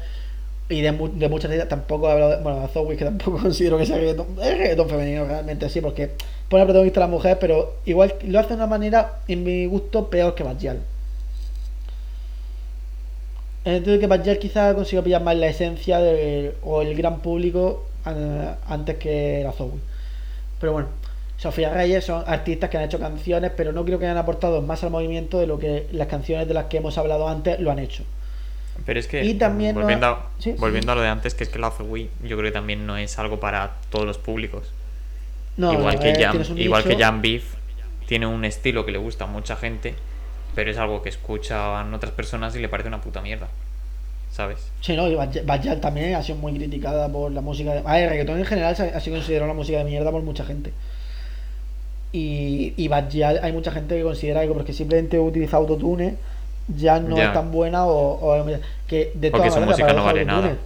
[0.68, 2.42] Y de, de muchas de ellas tampoco he hablado de.
[2.42, 4.26] Bueno, Zoe, que tampoco considero que sea reggaetón.
[4.40, 6.10] Es reggaetón femenino, realmente sí, porque
[6.48, 9.66] pone a protagonista a la mujer, pero igual lo hace de una manera, en mi
[9.66, 10.80] gusto, peor que Bajal.
[13.64, 17.86] En de que Bajal quizá consiga pillar más la esencia de, o el gran público
[18.04, 19.72] antes que la Zoe.
[20.60, 20.99] Pero bueno.
[21.40, 24.84] Sofía Reyes son artistas que han hecho canciones, pero no creo que hayan aportado más
[24.84, 27.78] al movimiento de lo que las canciones de las que hemos hablado antes lo han
[27.78, 28.04] hecho.
[28.84, 32.10] Pero es que, y también volviendo, a, lo de antes, que es que la Zoe
[32.22, 34.70] yo creo que también no es algo para todos los públicos.
[35.56, 37.54] igual, que Jam, igual que Jan Beef
[38.06, 39.94] tiene un estilo que le gusta a mucha gente,
[40.54, 43.48] pero es algo que escuchan otras personas y le parece una puta mierda.
[44.30, 44.58] ¿Sabes?
[44.82, 47.82] Sí, no, y Bajal también ha sido muy criticada por la música de...
[47.86, 50.72] Ah, el reggaetón en general ha sido considerado la música de mierda por mucha gente.
[52.12, 56.16] Y, y hay mucha gente que considera que porque simplemente utiliza autotune
[56.76, 58.44] ya no es tan buena o,
[58.86, 60.56] que de todas maneras música no vale nada.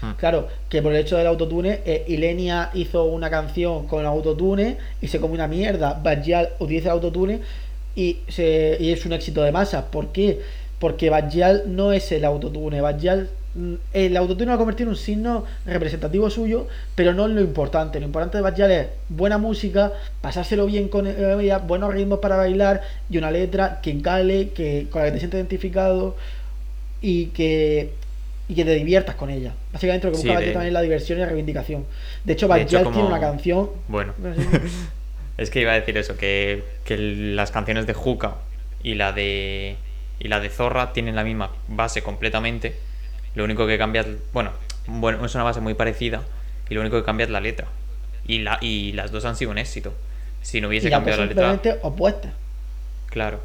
[0.00, 0.12] Hmm.
[0.12, 5.08] Claro, que por el hecho del autotune, eh, Ilenia hizo una canción con autotune y
[5.08, 6.00] se come una mierda.
[6.02, 7.40] Bajal utiliza el autotune
[7.96, 9.90] y, se, y es un éxito de masa.
[9.90, 10.40] ¿Por qué?
[10.78, 12.80] Porque Bajal no es el autotune.
[12.80, 13.28] Bajal
[13.92, 17.98] el autotune va a convertir en un signo representativo suyo, pero no es lo importante.
[17.98, 22.82] Lo importante de Bad es buena música, pasárselo bien con ella, buenos ritmos para bailar
[23.10, 26.16] y una letra que encale, que, con la que te sientes identificado
[27.00, 27.92] y que,
[28.48, 29.54] y que te diviertas con ella.
[29.72, 31.84] Básicamente lo que busca también es la diversión y la reivindicación.
[32.24, 33.70] De hecho, Bad tiene una canción.
[33.88, 34.14] Bueno,
[35.36, 38.36] es que iba a decir eso, que, que las canciones de Juca
[38.82, 39.76] y la de
[40.20, 42.74] y la de Zorra tienen la misma base completamente
[43.38, 44.50] lo único que cambia bueno,
[44.88, 46.22] bueno, es una base muy parecida
[46.68, 47.68] y lo único que cambia es la letra.
[48.26, 49.92] Y, la, y las dos han sido un éxito.
[50.42, 51.78] Si no hubiese cambiado la letra.
[51.82, 52.32] opuesta.
[53.06, 53.38] Claro.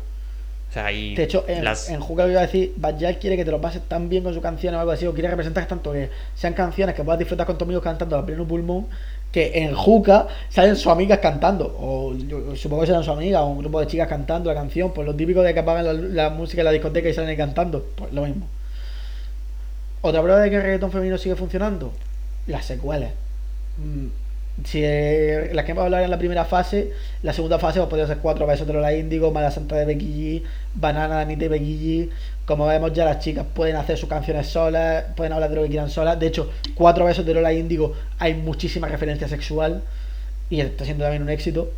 [0.67, 1.89] O sea, y de hecho, en, las...
[1.89, 4.41] en Juca iba a decir, Bajal quiere que te lo pases tan bien con su
[4.41, 7.59] canción o algo así, o quiere representar tanto que sean canciones que puedas disfrutar con
[7.59, 8.87] tus amigos cantando a pleno pulmón,
[9.31, 12.15] que en Juca salen sus amigas cantando, o
[12.55, 15.13] supongo que serán sus amigas, o un grupo de chicas cantando la canción, pues lo
[15.13, 18.23] típico de que apagan la, la música en la discoteca y salen cantando, pues lo
[18.23, 18.47] mismo.
[20.05, 21.93] Otra prueba de que el reggaetón femenino sigue funcionando,
[22.45, 23.11] las secuelas.
[23.77, 24.07] Mm,
[24.65, 26.91] si las que hemos hablado en la primera fase,
[27.21, 30.05] la segunda fase pues podría ser cuatro besos de Lola Índigo, Mala Santa de Becky
[30.05, 30.43] G,
[30.75, 32.09] Banana de Anita y Becky G.
[32.45, 35.69] Como vemos ya las chicas pueden hacer sus canciones solas, pueden hablar de lo que
[35.69, 36.19] quieran solas.
[36.19, 39.83] De hecho, cuatro besos de Lola Índigo hay muchísima referencia sexual
[40.49, 41.71] y está siendo también un éxito.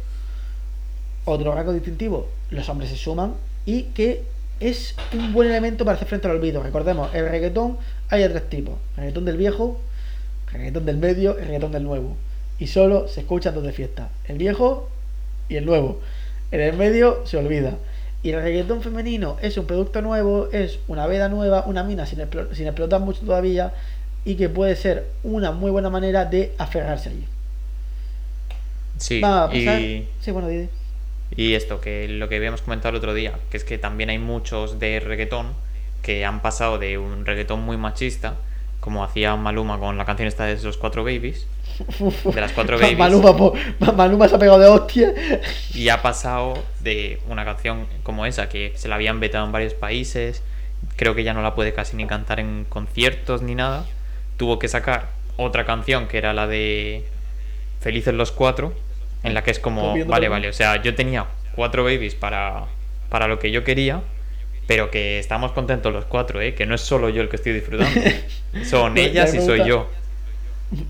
[1.26, 3.36] Otro rasgo distintivo, los hombres se suman
[3.68, 4.24] y que
[4.60, 6.64] es un buen elemento para hacer frente al olvido.
[6.64, 7.78] Recordemos, el reggaetón
[8.10, 9.80] hay tres tipos: reggaetón del viejo,
[10.52, 12.18] reggaetón del medio y reggaetón del nuevo.
[12.60, 14.90] Y solo se escuchan dos de fiesta: el viejo
[15.50, 16.02] y el nuevo.
[16.52, 17.78] En el medio se olvida.
[18.24, 22.20] Y el reggaetón femenino es un producto nuevo, es una veda nueva, una mina sin,
[22.54, 23.74] sin explotar mucho todavía
[24.26, 27.26] y que puede ser una muy buena manera de aferrarse allí.
[28.98, 29.22] Sí,
[29.54, 30.08] Y...
[30.22, 30.50] Sí, bueno,
[31.36, 34.18] Y esto, que lo que habíamos comentado el otro día, que es que también hay
[34.18, 35.54] muchos de reggaetón
[36.06, 38.36] que han pasado de un reggaetón muy machista,
[38.80, 41.48] como hacía Maluma con la canción esta de los cuatro babies,
[42.24, 42.96] de las cuatro babies.
[43.96, 45.16] Maluma, se ha pegado de hostia.
[45.74, 49.74] Y ha pasado de una canción como esa, que se la habían vetado en varios
[49.74, 50.44] países,
[50.96, 53.84] creo que ya no la puede casi ni cantar en conciertos ni nada.
[54.38, 55.08] Tuvo que sacar
[55.38, 57.04] otra canción que era la de
[57.82, 58.74] Felices los Cuatro,
[59.24, 61.26] En la que es como, vale, vale, o sea, yo tenía
[61.56, 62.66] cuatro babies para,
[63.10, 64.04] para lo que yo quería,
[64.68, 66.56] pero que estamos contentos los cuatro, ¿eh?
[66.56, 68.00] Que no es solo yo el que estoy disfrutando.
[68.64, 69.88] Son ellas y soy yo.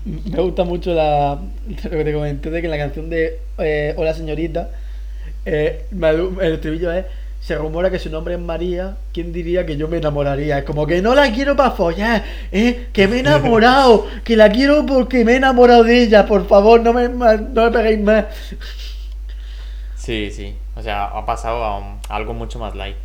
[0.04, 1.38] Me gusta mucho la,
[1.84, 4.70] lo que te comenté de que en la canción de eh, Hola señorita,
[5.44, 7.04] eh, el estribillo es,
[7.40, 10.58] se rumora que su nombre es María, ¿quién diría que yo me enamoraría?
[10.58, 14.50] Es como que no la quiero para follar, eh, que me he enamorado, que la
[14.50, 18.24] quiero porque me he enamorado de ella, por favor, no me, no me peguéis más.
[19.94, 20.54] Sí, sí.
[20.74, 22.96] O sea, ha pasado a, un- a algo mucho más light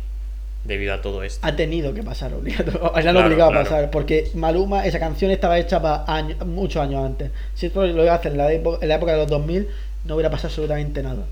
[0.64, 1.46] debido a todo esto.
[1.46, 3.60] Ha tenido que pasar, obligado, la han Claro, obligado claro.
[3.60, 7.30] a pasar, porque Maluma, esa canción estaba hecha para años, muchos años antes.
[7.54, 9.68] Si esto lo iba a hacer en la, época, en la época de los 2000,
[10.04, 11.24] no hubiera pasado absolutamente nada.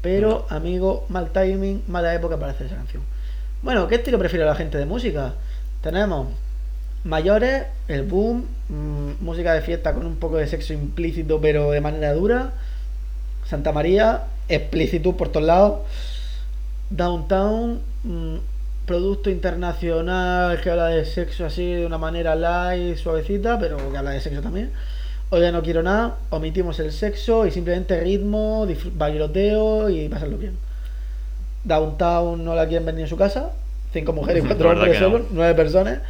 [0.00, 3.02] Pero, amigo, mal timing, mala época para hacer esa canción.
[3.62, 5.34] Bueno, ¿qué estilo prefiere la gente de música?
[5.80, 6.28] Tenemos
[7.04, 11.80] mayores, el boom, mm, música de fiesta con un poco de sexo implícito pero de
[11.80, 12.52] manera dura,
[13.46, 15.80] Santa María, explícito por todos lados,
[16.90, 18.36] Downtown, mm,
[18.86, 24.10] producto internacional que habla de sexo así de una manera light, suavecita, pero que habla
[24.10, 24.70] de sexo también.
[25.30, 30.56] Hoy ya no quiero nada, omitimos el sexo y simplemente ritmo, bailoteo y pasarlo bien.
[31.64, 33.50] Downtown no la quieren ver ni en su casa,
[33.92, 35.06] cinco mujeres y cuatro hombres no.
[35.06, 36.00] solo, nueve personas.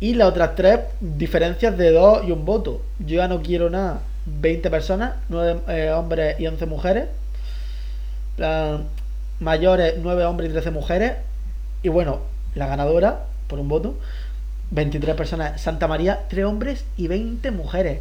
[0.00, 2.82] Y las otras tres diferencias de dos y un voto.
[3.00, 7.08] Yo ya no quiero nada, 20 personas, nueve eh, hombres y 11 mujeres.
[9.40, 11.12] Mayores, 9 hombres y 13 mujeres.
[11.82, 12.20] Y bueno,
[12.54, 13.94] la ganadora, por un voto,
[14.70, 15.60] 23 personas.
[15.60, 18.00] Santa María, 3 hombres y 20 mujeres.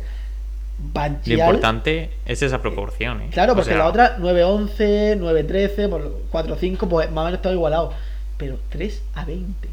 [0.80, 3.30] Lo Banchial- importante es esa proporción, ¿eh?
[3.32, 7.54] Claro, O porque sea, la otra 9-11, 9-13, por 4-5, pues más o menos todo
[7.54, 7.94] igualado.
[8.38, 9.70] Pero 3 a 20.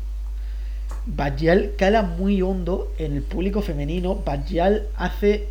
[1.06, 4.14] Bajal cala muy hondo en el público femenino.
[4.24, 5.48] Bajal hace.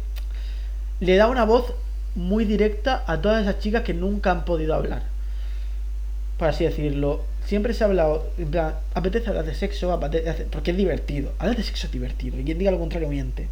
[1.00, 1.74] Le da una voz
[2.16, 5.04] muy directa a todas esas chicas que nunca han podido hablar.
[6.38, 7.22] Por así decirlo.
[7.45, 8.27] Siempre se ha hablado.
[8.38, 11.31] En plan, apetece hablar de sexo, apetece- porque es divertido.
[11.39, 12.39] Hablar de sexo es divertido.
[12.39, 13.47] Y quien diga lo contrario miente.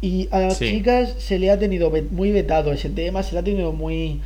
[0.00, 0.70] Y a las Sí.
[0.70, 4.20] chicas se le ha tenido muy vetado ese tema, se le ha tenido muy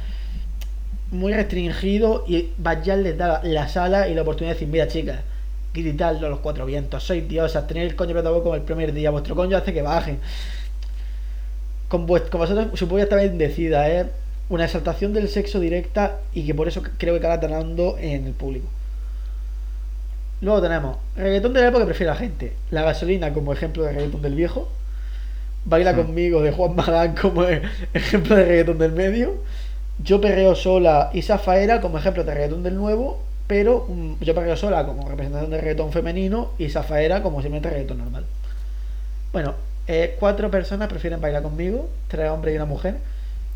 [1.13, 5.19] muy restringido y Bajal les da la sala y la oportunidad de decir, mira chicas,
[5.75, 9.11] gritadlo a los cuatro vientos, sois diosas, tener el coño apretado como el primer día,
[9.11, 10.21] vuestro coño hace que bajen.
[11.89, 14.07] Con, vuest- con vosotros supongo que está bendecida, ¿eh?
[14.51, 18.33] Una exaltación del sexo directa y que por eso creo que cala ganando en el
[18.33, 18.67] público.
[20.43, 22.53] Luego tenemos reggaetón de la época que prefiere la gente.
[22.71, 24.69] La gasolina como ejemplo de reggaetón del viejo.
[25.65, 27.63] Baila conmigo de Juan Magán como e-
[27.95, 29.35] ejemplo de reggaetón del medio.
[30.03, 33.23] Yo perreo sola y Zafaera como ejemplo de reggaetón del nuevo.
[33.47, 37.99] Pero mm, yo perreo sola como representación de reggaetón femenino y Zafaera como simplemente reggaetón
[37.99, 38.25] normal.
[39.33, 39.55] Bueno,
[39.87, 42.97] eh, cuatro personas prefieren bailar conmigo, tres hombres y una mujer.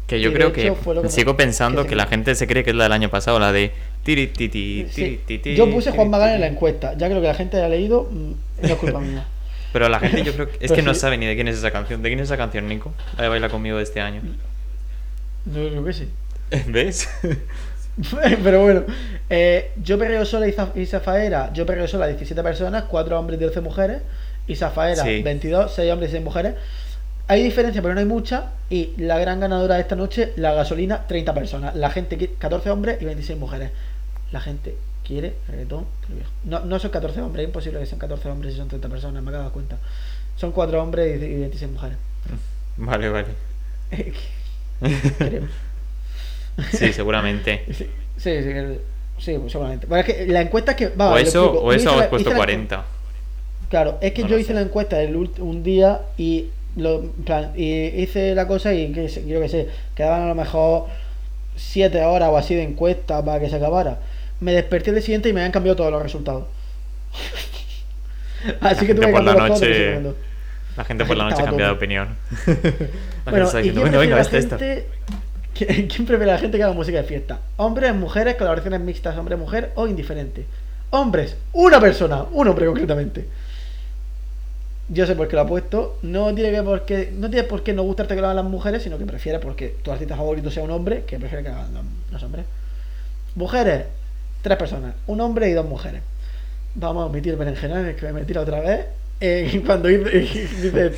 [0.07, 2.71] Que yo creo hecho que me- sigo pensando que que, la gente se cree que
[2.71, 3.73] es la del año pasado, la de
[4.03, 5.55] tiri titi Sí, tiri titi.
[5.57, 6.41] Yo puse Juan tiri, Magán en tiri.
[6.43, 6.95] la encuesta.
[6.97, 8.31] Ya creo que la gente haya leído, mm,
[8.63, 9.25] no es culpa mía.
[9.73, 11.01] Pero la gente yo creo que es que no sí.
[11.01, 12.03] sabe ni de quién es esa canción.
[12.03, 12.93] ¿De quién es esa canción, Nico?
[13.17, 14.21] La de Baila conmigo de este año.
[15.47, 16.09] No creo que sí.
[16.69, 17.09] ¿Ves?
[18.43, 18.85] Pero bueno,
[19.31, 23.39] eh, yo perreo sola y, Za- y Zafaera, yo perreo sola 17 personas, 4 hombres
[23.41, 24.03] y 13 mujeres,
[24.49, 25.23] y Zafaera Sí.
[25.23, 26.55] 22, 6 hombres y 6 mujeres.
[27.27, 31.07] Hay diferencia, pero no hay mucha, y la gran ganadora de esta noche, la gasolina,
[31.07, 31.75] 30 personas.
[31.75, 33.71] La gente, qui- 14 hombres y 26 mujeres.
[34.31, 34.75] La gente
[35.07, 35.87] quiere reggaetón.
[36.45, 39.23] No, no son 14 hombres, es imposible que sean 14 hombres y son 30 personas,
[39.23, 39.79] me de dar cuenta.
[40.37, 41.97] Son 4 hombres y y 26 mujeres.
[42.77, 43.27] Vale, vale.
[46.73, 47.65] Sí, seguramente.
[47.73, 47.87] Sí,
[48.17, 48.51] sí, sí,
[49.19, 49.87] sí, pues seguramente.
[49.87, 50.89] Bueno, es que la encuesta es que.
[50.89, 52.85] va, O eso, o eso has puesto hice la- 40.
[53.71, 54.55] Claro, es que No yo hice sé.
[54.55, 59.09] la encuesta el ult- un día y lo, plan, y hice la cosa y que
[59.27, 60.87] yo que sé, quedaban a lo mejor
[61.57, 63.99] 7 horas o así de encuesta para que se acabara.
[64.41, 66.45] Me desperté el día siguiente y me habían cambiado todos los resultados.
[68.61, 70.01] así que tuve que por la noche-.
[70.77, 72.09] La gente por la noche cambia de opinión.
[73.27, 74.59] La Bueno, gente está ¿y diciendo, venga, esta, esta.
[74.59, 74.87] gente?
[75.55, 77.39] ¿Quién prefiere la gente que haga música de fiesta?
[77.57, 80.45] ¿Hombres, mujeres, colaboraciones mixtas, hombre-mujer o indiferente?
[80.91, 83.27] Hombres, una persona, un hombre concretamente.
[84.89, 85.99] Yo sé por qué lo ha puesto.
[86.03, 88.45] No tiene que por qué, no tiene por qué no gustarte que lo hagan las
[88.45, 91.57] mujeres, sino que prefiere porque tu artista favorito sea un hombre, que prefiere que lo
[91.57, 92.45] hagan los, los hombres.
[93.35, 93.85] Mujeres,
[94.43, 96.03] tres personas, un hombre y dos mujeres.
[96.75, 98.87] Vamos a omitir berenjenales, que me he tirado otra vez.
[99.21, 100.45] eh, cuando dice,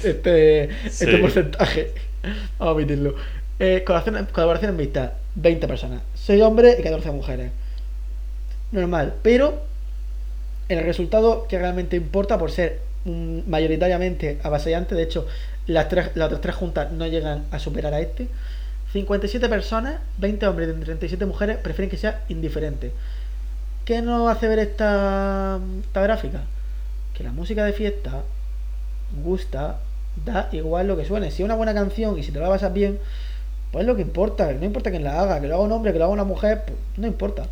[0.05, 1.17] este, este Sí.
[1.19, 1.93] porcentaje.
[2.59, 3.15] Vamos a omitirlo.
[3.61, 6.03] Eh, colaboraciones, colaboraciones mixtas, 20 personas.
[6.15, 7.53] 6 hombres y 14 mujeres.
[8.73, 9.63] Normal, pero
[10.69, 15.27] el resultado que realmente importa por ser mayoritariamente avasallante, de hecho,
[15.67, 18.29] las, tres, las otras tres juntas no llegan a superar a este.
[18.93, 22.93] 57 personas, 20 hombres y 37 mujeres prefieren que sea indiferente.
[23.85, 25.61] ¿Qué nos hace ver esta,
[25.95, 26.43] gráfica?
[27.15, 28.23] Que la música de fiesta
[29.23, 29.79] gusta,
[30.25, 31.31] da igual lo que suene.
[31.31, 32.99] Si es una buena canción y si te la pasas bien,
[33.71, 34.53] pues es lo que importa.
[34.53, 36.63] No importa quién la haga, que lo haga un hombre, que lo haga una mujer,
[36.67, 37.47] pues no importa.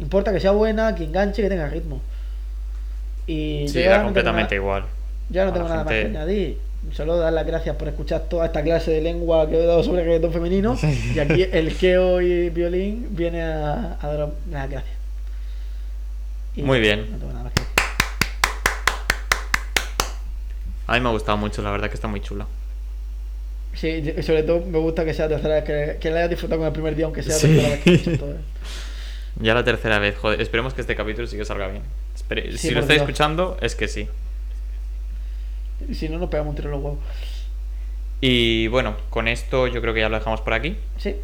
[0.00, 2.00] Importa que sea buena, que enganche, que tenga ritmo.
[3.26, 4.84] Y Sí, da no completamente nada- igual.
[5.30, 6.58] ya no tengo nada más que añadir.
[6.92, 10.04] Solo dar las gracias por escuchar toda esta clase de lengua que he dado sobre
[10.04, 10.76] reggaetón femenino.
[11.14, 14.92] Y aquí el Keo y Violín viene a, a dar las gracias.
[16.54, 17.10] Y Muy bien.
[17.10, 17.62] No tengo nada más que.
[20.86, 22.46] A mí me ha gustado mucho, la verdad que está muy chula.
[23.74, 26.60] Sí, sobre todo me gusta que sea la tercera vez que, que la hayas disfrutado
[26.60, 27.46] con el primer día, aunque sea la Sí.
[27.48, 28.44] tercera vez que escucho todo esto.
[29.40, 30.40] Ya la tercera vez, joder.
[30.40, 31.82] Esperemos que este capítulo sí que salga bien.
[32.28, 33.08] Sí, si lo estáis Dios.
[33.08, 34.08] escuchando, es que sí.
[35.88, 36.98] Y si no, nos pegamos un tiro en los huevos.
[38.20, 40.76] Y bueno, con esto yo creo que ya lo dejamos por aquí.
[40.96, 41.16] Sí,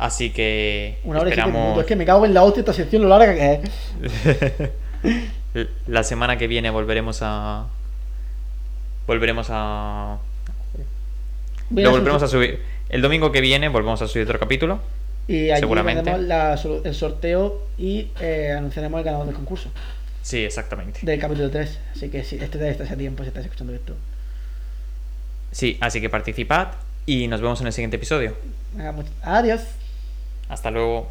[0.00, 1.82] Así que una hora y esperamos minutos.
[1.82, 3.60] Es que me cago en la hostia esta sección lo larga que
[5.02, 5.60] es.
[5.86, 7.66] la semana que viene volveremos a
[9.06, 10.16] volveremos a
[11.70, 12.62] lo volveremos a subir.
[12.88, 14.80] El domingo que viene volvemos a subir otro capítulo.
[15.28, 16.10] Y allí Seguramente.
[16.10, 19.70] El sorteo y eh, anunciaremos el ganador del concurso.
[20.22, 21.00] Sí, exactamente.
[21.02, 21.78] Del capítulo 3.
[21.94, 23.94] Así que si este te estás a tiempo, si estás escuchando esto.
[25.52, 26.68] Sí, así que participad
[27.06, 28.34] y nos vemos en el siguiente episodio.
[29.22, 29.62] Adiós.
[30.48, 31.10] Hasta luego.